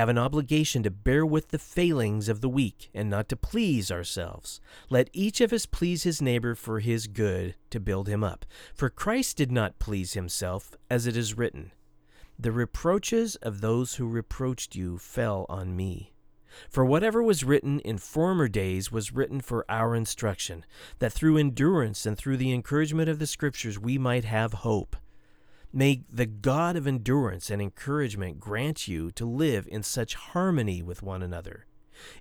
have 0.00 0.08
an 0.08 0.16
obligation 0.16 0.82
to 0.82 0.90
bear 0.90 1.26
with 1.26 1.48
the 1.48 1.58
failings 1.58 2.30
of 2.30 2.40
the 2.40 2.48
weak 2.48 2.88
and 2.94 3.10
not 3.10 3.28
to 3.28 3.36
please 3.36 3.92
ourselves. 3.92 4.58
Let 4.88 5.10
each 5.12 5.42
of 5.42 5.52
us 5.52 5.66
please 5.66 6.04
his 6.04 6.22
neighbor 6.22 6.54
for 6.54 6.80
his 6.80 7.06
good 7.06 7.54
to 7.68 7.78
build 7.78 8.08
him 8.08 8.24
up. 8.24 8.46
For 8.74 8.88
Christ 8.88 9.36
did 9.36 9.52
not 9.52 9.78
please 9.78 10.14
himself, 10.14 10.74
as 10.88 11.06
it 11.06 11.18
is 11.18 11.36
written. 11.36 11.72
The 12.38 12.50
reproaches 12.50 13.36
of 13.36 13.60
those 13.60 13.96
who 13.96 14.08
reproached 14.08 14.74
you 14.74 14.96
fell 14.96 15.44
on 15.50 15.76
me. 15.76 16.14
For 16.70 16.82
whatever 16.82 17.22
was 17.22 17.44
written 17.44 17.80
in 17.80 17.98
former 17.98 18.48
days 18.48 18.90
was 18.90 19.12
written 19.12 19.42
for 19.42 19.66
our 19.68 19.94
instruction, 19.94 20.64
that 21.00 21.12
through 21.12 21.36
endurance 21.36 22.06
and 22.06 22.16
through 22.16 22.38
the 22.38 22.54
encouragement 22.54 23.10
of 23.10 23.18
the 23.18 23.26
Scriptures 23.26 23.78
we 23.78 23.98
might 23.98 24.24
have 24.24 24.54
hope. 24.54 24.96
May 25.72 26.02
the 26.10 26.26
God 26.26 26.74
of 26.74 26.86
endurance 26.86 27.48
and 27.48 27.62
encouragement 27.62 28.40
grant 28.40 28.88
you 28.88 29.12
to 29.12 29.24
live 29.24 29.68
in 29.70 29.84
such 29.84 30.14
harmony 30.14 30.82
with 30.82 31.02
one 31.02 31.22
another, 31.22 31.66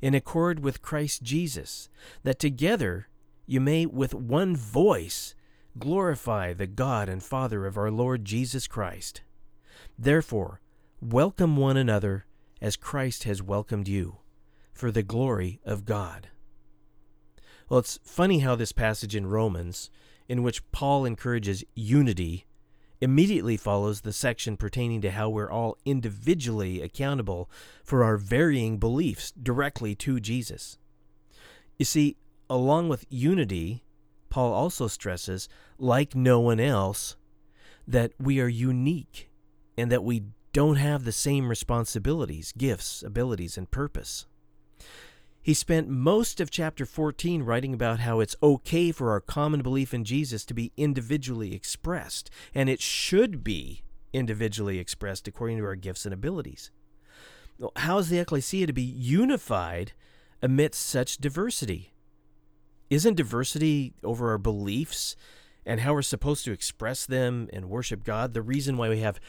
in 0.02 0.14
accord 0.14 0.60
with 0.60 0.84
Christ 0.84 1.24
Jesus, 1.24 1.89
that 2.24 2.38
together 2.38 3.08
you 3.47 3.60
may 3.60 3.88
with 3.88 4.14
one 4.14 4.56
voice 4.56 5.34
glorify 5.80 6.54
the 6.54 6.68
God 6.68 7.10
and 7.10 7.24
Father 7.24 7.66
of 7.66 7.78
our 7.78 7.89
Lord 7.89 8.24
Jesus 8.24 8.68
Christ. 8.68 9.22
Therefore, 9.97 10.62
welcome 11.02 11.58
one 11.58 11.78
another 11.78 12.26
as 12.62 12.76
Christ 12.76 13.24
has 13.24 13.41
welcomed 13.41 13.88
you, 13.88 14.18
for 14.74 14.91
the 14.91 15.04
glory 15.04 15.60
of 15.66 15.86
God. 15.86 16.28
Well, 17.68 17.80
it's 17.80 18.00
funny 18.04 18.39
how 18.39 18.56
this 18.56 18.72
passage 18.72 19.16
in 19.16 19.28
Romans, 19.28 19.89
in 20.28 20.43
which 20.43 20.70
Paul 20.72 21.06
encourages 21.06 21.64
unity, 21.74 22.45
immediately 23.02 23.58
follows 23.58 24.02
the 24.02 24.14
section 24.14 24.58
pertaining 24.58 25.02
to 25.02 25.12
how 25.12 25.30
we're 25.30 25.52
all 25.52 25.78
individually 25.86 26.82
accountable 26.82 27.50
for 27.84 28.04
our 28.04 28.18
varying 28.18 28.78
beliefs 28.78 29.32
directly 29.32 29.95
to 29.95 30.20
Jesus. 30.20 30.78
You 31.78 31.86
see, 31.86 32.18
along 32.50 32.89
with 32.89 33.06
unity, 33.10 33.84
Paul 34.30 34.54
also 34.54 34.88
stresses, 34.88 35.47
like 35.78 36.16
no 36.16 36.39
one 36.39 36.60
else, 36.60 37.16
that 37.88 38.12
we 38.20 38.39
are 38.39 38.47
unique 38.47 39.30
and 39.78 39.91
that 39.91 40.04
we 40.04 40.24
don't 40.52 40.76
have 40.76 41.04
the 41.04 41.12
same 41.12 41.47
responsibilities, 41.47 42.54
gifts, 42.58 43.02
abilities, 43.02 43.58
and 43.58 43.70
purpose. 43.72 44.26
He 45.41 45.53
spent 45.53 45.87
most 45.87 46.41
of 46.41 46.51
chapter 46.51 46.85
14 46.85 47.43
writing 47.43 47.73
about 47.73 48.01
how 48.01 48.19
it's 48.19 48.35
okay 48.43 48.91
for 48.91 49.11
our 49.11 49.21
common 49.21 49.61
belief 49.61 49.93
in 49.93 50.03
Jesus 50.03 50.43
to 50.45 50.53
be 50.53 50.73
individually 50.75 51.55
expressed, 51.55 52.29
and 52.53 52.69
it 52.69 52.81
should 52.81 53.43
be 53.43 53.81
individually 54.11 54.79
expressed 54.79 55.27
according 55.27 55.57
to 55.57 55.65
our 55.65 55.75
gifts 55.75 56.05
and 56.05 56.13
abilities. 56.13 56.71
How 57.77 57.97
is 57.99 58.09
the 58.09 58.19
ecclesia 58.19 58.67
to 58.67 58.73
be 58.73 58.81
unified 58.81 59.93
amidst 60.41 60.85
such 60.85 61.17
diversity? 61.17 61.93
Isn't 62.89 63.15
diversity 63.15 63.93
over 64.03 64.31
our 64.31 64.37
beliefs 64.37 65.15
and 65.65 65.81
how 65.81 65.93
we're 65.93 66.01
supposed 66.01 66.43
to 66.45 66.51
express 66.51 67.05
them 67.05 67.47
and 67.53 67.69
worship 67.69 68.03
God 68.03 68.33
the 68.33 68.41
reason 68.41 68.77
why 68.77 68.89
we 68.89 68.99
have 68.99 69.19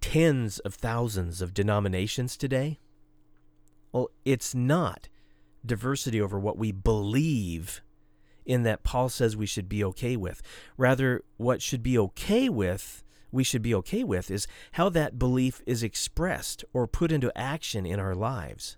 tens 0.00 0.58
of 0.60 0.74
thousands 0.74 1.40
of 1.40 1.54
denominations 1.54 2.36
today? 2.36 2.80
Well, 3.92 4.10
it's 4.24 4.54
not 4.54 5.08
diversity 5.64 6.20
over 6.20 6.38
what 6.38 6.58
we 6.58 6.72
believe 6.72 7.82
in 8.44 8.62
that 8.62 8.82
Paul 8.82 9.08
says 9.08 9.36
we 9.36 9.46
should 9.46 9.68
be 9.68 9.82
okay 9.84 10.16
with. 10.16 10.42
Rather, 10.76 11.22
what 11.36 11.62
should 11.62 11.82
be 11.82 11.98
okay 11.98 12.48
with, 12.48 13.02
we 13.32 13.42
should 13.42 13.62
be 13.62 13.74
okay 13.74 14.04
with, 14.04 14.30
is 14.30 14.46
how 14.72 14.88
that 14.90 15.18
belief 15.18 15.62
is 15.66 15.82
expressed 15.82 16.64
or 16.72 16.86
put 16.86 17.10
into 17.10 17.36
action 17.36 17.86
in 17.86 17.98
our 17.98 18.14
lives. 18.14 18.76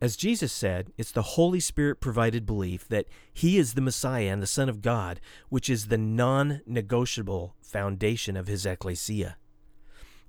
As 0.00 0.16
Jesus 0.16 0.52
said, 0.52 0.92
it's 0.96 1.12
the 1.12 1.22
Holy 1.22 1.60
Spirit 1.60 2.00
provided 2.00 2.46
belief 2.46 2.88
that 2.88 3.06
He 3.32 3.58
is 3.58 3.74
the 3.74 3.82
Messiah 3.82 4.32
and 4.32 4.42
the 4.42 4.46
Son 4.46 4.68
of 4.68 4.82
God, 4.82 5.20
which 5.50 5.68
is 5.68 5.86
the 5.86 5.98
non 5.98 6.62
negotiable 6.66 7.54
foundation 7.60 8.36
of 8.36 8.46
His 8.46 8.64
ecclesia. 8.64 9.36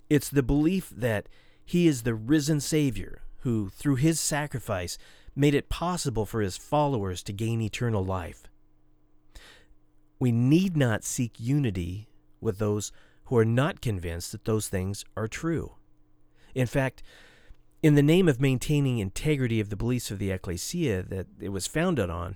It's 0.09 0.29
the 0.29 0.43
belief 0.43 0.89
that 0.89 1.29
he 1.63 1.87
is 1.87 2.03
the 2.03 2.13
risen 2.13 2.59
Savior 2.59 3.21
who, 3.43 3.69
through 3.69 3.95
his 3.95 4.19
sacrifice, 4.19 4.97
made 5.41 5.55
it 5.55 5.69
possible 5.69 6.23
for 6.23 6.41
his 6.41 6.55
followers 6.55 7.23
to 7.23 7.33
gain 7.33 7.61
eternal 7.61 8.05
life. 8.05 8.43
We 10.19 10.31
need 10.31 10.77
not 10.77 11.03
seek 11.03 11.39
unity 11.39 12.09
with 12.39 12.59
those 12.59 12.91
who 13.23 13.37
are 13.37 13.45
not 13.45 13.81
convinced 13.81 14.33
that 14.33 14.45
those 14.45 14.67
things 14.67 15.03
are 15.17 15.27
true. 15.27 15.71
In 16.53 16.67
fact, 16.67 17.01
in 17.81 17.95
the 17.95 18.03
name 18.03 18.29
of 18.29 18.39
maintaining 18.39 18.99
integrity 18.99 19.59
of 19.59 19.71
the 19.71 19.75
beliefs 19.75 20.11
of 20.11 20.19
the 20.19 20.29
ecclesia 20.29 21.01
that 21.01 21.25
it 21.39 21.49
was 21.49 21.65
founded 21.65 22.11
on, 22.11 22.35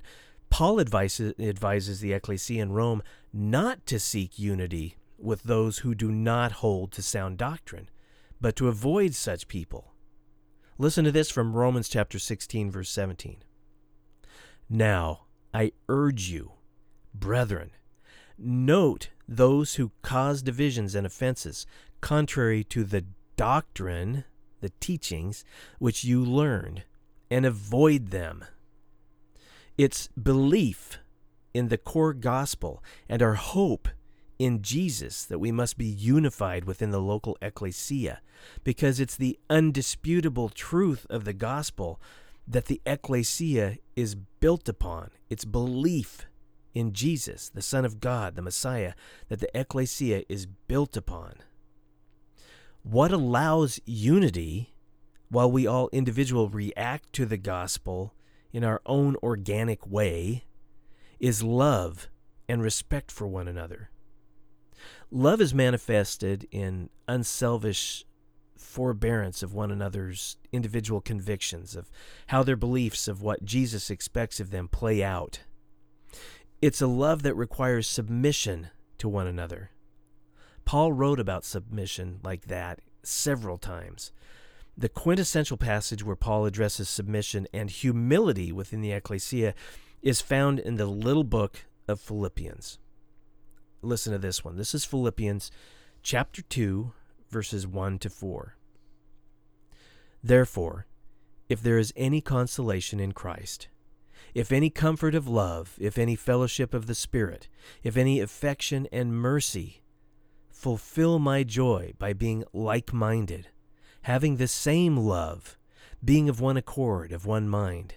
Paul 0.49 0.79
advises, 0.79 1.35
advises 1.39 1.99
the 1.99 2.11
ecclesia 2.11 2.63
in 2.63 2.71
Rome 2.71 3.03
not 3.31 3.85
to 3.85 3.99
seek 3.99 4.39
unity 4.39 4.95
with 5.19 5.43
those 5.43 5.79
who 5.79 5.93
do 5.93 6.11
not 6.11 6.53
hold 6.53 6.91
to 6.93 7.03
sound 7.03 7.37
doctrine, 7.37 7.87
but 8.41 8.55
to 8.55 8.67
avoid 8.67 9.13
such 9.13 9.47
people. 9.47 9.94
Listen 10.78 11.05
to 11.05 11.11
this 11.11 11.32
from 11.32 11.53
Romans 11.53 11.88
chapter 11.88 12.19
16 12.19 12.69
verse 12.69 12.89
17. 12.89 13.38
Now, 14.69 15.21
I 15.53 15.71
urge 15.88 16.30
you, 16.30 16.51
brethren, 17.13 17.71
note 18.38 19.09
those 19.26 19.76
who 19.76 19.91
cause 20.01 20.41
divisions 20.41 20.93
and 20.93 21.07
offenses 21.07 21.65
contrary 22.01 22.61
to 22.65 22.84
the 22.84 23.05
doctrine, 23.38 24.26
the 24.59 24.71
teachings 24.82 25.45
which 25.80 26.03
you 26.03 26.26
learned, 26.26 26.84
and 27.32 27.45
avoid 27.45 28.09
them. 28.09 28.43
It's 29.78 30.09
belief 30.09 30.99
in 31.53 31.69
the 31.69 31.78
core 31.78 32.13
gospel 32.13 32.84
and 33.07 33.21
our 33.21 33.36
hope 33.36 33.88
in 34.38 34.61
Jesus 34.61 35.25
that 35.25 35.39
we 35.39 35.51
must 35.51 35.77
be 35.77 35.86
unified 35.86 36.65
within 36.65 36.91
the 36.91 37.01
local 37.01 37.38
ecclesia 37.41 38.21
because 38.63 38.99
it's 38.99 39.15
the 39.15 39.39
undisputable 39.49 40.49
truth 40.49 41.05
of 41.09 41.25
the 41.25 41.33
gospel 41.33 41.99
that 42.47 42.65
the 42.65 42.81
ecclesia 42.86 43.77
is 43.95 44.15
built 44.15 44.69
upon. 44.69 45.09
It's 45.29 45.45
belief 45.45 46.27
in 46.73 46.93
Jesus, 46.93 47.49
the 47.49 47.61
Son 47.61 47.86
of 47.86 47.99
God, 47.99 48.36
the 48.36 48.41
Messiah, 48.41 48.93
that 49.29 49.39
the 49.39 49.57
ecclesia 49.57 50.23
is 50.27 50.45
built 50.45 50.97
upon. 50.97 51.36
What 52.83 53.11
allows 53.11 53.79
unity 53.86 54.75
while 55.29 55.51
we 55.51 55.65
all 55.65 55.89
individual 55.91 56.49
react 56.49 57.13
to 57.13 57.25
the 57.25 57.38
gospel 57.38 58.13
in 58.53 58.63
our 58.63 58.81
own 58.86 59.15
organic 59.23 59.88
way 59.88 60.43
is 61.19 61.41
love 61.41 62.09
and 62.47 62.61
respect 62.61 63.11
for 63.11 63.25
one 63.25 63.47
another. 63.47 63.89
Love 65.11 65.41
is 65.41 65.53
manifested 65.53 66.47
in 66.51 66.89
unselfish 67.07 68.05
forbearance 68.57 69.41
of 69.43 69.53
one 69.53 69.71
another's 69.71 70.38
individual 70.51 70.99
convictions, 70.99 71.75
of 71.75 71.89
how 72.27 72.43
their 72.43 72.55
beliefs 72.55 73.07
of 73.07 73.21
what 73.21 73.45
Jesus 73.45 73.89
expects 73.89 74.39
of 74.39 74.51
them 74.51 74.67
play 74.67 75.03
out. 75.03 75.41
It's 76.61 76.81
a 76.81 76.88
love 76.88 77.23
that 77.23 77.36
requires 77.36 77.88
submission 77.88 78.69
to 78.97 79.07
one 79.07 79.27
another. 79.27 79.71
Paul 80.65 80.93
wrote 80.93 81.19
about 81.19 81.45
submission 81.45 82.19
like 82.23 82.47
that 82.47 82.79
several 83.03 83.57
times. 83.57 84.11
The 84.77 84.89
quintessential 84.89 85.57
passage 85.57 86.03
where 86.03 86.15
Paul 86.15 86.45
addresses 86.45 86.89
submission 86.89 87.47
and 87.53 87.69
humility 87.69 88.51
within 88.51 88.81
the 88.81 88.91
ecclesia 88.91 89.53
is 90.01 90.21
found 90.21 90.59
in 90.59 90.75
the 90.75 90.86
little 90.86 91.23
book 91.23 91.65
of 91.88 92.01
Philippians. 92.01 92.79
Listen 93.86 94.13
to 94.13 94.17
this 94.17 94.43
one. 94.43 94.57
This 94.57 94.73
is 94.73 94.83
Philippians 94.83 95.51
chapter 96.01 96.41
2, 96.41 96.91
verses 97.29 97.67
1 97.67 97.99
to 97.99 98.09
4. 98.09 98.55
Therefore, 100.23 100.88
if 101.49 101.61
there 101.61 101.77
is 101.77 101.93
any 101.95 102.19
consolation 102.19 102.99
in 102.99 103.11
Christ, 103.11 103.67
if 104.33 104.51
any 104.51 104.71
comfort 104.71 105.13
of 105.13 105.27
love, 105.27 105.75
if 105.79 105.99
any 105.99 106.15
fellowship 106.15 106.73
of 106.73 106.88
the 106.88 106.95
Spirit, 106.95 107.47
if 107.83 107.95
any 107.95 108.19
affection 108.19 108.88
and 108.91 109.13
mercy, 109.13 109.83
fulfill 110.49 111.19
my 111.19 111.43
joy 111.43 111.93
by 111.99 112.11
being 112.11 112.43
like 112.53 112.91
minded, 112.91 113.49
having 114.01 114.38
the 114.38 114.47
same 114.47 114.97
love, 114.97 115.59
being 116.03 116.27
of 116.27 116.41
one 116.41 116.57
accord, 116.57 117.11
of 117.11 117.27
one 117.27 117.47
mind. 117.47 117.93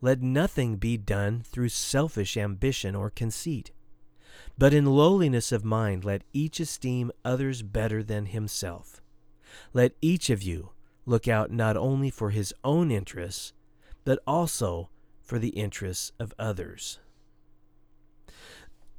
Let 0.00 0.22
nothing 0.22 0.76
be 0.76 0.96
done 0.96 1.42
through 1.42 1.68
selfish 1.68 2.38
ambition 2.38 2.94
or 2.94 3.10
conceit, 3.10 3.72
but 4.58 4.74
in 4.74 4.84
lowliness 4.84 5.52
of 5.52 5.64
mind 5.64 6.04
let 6.04 6.22
each 6.32 6.60
esteem 6.60 7.10
others 7.24 7.62
better 7.62 8.02
than 8.02 8.26
himself. 8.26 9.00
Let 9.72 9.94
each 10.02 10.28
of 10.28 10.42
you 10.42 10.70
look 11.06 11.28
out 11.28 11.50
not 11.50 11.76
only 11.76 12.10
for 12.10 12.30
his 12.30 12.52
own 12.64 12.90
interests, 12.90 13.52
but 14.04 14.18
also 14.26 14.90
for 15.22 15.38
the 15.38 15.50
interests 15.50 16.12
of 16.18 16.34
others. 16.38 16.98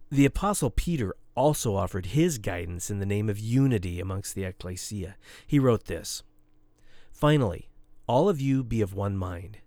The 0.09 0.25
Apostle 0.25 0.71
Peter 0.71 1.13
also 1.35 1.75
offered 1.75 2.07
his 2.07 2.37
guidance 2.37 2.89
in 2.89 2.99
the 2.99 3.05
name 3.05 3.29
of 3.29 3.37
unity 3.37 3.99
amongst 3.99 4.33
the 4.33 4.43
ecclesia. 4.43 5.17
He 5.45 5.59
wrote 5.59 5.85
this 5.85 6.23
Finally, 7.11 7.69
all 8.07 8.29
of 8.29 8.41
you 8.41 8.63
be 8.63 8.81
of 8.81 8.93
one 8.93 9.17
mind 9.17 9.59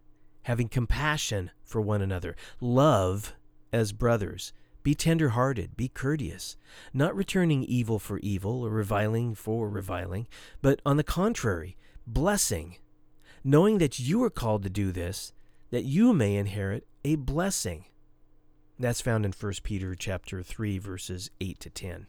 having 0.42 0.68
compassion 0.68 1.50
for 1.62 1.80
one 1.80 2.02
another, 2.02 2.36
love 2.60 3.34
as 3.72 3.92
brothers. 3.92 4.52
Be 4.82 4.94
tender 4.94 5.30
hearted, 5.30 5.76
be 5.76 5.88
courteous, 5.88 6.56
not 6.92 7.14
returning 7.14 7.62
evil 7.64 7.98
for 7.98 8.18
evil 8.18 8.64
or 8.64 8.70
reviling 8.70 9.34
for 9.34 9.68
reviling, 9.68 10.26
but 10.60 10.80
on 10.84 10.96
the 10.96 11.04
contrary, 11.04 11.76
blessing, 12.06 12.76
knowing 13.44 13.78
that 13.78 14.00
you 14.00 14.22
are 14.24 14.30
called 14.30 14.62
to 14.64 14.70
do 14.70 14.90
this, 14.90 15.32
that 15.70 15.84
you 15.84 16.12
may 16.12 16.36
inherit 16.36 16.86
a 17.04 17.14
blessing. 17.16 17.84
That's 18.78 19.00
found 19.00 19.24
in 19.24 19.32
1 19.32 19.52
Peter 19.62 19.94
chapter 19.94 20.42
3 20.42 20.78
verses 20.78 21.30
8 21.40 21.60
to 21.60 21.70
10. 21.70 22.06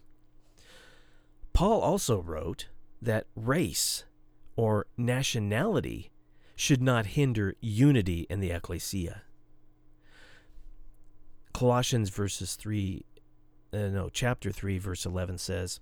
Paul 1.54 1.82
also 1.82 2.20
wrote 2.22 2.70
that 3.02 3.28
race 3.36 4.06
or 4.56 4.88
nationality 4.98 6.12
should 6.56 6.82
not 6.82 7.08
hinder 7.08 7.56
unity 7.62 8.26
in 8.30 8.40
the 8.40 8.52
ecclesia. 8.52 9.24
Colossians 11.54 12.10
verses 12.10 12.56
3 12.56 13.06
uh, 13.74 13.78
no, 13.88 14.10
chapter 14.10 14.52
3 14.52 14.78
verse 14.78 15.06
11 15.06 15.38
says, 15.38 15.80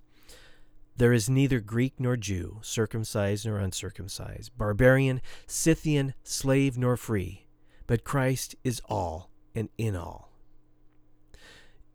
there 0.96 1.12
is 1.12 1.28
neither 1.28 1.60
Greek 1.60 1.94
nor 1.98 2.16
Jew, 2.16 2.58
circumcised 2.62 3.46
nor 3.46 3.58
uncircumcised, 3.58 4.56
barbarian, 4.56 5.20
Scythian, 5.46 6.14
slave 6.22 6.76
nor 6.76 6.96
free, 6.96 7.46
but 7.86 8.04
Christ 8.04 8.54
is 8.62 8.80
all 8.86 9.30
and 9.54 9.68
in 9.78 9.96
all. 9.96 10.30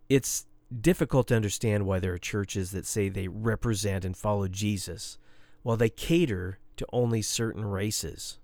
It's 0.09 0.45
difficult 0.81 1.27
to 1.27 1.35
understand 1.35 1.85
why 1.85 1.99
there 1.99 2.13
are 2.13 2.19
churches 2.19 2.71
that 2.71 2.85
say 2.85 3.07
they 3.07 3.27
represent 3.27 4.03
and 4.03 4.17
follow 4.17 4.47
Jesus 4.47 5.17
while 5.61 5.77
they 5.77 5.89
cater 5.89 6.59
to 6.77 6.85
only 6.91 7.21
certain 7.21 7.65
races. 7.65 8.39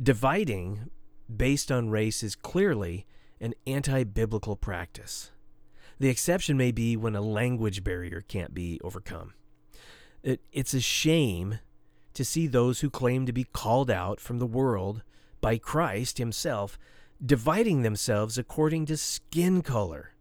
Dividing 0.00 0.90
based 1.34 1.70
on 1.70 1.90
race 1.90 2.22
is 2.22 2.34
clearly 2.34 3.06
an 3.40 3.54
anti 3.66 4.04
biblical 4.04 4.56
practice. 4.56 5.30
The 5.98 6.08
exception 6.08 6.56
may 6.56 6.72
be 6.72 6.96
when 6.96 7.16
a 7.16 7.20
language 7.20 7.82
barrier 7.82 8.24
can't 8.26 8.54
be 8.54 8.80
overcome. 8.84 9.34
It, 10.22 10.40
it's 10.52 10.74
a 10.74 10.80
shame 10.80 11.60
to 12.14 12.24
see 12.24 12.46
those 12.46 12.80
who 12.80 12.90
claim 12.90 13.26
to 13.26 13.32
be 13.32 13.44
called 13.44 13.90
out 13.90 14.20
from 14.20 14.38
the 14.38 14.46
world 14.46 15.02
by 15.40 15.58
Christ 15.58 16.18
Himself 16.18 16.78
dividing 17.24 17.82
themselves 17.82 18.36
according 18.36 18.86
to 18.86 18.96
skin 18.96 19.62
color. 19.62 20.12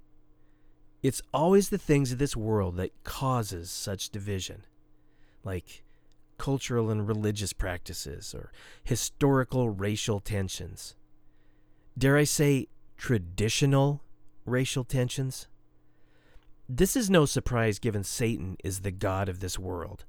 It's 1.01 1.21
always 1.33 1.69
the 1.69 1.77
things 1.77 2.11
of 2.11 2.17
this 2.17 2.35
world 2.35 2.77
that 2.77 3.03
causes 3.03 3.69
such 3.69 4.09
division, 4.09 4.63
like 5.43 5.83
cultural 6.37 6.89
and 6.89 7.07
religious 7.07 7.53
practices 7.53 8.33
or 8.33 8.51
historical 8.83 9.69
racial 9.69 10.19
tensions. 10.19 10.95
Dare 11.97 12.17
I 12.17 12.23
say, 12.23 12.67
traditional 12.97 14.01
racial 14.45 14.83
tensions? 14.83 15.47
This 16.67 16.95
is 16.95 17.09
no 17.09 17.25
surprise 17.25 17.79
given 17.79 18.03
Satan 18.03 18.57
is 18.63 18.79
the 18.79 18.91
God 18.91 19.29
of 19.29 19.39
this 19.39 19.59
world 19.59 20.05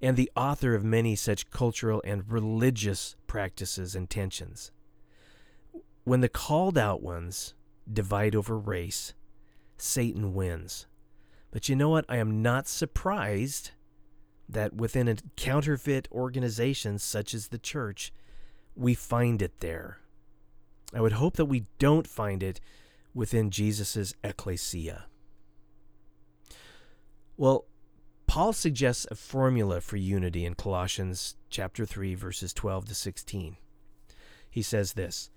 and 0.00 0.16
the 0.16 0.30
author 0.36 0.74
of 0.74 0.84
many 0.84 1.16
such 1.16 1.50
cultural 1.50 2.00
and 2.04 2.30
religious 2.30 3.16
practices 3.26 3.94
and 3.94 4.08
tensions. 4.08 4.70
When 6.04 6.20
the 6.20 6.28
called 6.28 6.78
out 6.78 7.02
ones 7.02 7.54
divide 7.92 8.34
over 8.34 8.58
race, 8.58 9.14
Satan 9.76 10.34
wins. 10.34 10.86
But 11.50 11.68
you 11.68 11.76
know 11.76 11.88
what? 11.88 12.04
I 12.08 12.16
am 12.16 12.42
not 12.42 12.68
surprised 12.68 13.72
that 14.48 14.74
within 14.74 15.08
a 15.08 15.16
counterfeit 15.36 16.08
organization 16.12 16.98
such 16.98 17.34
as 17.34 17.48
the 17.48 17.58
church, 17.58 18.12
we 18.74 18.94
find 18.94 19.42
it 19.42 19.60
there. 19.60 19.98
I 20.94 21.00
would 21.00 21.12
hope 21.12 21.36
that 21.36 21.46
we 21.46 21.66
don't 21.78 22.06
find 22.06 22.42
it 22.42 22.60
within 23.14 23.50
Jesus' 23.50 24.14
ecclesia. 24.24 25.06
Well, 27.36 27.66
Paul 28.26 28.52
suggests 28.52 29.06
a 29.10 29.14
formula 29.14 29.80
for 29.80 29.96
unity 29.96 30.44
in 30.44 30.54
Colossians 30.54 31.36
chapter 31.50 31.86
3 31.86 32.14
verses 32.14 32.52
12 32.52 32.86
to 32.88 32.94
16. 32.94 33.56
He 34.50 34.62
says 34.62 34.94
this: 34.94 35.30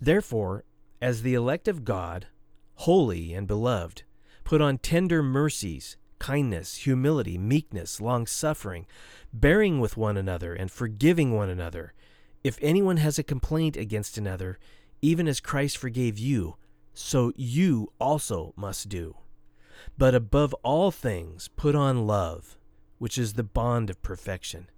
Therefore, 0.00 0.64
as 1.00 1.22
the 1.22 1.34
elect 1.34 1.68
of 1.68 1.84
God, 1.84 2.26
holy 2.74 3.32
and 3.32 3.46
beloved, 3.46 4.02
put 4.44 4.60
on 4.60 4.78
tender 4.78 5.22
mercies, 5.22 5.96
kindness, 6.18 6.76
humility, 6.76 7.38
meekness, 7.38 8.00
long 8.00 8.26
suffering, 8.26 8.86
bearing 9.32 9.80
with 9.80 9.96
one 9.96 10.16
another, 10.16 10.54
and 10.54 10.70
forgiving 10.70 11.32
one 11.34 11.50
another. 11.50 11.92
If 12.42 12.58
anyone 12.62 12.98
has 12.98 13.18
a 13.18 13.24
complaint 13.24 13.76
against 13.76 14.16
another, 14.16 14.58
even 15.02 15.28
as 15.28 15.40
Christ 15.40 15.78
forgave 15.78 16.18
you, 16.18 16.56
so 16.94 17.32
you 17.36 17.92
also 18.00 18.52
must 18.56 18.88
do. 18.88 19.16
But 19.98 20.14
above 20.14 20.54
all 20.62 20.90
things, 20.90 21.48
put 21.56 21.74
on 21.74 22.06
love, 22.06 22.56
which 22.98 23.18
is 23.18 23.34
the 23.34 23.44
bond 23.44 23.90
of 23.90 24.02
perfection. 24.02 24.68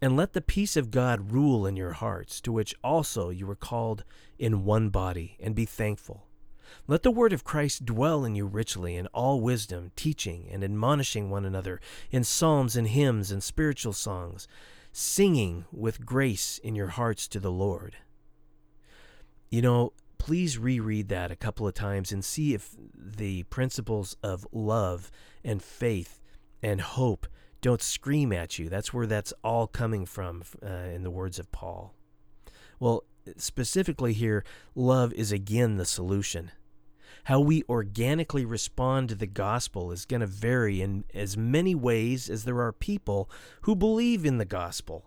And 0.00 0.16
let 0.16 0.32
the 0.32 0.40
peace 0.40 0.76
of 0.76 0.90
God 0.90 1.32
rule 1.32 1.66
in 1.66 1.76
your 1.76 1.92
hearts, 1.92 2.40
to 2.42 2.52
which 2.52 2.74
also 2.84 3.30
you 3.30 3.46
were 3.46 3.56
called 3.56 4.04
in 4.38 4.64
one 4.64 4.90
body, 4.90 5.36
and 5.40 5.54
be 5.54 5.64
thankful. 5.64 6.26
Let 6.86 7.02
the 7.02 7.10
word 7.10 7.32
of 7.32 7.44
Christ 7.44 7.84
dwell 7.84 8.24
in 8.24 8.34
you 8.34 8.46
richly 8.46 8.96
in 8.96 9.06
all 9.08 9.40
wisdom, 9.40 9.92
teaching 9.96 10.48
and 10.50 10.64
admonishing 10.64 11.30
one 11.30 11.44
another 11.44 11.80
in 12.10 12.24
psalms 12.24 12.76
and 12.76 12.88
hymns 12.88 13.30
and 13.30 13.42
spiritual 13.42 13.92
songs, 13.92 14.48
singing 14.92 15.64
with 15.72 16.06
grace 16.06 16.58
in 16.58 16.74
your 16.74 16.88
hearts 16.88 17.28
to 17.28 17.40
the 17.40 17.52
Lord. 17.52 17.96
You 19.50 19.62
know, 19.62 19.92
please 20.18 20.58
reread 20.58 21.08
that 21.08 21.30
a 21.30 21.36
couple 21.36 21.66
of 21.68 21.74
times 21.74 22.10
and 22.12 22.24
see 22.24 22.54
if 22.54 22.74
the 22.94 23.44
principles 23.44 24.16
of 24.22 24.46
love 24.52 25.10
and 25.44 25.62
faith 25.62 26.20
and 26.62 26.80
hope 26.80 27.26
don't 27.60 27.82
scream 27.82 28.32
at 28.32 28.58
you. 28.58 28.68
That's 28.68 28.92
where 28.92 29.06
that's 29.06 29.32
all 29.44 29.66
coming 29.66 30.04
from 30.04 30.42
uh, 30.64 30.68
in 30.68 31.02
the 31.02 31.10
words 31.10 31.38
of 31.38 31.50
Paul. 31.52 31.94
Well, 32.78 33.04
specifically 33.36 34.12
here, 34.12 34.44
love 34.74 35.12
is 35.12 35.32
again 35.32 35.76
the 35.76 35.84
solution. 35.84 36.50
How 37.24 37.40
we 37.40 37.64
organically 37.68 38.44
respond 38.44 39.08
to 39.08 39.14
the 39.14 39.26
gospel 39.26 39.90
is 39.90 40.04
going 40.04 40.20
to 40.20 40.26
vary 40.26 40.80
in 40.80 41.04
as 41.14 41.36
many 41.36 41.74
ways 41.74 42.30
as 42.30 42.44
there 42.44 42.60
are 42.60 42.72
people 42.72 43.28
who 43.62 43.74
believe 43.74 44.24
in 44.24 44.38
the 44.38 44.44
gospel. 44.44 45.06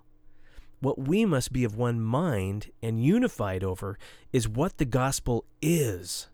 What 0.82 1.00
we 1.00 1.26
must 1.26 1.52
be 1.52 1.64
of 1.64 1.76
one 1.76 2.00
mind 2.00 2.72
and 2.82 3.04
unified 3.04 3.64
over 3.64 3.98
is 4.32 4.48
what 4.48 4.78
the 4.78 4.86
gospel 4.86 5.46
is, 5.62 6.30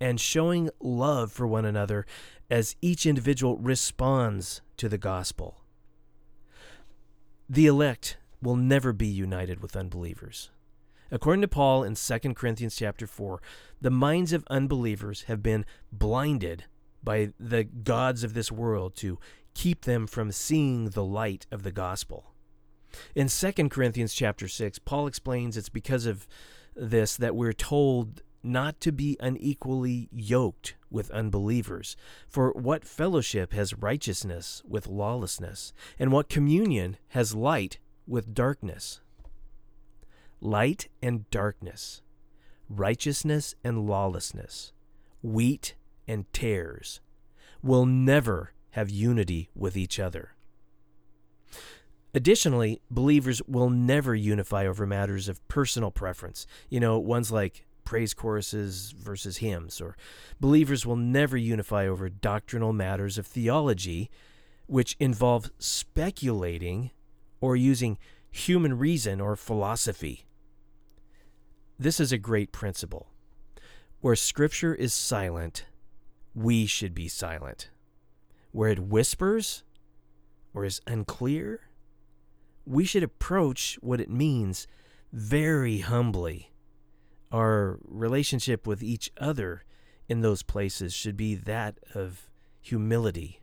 and 0.00 0.20
showing 0.20 0.70
love 0.80 1.30
for 1.30 1.46
one 1.46 1.64
another 1.64 2.04
as 2.50 2.74
each 2.82 3.06
individual 3.06 3.56
responds 3.58 4.60
to 4.76 4.88
the 4.88 4.98
gospel. 4.98 5.62
The 7.48 7.66
elect 7.66 8.18
will 8.42 8.56
never 8.56 8.92
be 8.92 9.06
united 9.06 9.60
with 9.60 9.76
unbelievers. 9.76 10.50
According 11.12 11.42
to 11.42 11.48
Paul 11.48 11.84
in 11.84 11.94
2 11.94 12.34
Corinthians 12.34 12.74
chapter 12.74 13.06
4, 13.06 13.40
the 13.80 13.90
minds 13.90 14.32
of 14.32 14.44
unbelievers 14.50 15.22
have 15.22 15.42
been 15.42 15.64
blinded 15.92 16.64
by 17.04 17.32
the 17.38 17.62
gods 17.62 18.24
of 18.24 18.34
this 18.34 18.50
world 18.50 18.96
to 18.96 19.18
keep 19.54 19.82
them 19.82 20.08
from 20.08 20.32
seeing 20.32 20.90
the 20.90 21.04
light 21.04 21.46
of 21.52 21.62
the 21.62 21.70
gospel. 21.70 22.32
In 23.14 23.28
2 23.28 23.68
Corinthians 23.68 24.14
chapter 24.14 24.48
6, 24.48 24.78
Paul 24.80 25.06
explains 25.06 25.56
it's 25.56 25.68
because 25.68 26.06
of 26.06 26.26
this 26.74 27.16
that 27.16 27.34
we're 27.34 27.52
told 27.52 28.22
not 28.42 28.80
to 28.80 28.92
be 28.92 29.16
unequally 29.18 30.08
yoked 30.12 30.76
with 30.90 31.10
unbelievers. 31.10 31.96
For 32.28 32.52
what 32.52 32.84
fellowship 32.84 33.52
has 33.52 33.74
righteousness 33.74 34.62
with 34.66 34.86
lawlessness? 34.86 35.72
And 35.98 36.12
what 36.12 36.28
communion 36.28 36.96
has 37.08 37.34
light 37.34 37.78
with 38.06 38.34
darkness? 38.34 39.00
Light 40.40 40.88
and 41.02 41.28
darkness, 41.30 42.02
righteousness 42.68 43.54
and 43.64 43.86
lawlessness, 43.86 44.72
wheat 45.22 45.74
and 46.06 46.30
tares 46.32 47.00
will 47.62 47.86
never 47.86 48.52
have 48.70 48.90
unity 48.90 49.48
with 49.54 49.76
each 49.76 49.98
other. 49.98 50.35
Additionally, 52.16 52.80
believers 52.90 53.42
will 53.46 53.68
never 53.68 54.14
unify 54.14 54.66
over 54.66 54.86
matters 54.86 55.28
of 55.28 55.46
personal 55.48 55.90
preference. 55.90 56.46
You 56.70 56.80
know, 56.80 56.98
ones 56.98 57.30
like 57.30 57.66
praise 57.84 58.14
choruses 58.14 58.92
versus 58.92 59.36
hymns, 59.36 59.82
or 59.82 59.98
believers 60.40 60.86
will 60.86 60.96
never 60.96 61.36
unify 61.36 61.86
over 61.86 62.08
doctrinal 62.08 62.72
matters 62.72 63.18
of 63.18 63.26
theology, 63.26 64.10
which 64.66 64.96
involve 64.98 65.50
speculating 65.58 66.90
or 67.42 67.54
using 67.54 67.98
human 68.30 68.78
reason 68.78 69.20
or 69.20 69.36
philosophy. 69.36 70.24
This 71.78 72.00
is 72.00 72.12
a 72.12 72.18
great 72.18 72.50
principle. 72.50 73.08
Where 74.00 74.16
Scripture 74.16 74.74
is 74.74 74.94
silent, 74.94 75.66
we 76.34 76.64
should 76.64 76.94
be 76.94 77.08
silent. 77.08 77.68
Where 78.52 78.70
it 78.70 78.78
whispers 78.78 79.64
or 80.54 80.64
is 80.64 80.80
unclear, 80.86 81.60
we 82.66 82.84
should 82.84 83.02
approach 83.02 83.78
what 83.80 84.00
it 84.00 84.10
means 84.10 84.66
very 85.12 85.78
humbly. 85.78 86.52
Our 87.32 87.78
relationship 87.84 88.66
with 88.66 88.82
each 88.82 89.10
other 89.18 89.64
in 90.08 90.20
those 90.20 90.42
places 90.42 90.92
should 90.92 91.16
be 91.16 91.34
that 91.34 91.78
of 91.94 92.28
humility. 92.60 93.40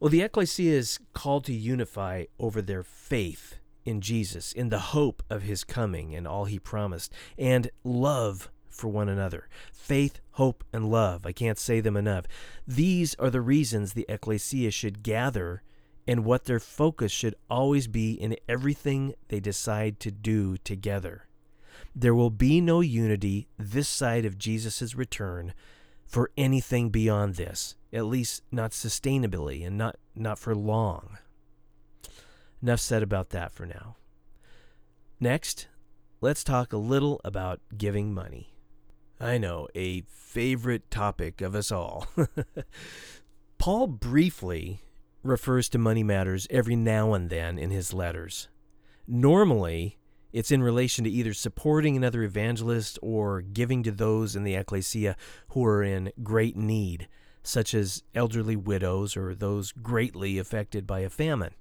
Well, 0.00 0.10
the 0.10 0.22
ecclesia 0.22 0.72
is 0.72 1.00
called 1.12 1.44
to 1.46 1.52
unify 1.52 2.26
over 2.38 2.62
their 2.62 2.84
faith 2.84 3.58
in 3.84 4.00
Jesus, 4.00 4.52
in 4.52 4.68
the 4.68 4.78
hope 4.78 5.22
of 5.28 5.42
his 5.42 5.64
coming 5.64 6.14
and 6.14 6.26
all 6.26 6.44
he 6.44 6.58
promised, 6.58 7.12
and 7.36 7.70
love 7.82 8.50
for 8.68 8.88
one 8.88 9.08
another. 9.08 9.48
Faith, 9.72 10.20
hope, 10.32 10.62
and 10.72 10.88
love. 10.90 11.26
I 11.26 11.32
can't 11.32 11.58
say 11.58 11.80
them 11.80 11.96
enough. 11.96 12.26
These 12.66 13.16
are 13.16 13.30
the 13.30 13.40
reasons 13.40 13.92
the 13.92 14.06
ecclesia 14.08 14.70
should 14.70 15.02
gather 15.02 15.62
and 16.08 16.24
what 16.24 16.46
their 16.46 16.58
focus 16.58 17.12
should 17.12 17.34
always 17.50 17.86
be 17.86 18.12
in 18.12 18.34
everything 18.48 19.14
they 19.28 19.38
decide 19.38 20.00
to 20.00 20.10
do 20.10 20.56
together. 20.56 21.26
There 21.94 22.14
will 22.14 22.30
be 22.30 22.62
no 22.62 22.80
unity 22.80 23.46
this 23.58 23.88
side 23.88 24.24
of 24.24 24.38
Jesus' 24.38 24.94
return 24.94 25.52
for 26.06 26.30
anything 26.34 26.88
beyond 26.88 27.34
this, 27.34 27.76
at 27.92 28.06
least 28.06 28.42
not 28.50 28.70
sustainably 28.70 29.66
and 29.66 29.76
not, 29.76 29.96
not 30.16 30.38
for 30.38 30.54
long. 30.54 31.18
Enough 32.62 32.80
said 32.80 33.02
about 33.02 33.28
that 33.30 33.52
for 33.52 33.66
now. 33.66 33.96
Next, 35.20 35.68
let's 36.22 36.42
talk 36.42 36.72
a 36.72 36.78
little 36.78 37.20
about 37.22 37.60
giving 37.76 38.14
money. 38.14 38.54
I 39.20 39.36
know, 39.36 39.68
a 39.74 40.04
favorite 40.08 40.90
topic 40.90 41.42
of 41.42 41.54
us 41.54 41.70
all. 41.70 42.06
Paul 43.58 43.88
briefly 43.88 44.80
refers 45.22 45.68
to 45.70 45.78
money 45.78 46.02
matters 46.02 46.46
every 46.50 46.76
now 46.76 47.12
and 47.12 47.30
then 47.30 47.58
in 47.58 47.70
his 47.70 47.92
letters. 47.92 48.48
Normally, 49.06 49.98
it's 50.32 50.52
in 50.52 50.62
relation 50.62 51.04
to 51.04 51.10
either 51.10 51.32
supporting 51.32 51.96
another 51.96 52.22
evangelist 52.22 52.98
or 53.02 53.40
giving 53.40 53.82
to 53.82 53.90
those 53.90 54.36
in 54.36 54.44
the 54.44 54.54
ecclesia 54.54 55.16
who 55.48 55.64
are 55.64 55.82
in 55.82 56.12
great 56.22 56.56
need, 56.56 57.08
such 57.42 57.74
as 57.74 58.02
elderly 58.14 58.56
widows 58.56 59.16
or 59.16 59.34
those 59.34 59.72
greatly 59.72 60.38
affected 60.38 60.86
by 60.86 61.00
a 61.00 61.10
famine. 61.10 61.54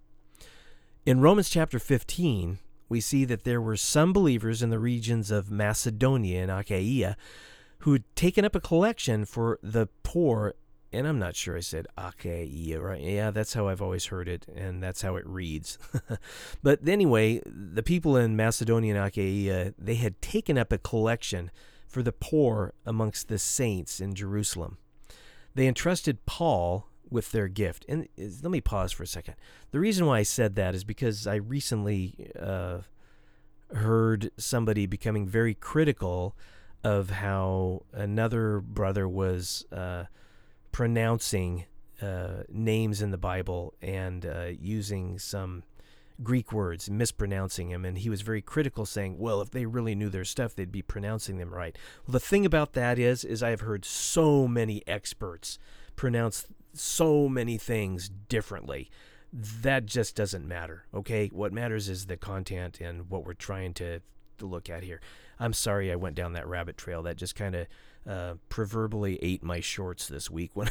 In 1.06 1.22
Romans 1.22 1.50
chapter 1.50 1.80
15, 1.80 2.60
we 2.90 3.00
see 3.00 3.26
that 3.26 3.44
there 3.44 3.62
were 3.62 3.78
some 3.78 4.12
believers 4.12 4.62
in 4.62 4.70
the 4.70 4.80
regions 4.80 5.32
of 5.32 5.52
Macedonia 5.52 6.42
and 6.42 6.52
Achaia 6.52 7.16
who 7.80 7.94
had 7.94 8.04
taken 8.16 8.44
up 8.44 8.56
a 8.56 8.62
collection 8.62 9.26
for 9.26 9.60
the 9.62 9.88
poor 10.04 10.56
and 10.94 11.08
I'm 11.08 11.20
not 11.20 11.36
sure 11.36 11.58
I 11.58 11.62
said 11.62 11.88
Achaia, 11.98 12.80
right? 12.80 13.02
Yeah, 13.02 13.32
that's 13.32 13.54
how 13.54 13.68
I've 13.68 13.82
always 13.82 14.08
heard 14.08 14.28
it, 14.28 14.46
and 14.56 14.82
that's 14.82 15.02
how 15.02 15.16
it 15.16 15.28
reads. 15.28 15.78
but 16.64 16.88
anyway, 16.88 17.42
the 17.46 17.84
people 17.84 18.16
in 18.16 18.36
Macedonia 18.36 18.96
and 18.96 19.06
Achaia, 19.06 19.74
they 19.78 19.96
had 19.96 20.22
taken 20.22 20.58
up 20.58 20.72
a 20.72 20.78
collection 20.78 21.52
for 21.88 22.02
the 22.02 22.12
poor 22.12 22.74
amongst 22.86 23.28
the 23.28 23.40
saints 23.40 24.00
in 24.00 24.14
Jerusalem. 24.14 24.78
They 25.56 25.68
entrusted 25.68 26.26
Paul 26.26 26.88
with 27.10 27.32
their 27.32 27.48
gift. 27.48 27.86
And 27.88 28.08
let 28.18 28.52
me 28.52 28.62
pause 28.62 28.92
for 28.92 29.04
a 29.04 29.08
second. 29.08 29.36
The 29.72 29.80
reason 29.80 30.06
why 30.06 30.20
I 30.20 30.24
said 30.24 30.56
that 30.56 30.76
is 30.76 30.84
because 30.84 31.26
I 31.26 31.36
recently 31.36 32.32
uh, 32.40 32.80
heard 33.74 34.32
somebody 34.38 34.86
becoming 34.86 35.28
very 35.28 35.54
critical 35.54 36.36
of 36.84 37.10
how 37.10 37.84
another 37.94 38.60
brother 38.62 39.08
was. 39.08 39.66
Uh, 39.72 40.06
pronouncing 40.78 41.66
uh, 42.04 42.44
names 42.50 43.02
in 43.02 43.10
the 43.10 43.18
Bible 43.18 43.74
and 43.82 44.24
uh, 44.28 44.46
using 44.60 45.18
some 45.18 45.64
Greek 46.22 46.54
words, 46.54 46.88
mispronouncing 46.88 47.70
them, 47.70 47.84
and 47.84 47.98
he 47.98 48.12
was 48.12 48.22
very 48.22 48.44
critical, 48.44 48.86
saying, 48.86 49.18
"Well, 49.18 49.42
if 49.42 49.50
they 49.50 49.66
really 49.66 49.96
knew 49.96 50.10
their 50.10 50.24
stuff, 50.24 50.54
they'd 50.54 50.72
be 50.72 50.84
pronouncing 50.84 51.40
them 51.40 51.52
right." 51.52 51.76
Well, 52.06 52.12
the 52.12 52.20
thing 52.20 52.46
about 52.46 52.74
that 52.74 53.00
is, 53.00 53.24
is 53.24 53.42
I 53.42 53.50
have 53.50 53.62
heard 53.62 53.86
so 53.86 54.48
many 54.48 54.84
experts 54.86 55.58
pronounce 55.96 56.46
so 56.74 57.28
many 57.28 57.58
things 57.58 58.08
differently. 58.08 58.92
That 59.34 59.88
just 59.88 60.16
doesn't 60.16 60.48
matter. 60.48 60.86
Okay, 60.94 61.30
what 61.30 61.52
matters 61.52 61.90
is 61.90 62.06
the 62.06 62.18
content 62.18 62.80
and 62.80 63.10
what 63.10 63.26
we're 63.26 63.34
trying 63.34 63.74
to, 63.76 64.02
to 64.38 64.46
look 64.46 64.70
at 64.70 64.84
here. 64.84 65.02
I'm 65.40 65.54
sorry 65.54 65.92
I 65.92 65.96
went 65.96 66.16
down 66.16 66.34
that 66.34 66.48
rabbit 66.48 66.78
trail. 66.78 67.02
That 67.02 67.18
just 67.18 67.36
kind 67.36 67.56
of 67.56 67.66
uh, 68.08 68.36
proverbially 68.50 69.20
ate 69.22 69.44
my 69.44 69.60
shorts 69.60 70.08
this 70.08 70.30
week 70.30 70.52
when 70.54 70.70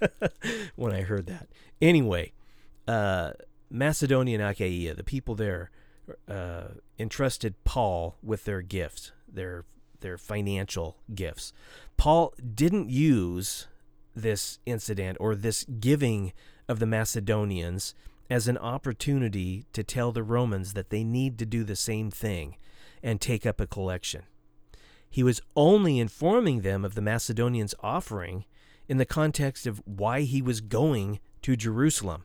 when 0.76 0.92
I 0.92 1.02
heard 1.02 1.26
that. 1.26 1.48
Anyway, 1.80 2.32
uh, 2.88 3.32
Macedonia 3.70 4.38
and 4.38 4.48
Achaia, 4.48 4.94
the 4.94 5.04
people 5.04 5.34
there, 5.34 5.70
uh, 6.28 6.68
entrusted 6.98 7.54
Paul 7.64 8.16
with 8.22 8.44
their 8.44 8.62
gifts, 8.62 9.12
their 9.28 9.64
their 10.00 10.18
financial 10.18 10.98
gifts. 11.14 11.52
Paul 11.96 12.34
didn't 12.54 12.90
use 12.90 13.66
this 14.14 14.58
incident 14.66 15.16
or 15.18 15.34
this 15.34 15.64
giving 15.64 16.32
of 16.68 16.78
the 16.78 16.86
Macedonians 16.86 17.94
as 18.30 18.48
an 18.48 18.58
opportunity 18.58 19.66
to 19.72 19.82
tell 19.82 20.12
the 20.12 20.22
Romans 20.22 20.74
that 20.74 20.90
they 20.90 21.04
need 21.04 21.38
to 21.38 21.46
do 21.46 21.64
the 21.64 21.76
same 21.76 22.10
thing 22.10 22.56
and 23.02 23.20
take 23.20 23.44
up 23.44 23.60
a 23.60 23.66
collection. 23.66 24.22
He 25.14 25.22
was 25.22 25.40
only 25.54 26.00
informing 26.00 26.62
them 26.62 26.84
of 26.84 26.96
the 26.96 27.00
Macedonians' 27.00 27.72
offering 27.78 28.46
in 28.88 28.96
the 28.96 29.04
context 29.04 29.64
of 29.64 29.80
why 29.84 30.22
he 30.22 30.42
was 30.42 30.60
going 30.60 31.20
to 31.42 31.54
Jerusalem. 31.54 32.24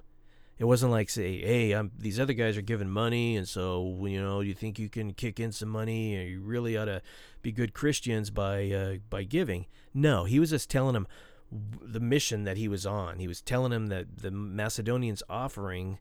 It 0.57 0.65
wasn't 0.65 0.93
like 0.93 1.11
say, 1.11 1.39
"Hey, 1.39 1.73
I'm, 1.73 1.91
these 1.95 2.19
other 2.19 2.33
guys 2.33 2.57
are 2.57 2.63
giving 2.63 2.89
money, 2.89 3.37
and 3.37 3.47
so 3.47 4.07
you 4.07 4.19
know, 4.19 4.39
you 4.39 4.55
think 4.55 4.79
you 4.79 4.89
can 4.89 5.13
kick 5.13 5.39
in 5.39 5.51
some 5.51 5.69
money, 5.69 6.15
you 6.31 6.41
really 6.41 6.75
ought 6.75 6.85
to 6.85 7.03
be 7.43 7.51
good 7.51 7.75
Christians 7.75 8.31
by 8.31 8.71
uh, 8.71 8.95
by 9.07 9.21
giving." 9.21 9.67
No, 9.93 10.23
he 10.23 10.39
was 10.39 10.49
just 10.49 10.67
telling 10.67 10.93
them 10.95 11.05
the 11.51 11.99
mission 11.99 12.43
that 12.45 12.57
he 12.57 12.67
was 12.67 12.87
on. 12.87 13.19
He 13.19 13.27
was 13.27 13.39
telling 13.39 13.69
them 13.69 13.85
that 13.89 14.17
the 14.17 14.31
Macedonians' 14.31 15.21
offering 15.29 15.99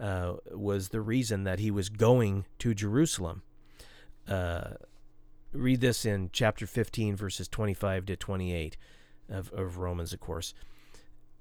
uh, 0.00 0.36
was 0.50 0.88
the 0.88 1.02
reason 1.02 1.44
that 1.44 1.58
he 1.58 1.70
was 1.70 1.90
going 1.90 2.46
to 2.60 2.72
Jerusalem. 2.72 3.42
Uh, 4.26 4.76
read 5.52 5.80
this 5.80 6.04
in 6.04 6.30
chapter 6.32 6.66
15, 6.66 7.16
verses 7.16 7.48
25 7.48 8.06
to 8.06 8.16
28 8.16 8.76
of, 9.28 9.52
of 9.52 9.78
Romans, 9.78 10.12
of 10.12 10.20
course. 10.20 10.54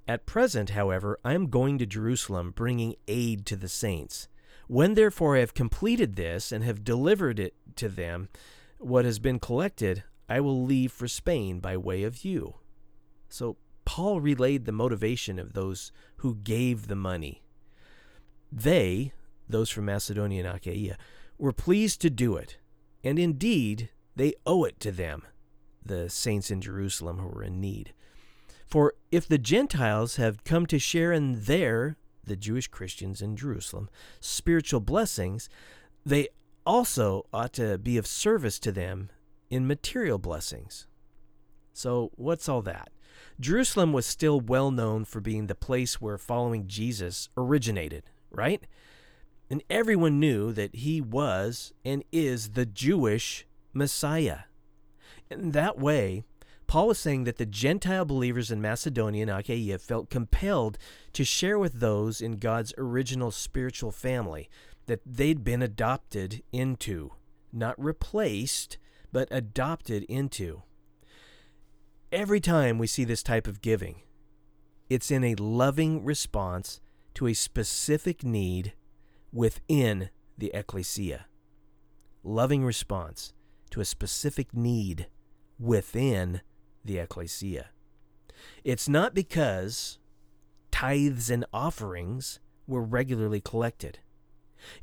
At 0.08 0.26
present, 0.26 0.72
however, 0.72 1.20
I 1.24 1.34
am 1.34 1.50
going 1.50 1.78
to 1.78 1.86
Jerusalem, 1.86 2.52
bringing 2.52 2.96
aid 3.08 3.46
to 3.48 3.56
the 3.56 3.70
saints. 3.70 4.28
When 4.68 4.94
therefore 4.94 5.38
I 5.38 5.42
have 5.42 5.54
completed 5.54 6.16
this 6.16 6.52
and 6.52 6.64
have 6.64 6.84
delivered 6.84 7.40
it 7.40 7.54
to 7.78 7.90
them, 7.90 8.30
what 8.78 9.06
has 9.06 9.20
been 9.20 9.40
collected, 9.40 10.04
I 10.28 10.40
will 10.40 10.64
leave 10.64 10.92
for 10.92 11.08
Spain 11.08 11.60
by 11.60 11.78
way 11.78 12.04
of 12.04 12.26
you. 12.26 12.56
So 13.30 13.58
Paul 13.86 14.22
relayed 14.22 14.66
the 14.66 14.72
motivation 14.72 15.40
of 15.40 15.54
those 15.54 15.92
who 16.18 16.36
gave 16.36 16.88
the 16.88 16.96
money. 16.96 17.44
They, 18.52 19.14
those 19.48 19.70
from 19.70 19.86
Macedonia 19.86 20.46
and 20.46 20.56
Achaia, 20.56 20.98
were 21.38 21.54
pleased 21.54 22.02
to 22.02 22.10
do 22.10 22.36
it, 22.36 22.58
and 23.04 23.18
indeed 23.18 23.90
they 24.16 24.34
owe 24.46 24.64
it 24.64 24.80
to 24.82 24.92
them, 24.92 25.24
the 25.86 26.10
saints 26.10 26.52
in 26.52 26.62
Jerusalem 26.62 27.20
who 27.20 27.28
were 27.28 27.44
in 27.44 27.60
need. 27.60 27.94
For 28.66 28.94
if 29.12 29.28
the 29.28 29.38
Gentiles 29.38 30.16
have 30.16 30.44
come 30.44 30.66
to 30.68 30.80
share 30.80 31.12
in 31.12 31.44
their, 31.44 31.98
the 32.24 32.36
Jewish 32.36 32.68
Christians 32.68 33.22
in 33.22 33.36
Jerusalem, 33.36 33.90
spiritual 34.20 34.80
blessings, 34.80 35.50
they 36.06 36.30
also 36.66 37.26
ought 37.34 37.54
to 37.54 37.78
be 37.78 37.98
of 37.98 38.08
service 38.08 38.60
to 38.60 38.72
them 38.72 39.10
in 39.50 39.68
material 39.68 40.18
blessings. 40.18 40.88
So, 41.74 42.12
what's 42.16 42.48
all 42.48 42.62
that? 42.62 42.92
Jerusalem 43.40 43.92
was 43.92 44.06
still 44.06 44.40
well 44.40 44.72
known 44.72 45.06
for 45.06 45.20
being 45.20 45.48
the 45.48 45.56
place 45.56 46.00
where 46.00 46.18
following 46.18 46.68
Jesus 46.68 47.30
originated, 47.36 48.04
right? 48.30 48.66
And 49.50 49.64
everyone 49.70 50.20
knew 50.20 50.54
that 50.54 50.76
he 50.76 51.02
was 51.02 51.74
and 51.84 52.04
is 52.12 52.52
the 52.52 52.66
Jewish 52.66 53.46
Messiah. 53.74 54.40
In 55.30 55.52
that 55.52 55.78
way, 55.78 56.24
Paul 56.68 56.88
was 56.88 57.00
saying 57.00 57.26
that 57.26 57.38
the 57.38 57.46
Gentile 57.46 58.06
believers 58.06 58.50
in 58.50 58.62
Macedonia 58.62 59.24
and 59.24 59.32
Achaia 59.32 59.78
felt 59.78 60.10
compelled 60.10 60.78
to 61.14 61.26
share 61.26 61.60
with 61.60 61.80
those 61.80 62.22
in 62.22 62.38
God's 62.38 62.74
original 62.78 63.32
spiritual 63.32 63.92
family 63.92 64.50
that 64.86 65.02
they'd 65.06 65.44
been 65.44 65.62
adopted 65.62 66.44
into, 66.54 67.12
not 67.52 67.82
replaced, 67.82 68.78
but 69.12 69.28
adopted 69.32 70.04
into. 70.04 70.64
Every 72.12 72.40
time 72.40 72.78
we 72.78 72.88
see 72.88 73.04
this 73.04 73.24
type 73.24 73.48
of 73.48 73.62
giving, 73.62 74.02
it's 74.90 75.12
in 75.12 75.24
a 75.24 75.36
loving 75.36 76.04
response 76.04 76.82
to 77.16 77.28
a 77.28 77.34
specific 77.34 78.24
need 78.24 78.74
within 79.34 80.10
the 80.38 80.52
ecclesia. 80.54 81.26
Loving 82.24 82.64
response 82.64 83.34
to 83.72 83.82
a 83.82 83.86
specific 83.86 84.54
need 84.54 85.08
within 85.60 86.42
the 86.84 86.98
ecclesia. 86.98 87.70
It's 88.64 88.90
not 88.90 89.14
because 89.14 89.98
tithes 90.72 91.30
and 91.30 91.46
offerings 91.54 92.40
were 92.68 92.82
regularly 92.82 93.42
collected. 93.42 94.00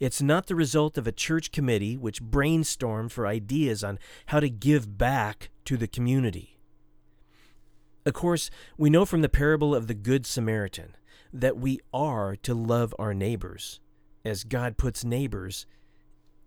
It's 0.01 0.21
not 0.21 0.47
the 0.47 0.55
result 0.55 0.99
of 0.99 1.07
a 1.07 1.13
church 1.13 1.53
committee 1.53 1.97
which 1.97 2.23
brainstormed 2.23 3.13
for 3.13 3.27
ideas 3.27 3.85
on 3.85 3.99
how 4.27 4.41
to 4.41 4.49
give 4.49 4.99
back 4.99 5.51
to 5.65 5.77
the 5.77 5.87
community. 5.87 6.59
Of 8.05 8.15
course, 8.15 8.51
we 8.77 8.91
know 8.91 9.05
from 9.05 9.23
the 9.23 9.29
parable 9.29 9.75
of 9.75 9.87
the 9.87 9.95
Good 9.95 10.27
Samaritan 10.27 10.97
that 11.33 11.59
we 11.59 11.79
are 11.93 12.37
to 12.37 12.55
love 12.55 12.95
our 12.99 13.15
neighbors 13.15 13.81
as 14.25 14.45
God 14.45 14.77
puts 14.77 15.05
neighbors 15.05 15.67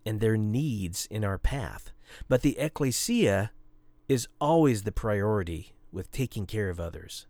and 0.05 0.19
their 0.19 0.37
needs 0.37 1.07
in 1.11 1.23
our 1.23 1.37
path. 1.37 1.91
But 2.27 2.41
the 2.41 2.57
ecclesia 2.57 3.51
is 4.07 4.27
always 4.39 4.83
the 4.83 4.91
priority 4.91 5.73
with 5.91 6.11
taking 6.11 6.45
care 6.45 6.69
of 6.69 6.79
others. 6.79 7.27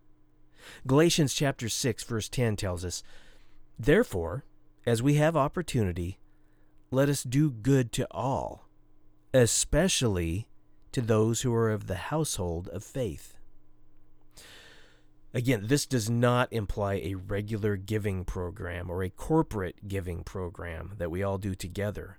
Galatians 0.86 1.34
chapter 1.34 1.70
6 1.70 2.04
verse 2.04 2.30
10 2.30 2.56
tells 2.56 2.86
us, 2.86 3.04
"Therefore, 3.78 4.46
as 4.86 5.02
we 5.02 5.16
have 5.16 5.36
opportunity, 5.36 6.20
let 6.92 7.10
us 7.10 7.24
do 7.24 7.50
good 7.50 7.92
to 7.94 8.08
all, 8.12 8.68
especially 9.34 10.48
to 10.92 11.02
those 11.02 11.42
who 11.42 11.54
are 11.54 11.70
of 11.70 11.88
the 11.88 11.96
household 11.96 12.68
of 12.70 12.84
faith." 12.84 13.38
Again, 15.34 15.68
this 15.68 15.86
does 15.86 16.10
not 16.10 16.52
imply 16.52 16.96
a 16.96 17.16
regular 17.16 17.78
giving 17.78 18.26
program 18.26 18.90
or 18.90 19.02
a 19.02 19.10
corporate 19.10 19.88
giving 19.88 20.24
program 20.24 20.96
that 20.98 21.10
we 21.10 21.24
all 21.24 21.38
do 21.38 21.56
together 21.56 22.18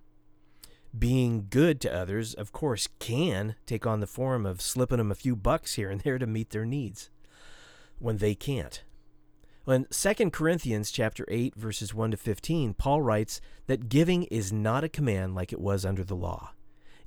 being 0.96 1.46
good 1.48 1.80
to 1.80 1.94
others, 1.94 2.34
of 2.34 2.52
course, 2.52 2.88
can 2.98 3.54
take 3.66 3.86
on 3.86 4.00
the 4.00 4.06
form 4.06 4.44
of 4.44 4.60
slipping 4.60 4.98
them 4.98 5.10
a 5.10 5.16
few 5.16 5.34
bucks 5.34 5.74
here 5.74 5.90
and 5.90 6.00
there 6.02 6.18
to 6.18 6.26
meet 6.26 6.50
their 6.50 6.66
needs 6.66 7.10
when 7.98 8.18
they 8.18 8.34
can't. 8.34 8.82
In 9.66 9.86
2 9.90 10.30
Corinthians 10.30 10.90
chapter 10.90 11.24
8 11.28 11.54
verses 11.54 11.94
1 11.94 12.10
to 12.10 12.16
15, 12.16 12.74
Paul 12.74 13.00
writes 13.00 13.40
that 13.68 13.88
giving 13.88 14.24
is 14.24 14.52
not 14.52 14.82
a 14.82 14.88
command 14.88 15.34
like 15.34 15.52
it 15.52 15.60
was 15.60 15.84
under 15.84 16.02
the 16.02 16.16
law. 16.16 16.52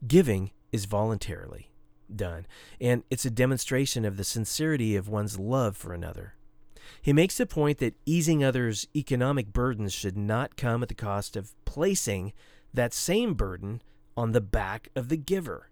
Giving 0.07 0.51
is 0.71 0.85
voluntarily 0.85 1.71
done, 2.13 2.47
and 2.79 3.03
it's 3.09 3.25
a 3.25 3.31
demonstration 3.31 4.05
of 4.05 4.15
the 4.15 4.23
sincerity 4.23 4.95
of 4.95 5.09
one's 5.09 5.37
love 5.37 5.75
for 5.75 5.93
another. 5.93 6.35
He 7.01 7.13
makes 7.13 7.37
the 7.37 7.45
point 7.45 7.79
that 7.79 7.97
easing 8.05 8.43
others' 8.43 8.87
economic 8.95 9.51
burdens 9.51 9.93
should 9.93 10.17
not 10.17 10.55
come 10.55 10.81
at 10.81 10.89
the 10.89 10.95
cost 10.95 11.35
of 11.35 11.53
placing 11.65 12.31
that 12.75 12.93
same 12.93 13.33
burden 13.33 13.81
on 14.15 14.31
the 14.31 14.41
back 14.41 14.89
of 14.95 15.09
the 15.09 15.17
giver. 15.17 15.69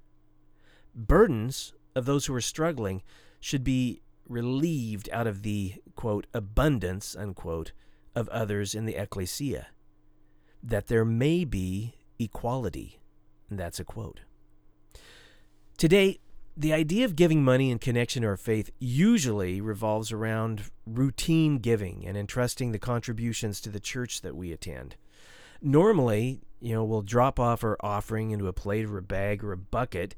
Burdens 0.96 1.74
of 1.96 2.06
those 2.06 2.26
who 2.26 2.36
are 2.36 2.42
struggling 2.42 3.02
should 3.40 3.64
be 3.64 4.02
relieved 4.28 5.10
out 5.12 5.28
of 5.28 5.44
the, 5.44 5.76
quote, 5.96 6.28
abundance, 6.34 7.16
unquote, 7.16 7.72
of 8.16 8.30
others 8.30 8.74
in 8.76 8.86
the 8.86 8.96
ecclesia, 8.96 9.68
that 10.62 10.88
there 10.88 11.06
may 11.06 11.46
be 11.46 11.96
equality. 12.20 13.00
And 13.50 13.60
that's 13.60 13.80
a 13.80 13.84
quote. 13.84 14.22
Today, 15.78 16.20
the 16.56 16.74
idea 16.74 17.04
of 17.04 17.16
giving 17.16 17.44
money 17.44 17.72
in 17.72 17.80
connection 17.80 18.22
to 18.22 18.28
our 18.30 18.38
faith 18.38 18.70
usually 18.80 19.60
revolves 19.60 20.12
around 20.12 20.70
routine 20.86 21.58
giving 21.58 22.06
and 22.06 22.16
entrusting 22.16 22.72
the 22.72 22.80
contributions 22.80 23.60
to 23.62 23.70
the 23.70 23.80
church 23.80 24.22
that 24.22 24.36
we 24.36 24.52
attend. 24.52 24.96
Normally, 25.66 26.42
you 26.60 26.74
know, 26.74 26.84
we'll 26.84 27.02
drop 27.02 27.40
off 27.40 27.64
our 27.64 27.78
offering 27.80 28.32
into 28.32 28.48
a 28.48 28.54
plate 28.54 28.86
or 28.86 28.98
a 28.98 29.02
bag 29.02 29.46
or 29.46 29.54
a 29.54 29.58
bucket 29.58 30.14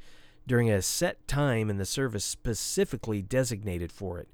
during 0.48 0.72
a 0.72 0.82
set 0.82 1.28
time 1.28 1.70
in 1.70 1.78
the 1.78 1.86
service 1.86 2.26
specifically 2.26 3.22
designated 3.22 3.92
for 3.92 4.18
it. 4.18 4.28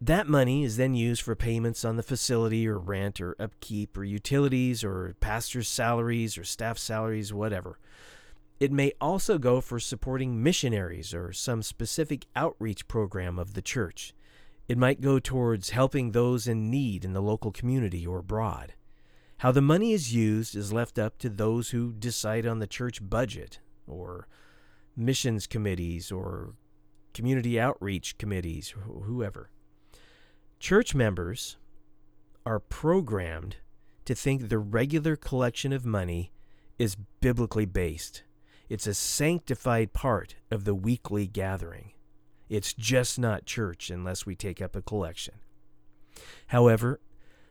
That 0.00 0.28
money 0.28 0.64
is 0.64 0.76
then 0.76 0.94
used 0.94 1.22
for 1.22 1.36
payments 1.36 1.84
on 1.84 1.96
the 1.96 2.02
facility 2.02 2.66
or 2.66 2.78
rent 2.78 3.20
or 3.20 3.36
upkeep 3.38 3.96
or 3.96 4.02
utilities 4.02 4.82
or 4.82 5.14
pastor's 5.20 5.68
salaries 5.68 6.36
or 6.36 6.42
staff 6.42 6.78
salaries, 6.78 7.32
whatever. 7.32 7.78
It 8.58 8.72
may 8.72 8.92
also 9.00 9.38
go 9.38 9.60
for 9.60 9.78
supporting 9.78 10.42
missionaries 10.42 11.14
or 11.14 11.32
some 11.32 11.62
specific 11.62 12.26
outreach 12.34 12.88
program 12.88 13.38
of 13.38 13.54
the 13.54 13.62
church. 13.62 14.14
It 14.68 14.78
might 14.78 15.00
go 15.00 15.20
towards 15.20 15.70
helping 15.70 16.10
those 16.10 16.48
in 16.48 16.70
need 16.72 17.04
in 17.04 17.12
the 17.12 17.22
local 17.22 17.52
community 17.52 18.04
or 18.04 18.18
abroad. 18.18 18.74
How 19.38 19.52
the 19.52 19.62
money 19.62 19.92
is 19.92 20.12
used 20.12 20.56
is 20.56 20.72
left 20.72 20.98
up 20.98 21.18
to 21.18 21.28
those 21.28 21.70
who 21.70 21.92
decide 21.92 22.44
on 22.44 22.58
the 22.58 22.66
church 22.66 22.98
budget 23.08 23.60
or 23.86 24.26
missions 24.96 25.46
committees 25.46 26.10
or 26.10 26.54
community 27.14 27.58
outreach 27.58 28.18
committees, 28.18 28.74
or 28.88 29.02
whoever. 29.02 29.50
Church 30.60 30.94
members 30.94 31.56
are 32.44 32.60
programmed 32.60 33.56
to 34.04 34.14
think 34.14 34.48
the 34.48 34.58
regular 34.58 35.16
collection 35.16 35.72
of 35.72 35.84
money 35.84 36.32
is 36.78 36.96
biblically 37.20 37.66
based. 37.66 38.22
It's 38.68 38.86
a 38.86 38.94
sanctified 38.94 39.92
part 39.92 40.36
of 40.50 40.64
the 40.64 40.74
weekly 40.74 41.26
gathering. 41.26 41.92
It's 42.48 42.72
just 42.72 43.18
not 43.18 43.46
church 43.46 43.90
unless 43.90 44.26
we 44.26 44.34
take 44.34 44.62
up 44.62 44.76
a 44.76 44.82
collection. 44.82 45.34
However, 46.48 47.00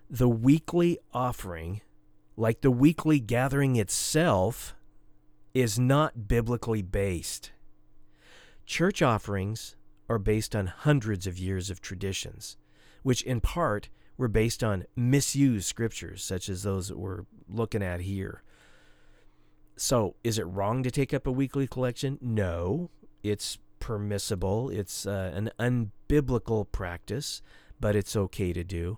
the 0.09 0.29
weekly 0.29 0.97
offering, 1.13 1.81
like 2.35 2.61
the 2.61 2.71
weekly 2.71 3.19
gathering 3.19 3.75
itself, 3.75 4.75
is 5.53 5.77
not 5.77 6.27
biblically 6.27 6.81
based. 6.81 7.51
Church 8.65 9.01
offerings 9.01 9.75
are 10.09 10.19
based 10.19 10.55
on 10.55 10.67
hundreds 10.67 11.27
of 11.27 11.37
years 11.39 11.69
of 11.69 11.81
traditions, 11.81 12.57
which 13.03 13.21
in 13.23 13.41
part 13.41 13.89
were 14.17 14.27
based 14.27 14.63
on 14.63 14.85
misused 14.95 15.67
scriptures, 15.67 16.23
such 16.23 16.49
as 16.49 16.63
those 16.63 16.87
that 16.87 16.97
we're 16.97 17.25
looking 17.49 17.83
at 17.83 18.01
here. 18.01 18.43
So, 19.75 20.15
is 20.23 20.39
it 20.39 20.43
wrong 20.43 20.81
to 20.83 20.91
take 20.91 21.13
up 21.13 21.27
a 21.27 21.31
weekly 21.31 21.67
collection? 21.67 22.17
No, 22.19 22.89
it's 23.23 23.59
permissible. 23.79 24.69
It's 24.69 25.05
uh, 25.05 25.31
an 25.33 25.51
unbiblical 25.59 26.71
practice, 26.71 27.41
but 27.79 27.95
it's 27.95 28.15
okay 28.15 28.53
to 28.53 28.63
do. 28.63 28.97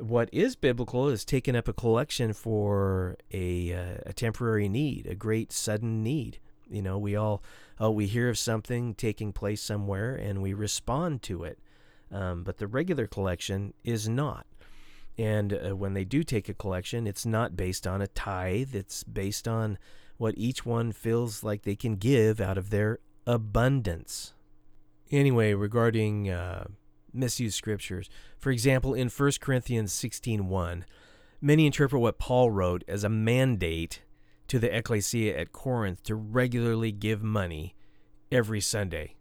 What 0.00 0.28
is 0.32 0.56
biblical 0.56 1.08
is 1.08 1.24
taking 1.24 1.54
up 1.54 1.68
a 1.68 1.72
collection 1.72 2.32
for 2.32 3.16
a, 3.32 3.72
uh, 3.72 3.98
a 4.06 4.12
temporary 4.12 4.68
need, 4.68 5.06
a 5.06 5.14
great 5.14 5.52
sudden 5.52 6.02
need. 6.02 6.38
You 6.70 6.82
know, 6.82 6.98
we 6.98 7.16
all 7.16 7.42
oh, 7.78 7.90
we 7.90 8.06
hear 8.06 8.28
of 8.28 8.38
something 8.38 8.94
taking 8.94 9.32
place 9.32 9.62
somewhere 9.62 10.14
and 10.14 10.42
we 10.42 10.52
respond 10.52 11.22
to 11.22 11.44
it. 11.44 11.58
Um, 12.12 12.44
but 12.44 12.58
the 12.58 12.66
regular 12.66 13.06
collection 13.06 13.72
is 13.84 14.08
not. 14.08 14.46
And 15.16 15.52
uh, 15.52 15.76
when 15.76 15.94
they 15.94 16.04
do 16.04 16.22
take 16.22 16.48
a 16.48 16.54
collection, 16.54 17.06
it's 17.06 17.26
not 17.26 17.56
based 17.56 17.86
on 17.86 18.02
a 18.02 18.06
tithe, 18.06 18.74
it's 18.74 19.04
based 19.04 19.48
on 19.48 19.78
what 20.16 20.34
each 20.36 20.66
one 20.66 20.92
feels 20.92 21.42
like 21.42 21.62
they 21.62 21.76
can 21.76 21.96
give 21.96 22.40
out 22.40 22.58
of 22.58 22.70
their 22.70 22.98
abundance. 23.26 24.34
Anyway, 25.10 25.54
regarding 25.54 26.30
uh, 26.30 26.64
misused 27.12 27.56
scriptures, 27.56 28.08
for 28.38 28.50
example, 28.50 28.94
in 28.94 29.08
1 29.08 29.40
Corinthians 29.40 29.92
16:1, 29.92 30.84
many 31.40 31.66
interpret 31.66 32.00
what 32.00 32.18
Paul 32.18 32.50
wrote 32.50 32.84
as 32.86 33.04
a 33.04 33.08
mandate 33.08 34.02
to 34.48 34.58
the 34.58 34.74
ecclesia 34.76 35.38
at 35.38 35.52
Corinth 35.52 36.02
to 36.04 36.14
regularly 36.14 36.92
give 36.92 37.22
money 37.22 37.74
every 38.32 38.60
Sunday. 38.60 39.14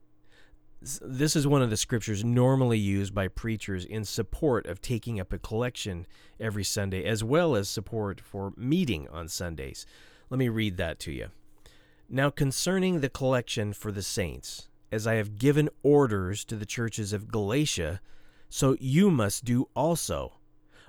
This 0.82 1.36
is 1.36 1.46
one 1.46 1.62
of 1.62 1.70
the 1.70 1.76
scriptures 1.76 2.24
normally 2.24 2.80
used 2.80 3.14
by 3.14 3.28
preachers 3.28 3.84
in 3.84 4.06
support 4.06 4.66
of 4.66 4.80
taking 4.80 5.20
up 5.20 5.34
a 5.34 5.38
collection 5.38 6.08
every 6.40 6.64
Sunday, 6.64 7.04
as 7.04 7.22
well 7.22 7.54
as 7.56 7.68
support 7.68 8.22
for 8.22 8.54
meeting 8.56 9.08
on 9.10 9.28
Sundays. 9.28 9.86
Let 10.30 10.38
me 10.38 10.48
read 10.48 10.78
that 10.78 10.98
to 11.00 11.12
you. 11.12 11.28
Now, 12.08 12.30
concerning 12.30 13.02
the 13.02 13.10
collection 13.10 13.74
for 13.74 13.92
the 13.92 14.02
saints, 14.02 14.69
as 14.92 15.06
I 15.06 15.16
have 15.16 15.38
given 15.38 15.70
orders 15.84 16.44
to 16.46 16.56
the 16.56 16.66
churches 16.66 17.14
of 17.14 17.32
Galatia, 17.32 18.02
so 18.50 18.76
you 18.80 19.12
must 19.12 19.46
do 19.46 19.70
also. 19.76 20.34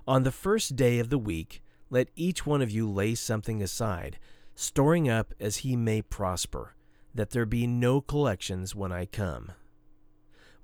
On 0.07 0.23
the 0.23 0.33
first 0.33 0.77
day 0.77 0.99
of 0.99 1.11
the 1.11 1.19
week, 1.19 1.63
let 1.91 2.09
each 2.17 2.47
one 2.47 2.63
of 2.63 2.71
you 2.71 2.89
lay 2.91 3.15
something 3.15 3.63
aside, 3.63 4.19
storing 4.55 5.09
up 5.09 5.35
as 5.39 5.59
he 5.59 5.77
may 5.77 6.03
prosper, 6.03 6.75
that 7.15 7.31
there 7.31 7.47
be 7.47 7.67
no 7.67 8.01
collections 8.01 8.75
when 8.75 8.93
I 8.93 9.07
come. 9.07 9.53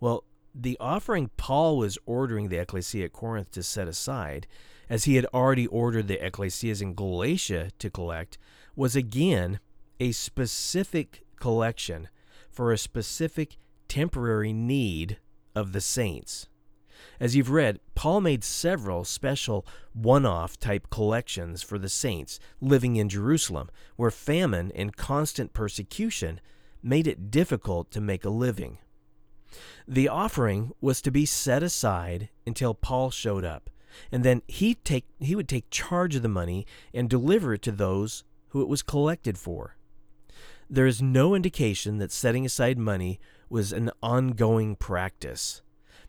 Well, 0.01 0.24
the 0.55 0.76
offering 0.80 1.30
Paul 1.37 1.76
was 1.78 1.99
ordering 2.07 2.49
the 2.49 2.59
ecclesia 2.59 3.05
at 3.05 3.12
Corinth 3.12 3.51
to 3.53 3.62
set 3.62 3.89
aside, 3.89 4.47
as 4.89 5.05
he 5.05 5.16
had 5.16 5.26
already 5.26 5.66
ordered 5.66 6.09
the 6.09 6.24
ecclesias 6.24 6.80
in 6.80 6.95
Galatia 6.95 7.70
to 7.78 7.91
collect, 7.91 8.39
was 8.74 8.97
again 8.97 9.59
a 10.01 10.12
specific 10.12 11.24
collection 11.39 12.09
for 12.57 12.72
a 12.72 12.78
specific 12.78 13.59
temporary 13.86 14.54
need 14.54 15.18
of 15.54 15.72
the 15.72 15.80
saints. 15.80 16.48
As 17.20 17.36
you've 17.36 17.50
read, 17.50 17.80
Paul 17.94 18.22
made 18.22 18.42
several 18.42 19.04
special 19.04 19.66
one 19.92 20.24
off 20.24 20.59
type 20.59 20.88
collections 20.88 21.62
for 21.62 21.78
the 21.78 21.90
saints 21.90 22.40
living 22.59 22.96
in 22.96 23.11
Jerusalem, 23.11 23.68
where 23.96 24.11
famine 24.11 24.72
and 24.74 24.96
constant 24.96 25.52
persecution 25.52 26.40
made 26.82 27.07
it 27.07 27.30
difficult 27.30 27.90
to 27.90 28.00
make 28.00 28.24
a 28.24 28.30
living. 28.30 28.78
The 29.86 30.09
offering 30.09 30.72
was 30.80 31.02
to 31.02 31.11
be 31.11 31.26
set 31.26 31.62
aside 31.62 32.30
until 32.46 32.72
Paul 32.72 33.11
showed 33.11 33.44
up, 33.44 33.68
and 34.11 34.24
then 34.24 34.40
he 34.46 34.74
take 34.74 35.04
he 35.20 35.36
would 35.36 35.48
take 35.48 35.68
charge 35.68 36.16
of 36.16 36.22
the 36.22 36.28
money 36.28 36.66
and 36.94 37.11
deliver 37.11 37.52
it 37.52 37.62
to 37.62 37.72
those 37.72 38.24
who 38.48 38.62
it 38.62 38.68
was 38.68 38.82
collected 38.82 39.36
for. 39.36 39.76
There 40.68 40.86
is 40.86 41.00
no 41.00 41.34
indication 41.36 41.98
that 41.98 42.10
setting 42.10 42.44
aside 42.44 42.76
money 42.76 43.20
was 43.48 43.72
an 43.72 43.90
ongoing 44.02 44.74
practice. 44.74 45.62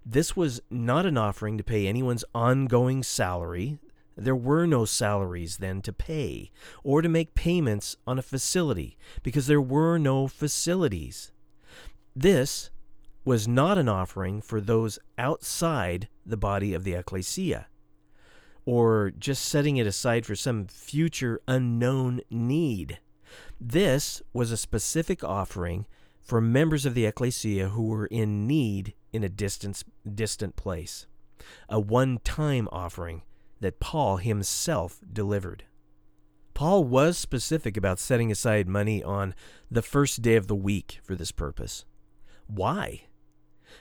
This 0.04 0.36
was 0.36 0.62
not 0.72 1.06
an 1.06 1.16
offering 1.16 1.60
to 1.60 1.64
pay 1.64 1.86
anyone's 1.86 2.26
ongoing 2.34 3.04
salary. 3.04 3.78
There 4.16 4.36
were 4.36 4.66
no 4.66 4.86
salaries 4.86 5.58
then 5.58 5.84
to 5.84 5.94
pay, 5.94 6.50
or 6.84 7.04
to 7.04 7.10
make 7.10 7.36
payments 7.36 7.98
on 8.08 8.18
a 8.18 8.24
facility, 8.24 8.98
because 9.22 9.46
there 9.46 9.62
were 9.62 10.00
no 10.00 10.28
facilities. 10.28 11.32
This 12.16 12.72
was 13.24 13.48
not 13.48 13.78
an 13.78 13.88
offering 13.88 14.42
for 14.42 14.60
those 14.60 14.98
outside 15.20 16.08
the 16.26 16.38
body 16.38 16.74
of 16.74 16.84
the 16.84 16.96
ecclesia, 16.96 17.68
or 18.66 19.12
just 19.20 19.46
setting 19.46 19.78
it 19.78 19.86
aside 19.86 20.26
for 20.26 20.36
some 20.36 20.66
future 20.66 21.42
unknown 21.48 22.22
need. 22.32 22.98
This 23.60 24.22
was 24.34 24.52
a 24.52 24.58
specific 24.58 25.24
offering 25.24 25.88
for 26.22 26.40
members 26.40 26.86
of 26.86 26.94
the 26.94 27.06
ecclesia 27.06 27.70
who 27.70 27.88
were 27.88 28.06
in 28.06 28.46
need 28.46 28.94
in 29.12 29.24
a 29.24 29.30
distant, 29.30 29.84
distant 30.14 30.56
place, 30.56 31.08
a 31.68 31.80
one 31.80 32.20
time 32.24 32.68
offering 32.72 33.24
that 33.60 33.80
Paul 33.80 34.18
himself 34.18 35.00
delivered. 35.12 35.64
Paul 36.54 36.84
was 36.84 37.18
specific 37.18 37.78
about 37.78 38.00
setting 38.00 38.32
aside 38.32 38.68
money 38.68 39.04
on 39.04 39.34
the 39.72 39.82
first 39.82 40.22
day 40.22 40.36
of 40.36 40.48
the 40.48 40.56
week 40.56 41.00
for 41.04 41.16
this 41.16 41.32
purpose. 41.32 41.86
Why? 42.48 43.04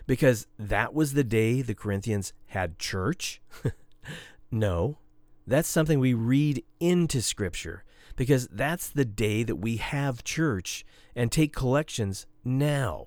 Because 0.06 0.46
that 0.58 0.94
was 0.94 1.12
the 1.12 1.24
day 1.24 1.62
the 1.62 1.74
Corinthians 1.74 2.32
had 2.46 2.78
church? 2.78 3.42
no, 4.50 4.98
that's 5.46 5.68
something 5.68 6.00
we 6.00 6.14
read 6.14 6.64
into 6.80 7.20
Scripture 7.20 7.82
because 8.16 8.48
that's 8.48 8.88
the 8.88 9.04
day 9.04 9.42
that 9.42 9.56
we 9.56 9.76
have 9.76 10.24
church 10.24 10.84
and 11.14 11.30
take 11.30 11.54
collections 11.54 12.26
now. 12.44 13.06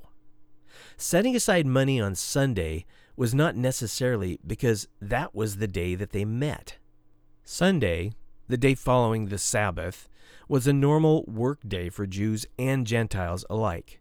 Setting 0.98 1.36
aside 1.36 1.66
money 1.66 2.00
on 2.00 2.16
Sunday 2.16 2.86
was 3.16 3.34
not 3.34 3.56
necessarily 3.56 4.40
because 4.46 4.88
that 5.02 5.36
was 5.36 5.58
the 5.58 5.68
day 5.68 5.96
that 5.96 6.12
they 6.12 6.24
met. 6.24 6.78
Sunday, 7.44 8.14
the 8.48 8.58
day 8.58 8.76
following 8.76 9.26
the 9.26 9.38
Sabbath, 9.38 10.08
was 10.48 10.68
a 10.68 10.74
normal 10.74 11.26
work 11.28 11.60
day 11.68 11.90
for 11.90 12.08
Jews 12.08 12.46
and 12.58 12.88
Gentiles 12.88 13.44
alike. 13.50 14.00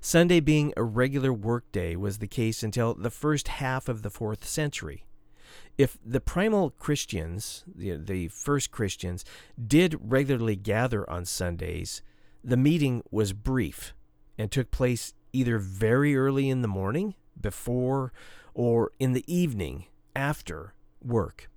Sunday 0.00 0.40
being 0.40 0.72
a 0.76 0.82
regular 0.82 1.32
work 1.32 1.70
day 1.70 1.94
was 1.94 2.18
the 2.18 2.26
case 2.26 2.62
until 2.62 2.94
the 2.94 3.10
first 3.10 3.48
half 3.48 3.88
of 3.88 4.02
the 4.02 4.10
fourth 4.10 4.44
century 4.44 5.05
if 5.78 5.98
the 6.04 6.20
primal 6.20 6.70
Christians, 6.70 7.64
the, 7.66 7.96
the 7.96 8.28
first 8.28 8.70
Christians, 8.70 9.24
did 9.66 9.98
regularly 10.00 10.56
gather 10.56 11.08
on 11.08 11.24
Sundays, 11.24 12.02
the 12.42 12.56
meeting 12.56 13.02
was 13.10 13.32
brief 13.32 13.92
and 14.38 14.50
took 14.50 14.70
place 14.70 15.14
either 15.32 15.58
very 15.58 16.16
early 16.16 16.48
in 16.48 16.62
the 16.62 16.68
morning, 16.68 17.14
before, 17.38 18.12
or 18.54 18.92
in 18.98 19.12
the 19.12 19.24
evening, 19.32 19.86
after 20.14 20.74
work. 21.02 21.50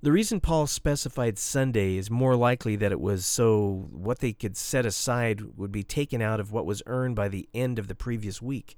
The 0.00 0.12
reason 0.12 0.40
Paul 0.40 0.66
specified 0.68 1.38
Sunday 1.38 1.96
is 1.96 2.10
more 2.10 2.36
likely 2.36 2.76
that 2.76 2.92
it 2.92 3.00
was 3.00 3.26
so 3.26 3.88
what 3.90 4.20
they 4.20 4.32
could 4.32 4.56
set 4.56 4.86
aside 4.86 5.56
would 5.56 5.72
be 5.72 5.82
taken 5.82 6.22
out 6.22 6.38
of 6.38 6.52
what 6.52 6.66
was 6.66 6.82
earned 6.86 7.16
by 7.16 7.28
the 7.28 7.48
end 7.52 7.78
of 7.78 7.88
the 7.88 7.94
previous 7.94 8.40
week. 8.40 8.76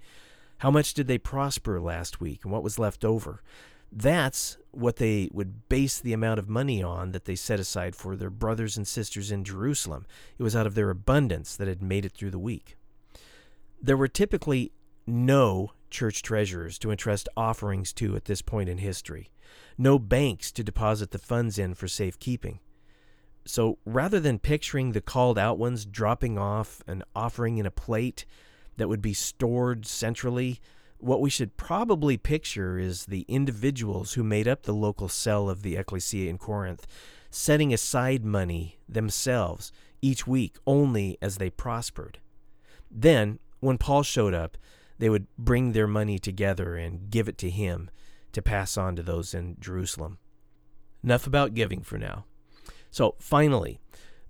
How 0.58 0.70
much 0.70 0.94
did 0.94 1.06
they 1.06 1.18
prosper 1.18 1.80
last 1.80 2.20
week 2.20 2.40
and 2.44 2.52
what 2.52 2.62
was 2.62 2.78
left 2.78 3.04
over? 3.04 3.42
That's 3.90 4.58
what 4.70 4.96
they 4.96 5.28
would 5.32 5.68
base 5.68 5.98
the 5.98 6.12
amount 6.12 6.38
of 6.38 6.48
money 6.48 6.82
on 6.82 7.12
that 7.12 7.24
they 7.24 7.34
set 7.34 7.58
aside 7.58 7.96
for 7.96 8.16
their 8.16 8.30
brothers 8.30 8.76
and 8.76 8.86
sisters 8.86 9.30
in 9.30 9.44
Jerusalem. 9.44 10.06
It 10.38 10.42
was 10.42 10.54
out 10.54 10.66
of 10.66 10.74
their 10.74 10.90
abundance 10.90 11.56
that 11.56 11.68
had 11.68 11.82
made 11.82 12.04
it 12.04 12.12
through 12.12 12.30
the 12.30 12.38
week. 12.38 12.76
There 13.80 13.96
were 13.96 14.08
typically 14.08 14.72
no 15.06 15.72
church 15.90 16.22
treasurers 16.22 16.78
to 16.78 16.90
entrust 16.90 17.28
offerings 17.36 17.92
to 17.94 18.14
at 18.14 18.26
this 18.26 18.42
point 18.42 18.68
in 18.68 18.78
history, 18.78 19.30
no 19.78 19.98
banks 19.98 20.52
to 20.52 20.62
deposit 20.64 21.10
the 21.10 21.18
funds 21.18 21.58
in 21.58 21.74
for 21.74 21.88
safekeeping. 21.88 22.60
So 23.46 23.78
rather 23.86 24.20
than 24.20 24.38
picturing 24.38 24.92
the 24.92 25.00
called 25.00 25.38
out 25.38 25.58
ones 25.58 25.86
dropping 25.86 26.36
off 26.36 26.82
an 26.86 27.02
offering 27.16 27.56
in 27.56 27.64
a 27.64 27.70
plate 27.70 28.26
that 28.76 28.88
would 28.88 29.00
be 29.00 29.14
stored 29.14 29.86
centrally, 29.86 30.60
what 30.98 31.20
we 31.20 31.30
should 31.30 31.56
probably 31.56 32.16
picture 32.16 32.78
is 32.78 33.06
the 33.06 33.24
individuals 33.28 34.14
who 34.14 34.22
made 34.22 34.48
up 34.48 34.62
the 34.62 34.74
local 34.74 35.08
cell 35.08 35.48
of 35.48 35.62
the 35.62 35.76
ecclesia 35.76 36.28
in 36.28 36.38
Corinth 36.38 36.86
setting 37.30 37.72
aside 37.72 38.24
money 38.24 38.78
themselves 38.88 39.72
each 40.00 40.26
week 40.26 40.56
only 40.66 41.18
as 41.20 41.36
they 41.36 41.50
prospered. 41.50 42.18
Then, 42.90 43.38
when 43.60 43.78
Paul 43.78 44.02
showed 44.02 44.34
up, 44.34 44.56
they 44.98 45.08
would 45.08 45.26
bring 45.36 45.72
their 45.72 45.86
money 45.86 46.18
together 46.18 46.76
and 46.76 47.10
give 47.10 47.28
it 47.28 47.38
to 47.38 47.50
him 47.50 47.90
to 48.32 48.42
pass 48.42 48.76
on 48.76 48.96
to 48.96 49.02
those 49.02 49.34
in 49.34 49.56
Jerusalem. 49.60 50.18
Enough 51.02 51.26
about 51.26 51.54
giving 51.54 51.82
for 51.82 51.98
now. 51.98 52.24
So, 52.90 53.14
finally, 53.18 53.80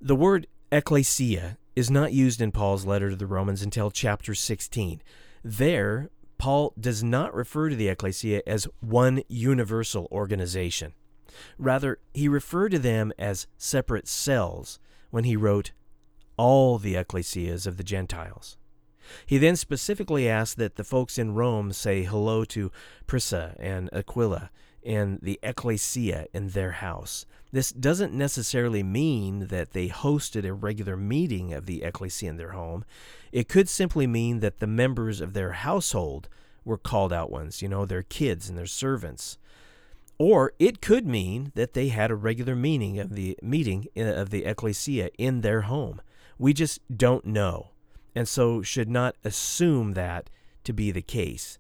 the 0.01 0.17
word 0.17 0.47
ecclesia 0.71 1.59
is 1.77 1.91
not 1.91 2.13
used 2.13 2.41
in 2.41 2.53
Paul's 2.53 2.85
letter 2.85 3.11
to 3.11 3.17
the 3.17 3.27
Romans 3.27 3.63
until 3.63 3.91
chapter 3.91 4.35
16. 4.35 5.01
There, 5.45 6.11
Paul 6.39 6.73
does 6.79 7.03
not 7.03 7.35
refer 7.35 7.69
to 7.69 7.77
the 7.77 7.89
ecclesia 7.89 8.43
as 8.47 8.69
one 8.81 9.23
universal 9.29 10.09
organization. 10.11 10.95
Rather, 11.59 11.99
he 12.15 12.29
referred 12.29 12.71
to 12.71 12.79
them 12.79 13.13
as 13.19 13.47
separate 13.57 14.09
cells 14.09 14.79
when 15.11 15.25
he 15.25 15.37
wrote, 15.37 15.73
All 16.37 16.79
the 16.79 16.95
ecclesias 16.95 17.67
of 17.67 17.77
the 17.77 17.85
Gentiles. 17.85 18.57
He 19.27 19.39
then 19.39 19.57
specifically 19.57 20.29
asked 20.29 20.57
that 20.59 20.77
the 20.77 20.85
folks 20.85 21.19
in 21.19 21.35
Rome 21.35 21.73
say 21.73 22.05
hello 22.05 22.45
to 22.47 22.71
Prisca 23.07 23.57
and 23.59 23.89
Aquila 23.93 24.51
and 24.85 25.19
the 25.21 25.39
ecclesia 25.43 26.27
in 26.33 26.51
their 26.51 26.73
house. 26.73 27.27
This 27.51 27.71
doesn't 27.71 28.13
necessarily 28.13 28.83
mean 28.83 29.47
that 29.47 29.73
they 29.73 29.89
hosted 29.89 30.47
a 30.47 30.53
regular 30.53 30.97
meeting 30.97 31.55
of 31.55 31.67
the 31.67 31.83
ecclesia 31.83 32.29
in 32.29 32.37
their 32.37 32.51
home. 32.53 32.85
It 33.33 33.49
could 33.49 33.69
simply 33.69 34.07
mean 34.07 34.41
that 34.41 34.59
the 34.59 34.67
members 34.67 35.21
of 35.21 35.33
their 35.33 35.53
household 35.53 36.29
were 36.65 36.77
called 36.77 37.13
out 37.13 37.31
ones, 37.31 37.63
you 37.63 37.69
know, 37.69 37.87
their 37.87 38.03
kids 38.03 38.49
and 38.49 38.59
their 38.59 38.67
servants. 38.67 39.39
Or 40.19 40.53
it 40.59 40.83
could 40.83 41.07
mean 41.07 41.53
that 41.55 41.73
they 41.73 41.89
had 41.89 42.11
a 42.11 42.17
regular 42.17 42.55
meeting 42.55 42.99
of 42.99 43.15
the 43.15 43.39
meeting 43.41 43.87
uh, 43.97 44.03
of 44.03 44.31
the 44.31 44.45
ecclesia 44.45 45.11
in 45.17 45.41
their 45.41 45.63
home. 45.63 46.03
We 46.39 46.53
just 46.53 46.81
don't 46.95 47.25
know, 47.25 47.71
and 48.15 48.29
so 48.29 48.61
should 48.63 48.91
not 48.91 49.17
assume 49.25 49.93
that 49.93 50.29
to 50.65 50.73
be 50.73 50.91
the 50.91 51.03
case. 51.03 51.59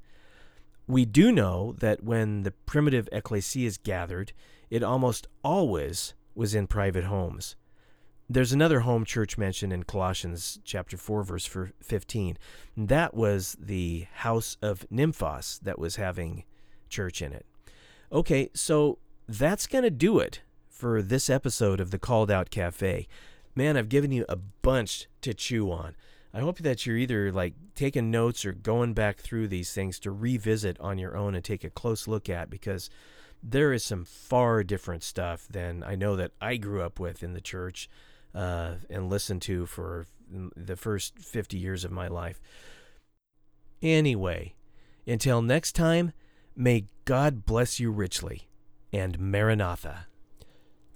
We 0.86 1.04
do 1.04 1.32
know 1.32 1.74
that 1.78 2.02
when 2.02 2.42
the 2.42 2.50
primitive 2.50 3.08
ecclesias 3.12 3.78
gathered, 3.82 4.32
it 4.70 4.82
almost 4.82 5.26
always 5.42 6.14
was 6.34 6.54
in 6.54 6.66
private 6.66 7.04
homes. 7.04 7.56
There's 8.30 8.52
another 8.52 8.80
home 8.80 9.04
church 9.04 9.38
mentioned 9.38 9.72
in 9.72 9.84
Colossians 9.84 10.60
chapter 10.62 10.96
4 10.96 11.22
verse 11.24 11.48
15. 11.82 12.36
That 12.76 13.14
was 13.14 13.56
the 13.58 14.06
house 14.16 14.58
of 14.60 14.86
Nymphas 14.92 15.60
that 15.60 15.78
was 15.78 15.96
having 15.96 16.44
church 16.90 17.22
in 17.22 17.32
it. 17.32 17.46
Okay, 18.12 18.50
so 18.54 18.98
that's 19.26 19.66
going 19.66 19.84
to 19.84 19.90
do 19.90 20.18
it 20.18 20.42
for 20.68 21.02
this 21.02 21.28
episode 21.28 21.80
of 21.80 21.90
the 21.90 21.98
Called 21.98 22.30
Out 22.30 22.50
Cafe. 22.50 23.08
Man, 23.54 23.76
I've 23.76 23.88
given 23.88 24.12
you 24.12 24.24
a 24.28 24.36
bunch 24.36 25.08
to 25.22 25.34
chew 25.34 25.72
on. 25.72 25.96
I 26.32 26.40
hope 26.40 26.58
that 26.58 26.86
you're 26.86 26.96
either 26.96 27.32
like 27.32 27.54
taking 27.74 28.10
notes 28.10 28.44
or 28.44 28.52
going 28.52 28.92
back 28.92 29.18
through 29.18 29.48
these 29.48 29.72
things 29.72 29.98
to 30.00 30.10
revisit 30.10 30.78
on 30.80 30.98
your 30.98 31.16
own 31.16 31.34
and 31.34 31.42
take 31.42 31.64
a 31.64 31.70
close 31.70 32.06
look 32.06 32.28
at 32.28 32.50
because 32.50 32.90
there 33.42 33.72
is 33.72 33.84
some 33.84 34.04
far 34.04 34.62
different 34.62 35.02
stuff 35.02 35.46
than 35.48 35.82
I 35.82 35.94
know 35.94 36.16
that 36.16 36.32
I 36.40 36.56
grew 36.56 36.82
up 36.82 36.98
with 36.98 37.22
in 37.22 37.32
the 37.32 37.40
church 37.40 37.88
uh, 38.34 38.74
and 38.90 39.08
listened 39.08 39.42
to 39.42 39.66
for 39.66 40.06
the 40.30 40.76
first 40.76 41.18
50 41.18 41.56
years 41.56 41.84
of 41.84 41.90
my 41.90 42.08
life. 42.08 42.40
Anyway, 43.82 44.54
until 45.06 45.40
next 45.40 45.72
time, 45.72 46.12
may 46.56 46.86
God 47.04 47.46
bless 47.46 47.80
you 47.80 47.90
richly 47.90 48.48
and 48.92 49.18
Maranatha. 49.18 50.06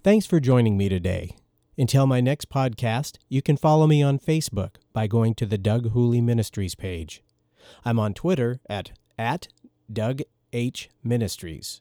Thanks 0.03 0.26
for 0.26 0.40
joining 0.40 0.76
me 0.76 0.88
today. 0.88 1.36
Until 1.78 2.07
my 2.07 2.20
next 2.20 2.51
podcast, 2.51 3.18
you 3.28 3.40
can 3.40 3.57
follow 3.57 3.86
me 3.86 4.03
on 4.03 4.18
Facebook 4.18 4.76
by 4.93 5.07
going 5.07 5.34
to 5.36 5.47
the 5.47 5.57
Doug 5.57 5.93
Hooley 5.93 6.20
Ministries 6.20 6.74
page. 6.74 7.22
I'm 7.84 7.99
on 7.99 8.12
Twitter 8.12 8.61
at, 8.68 8.93
at 9.16 9.49
Doug 9.90 10.20
H. 10.53 10.90
Ministries 11.03 11.80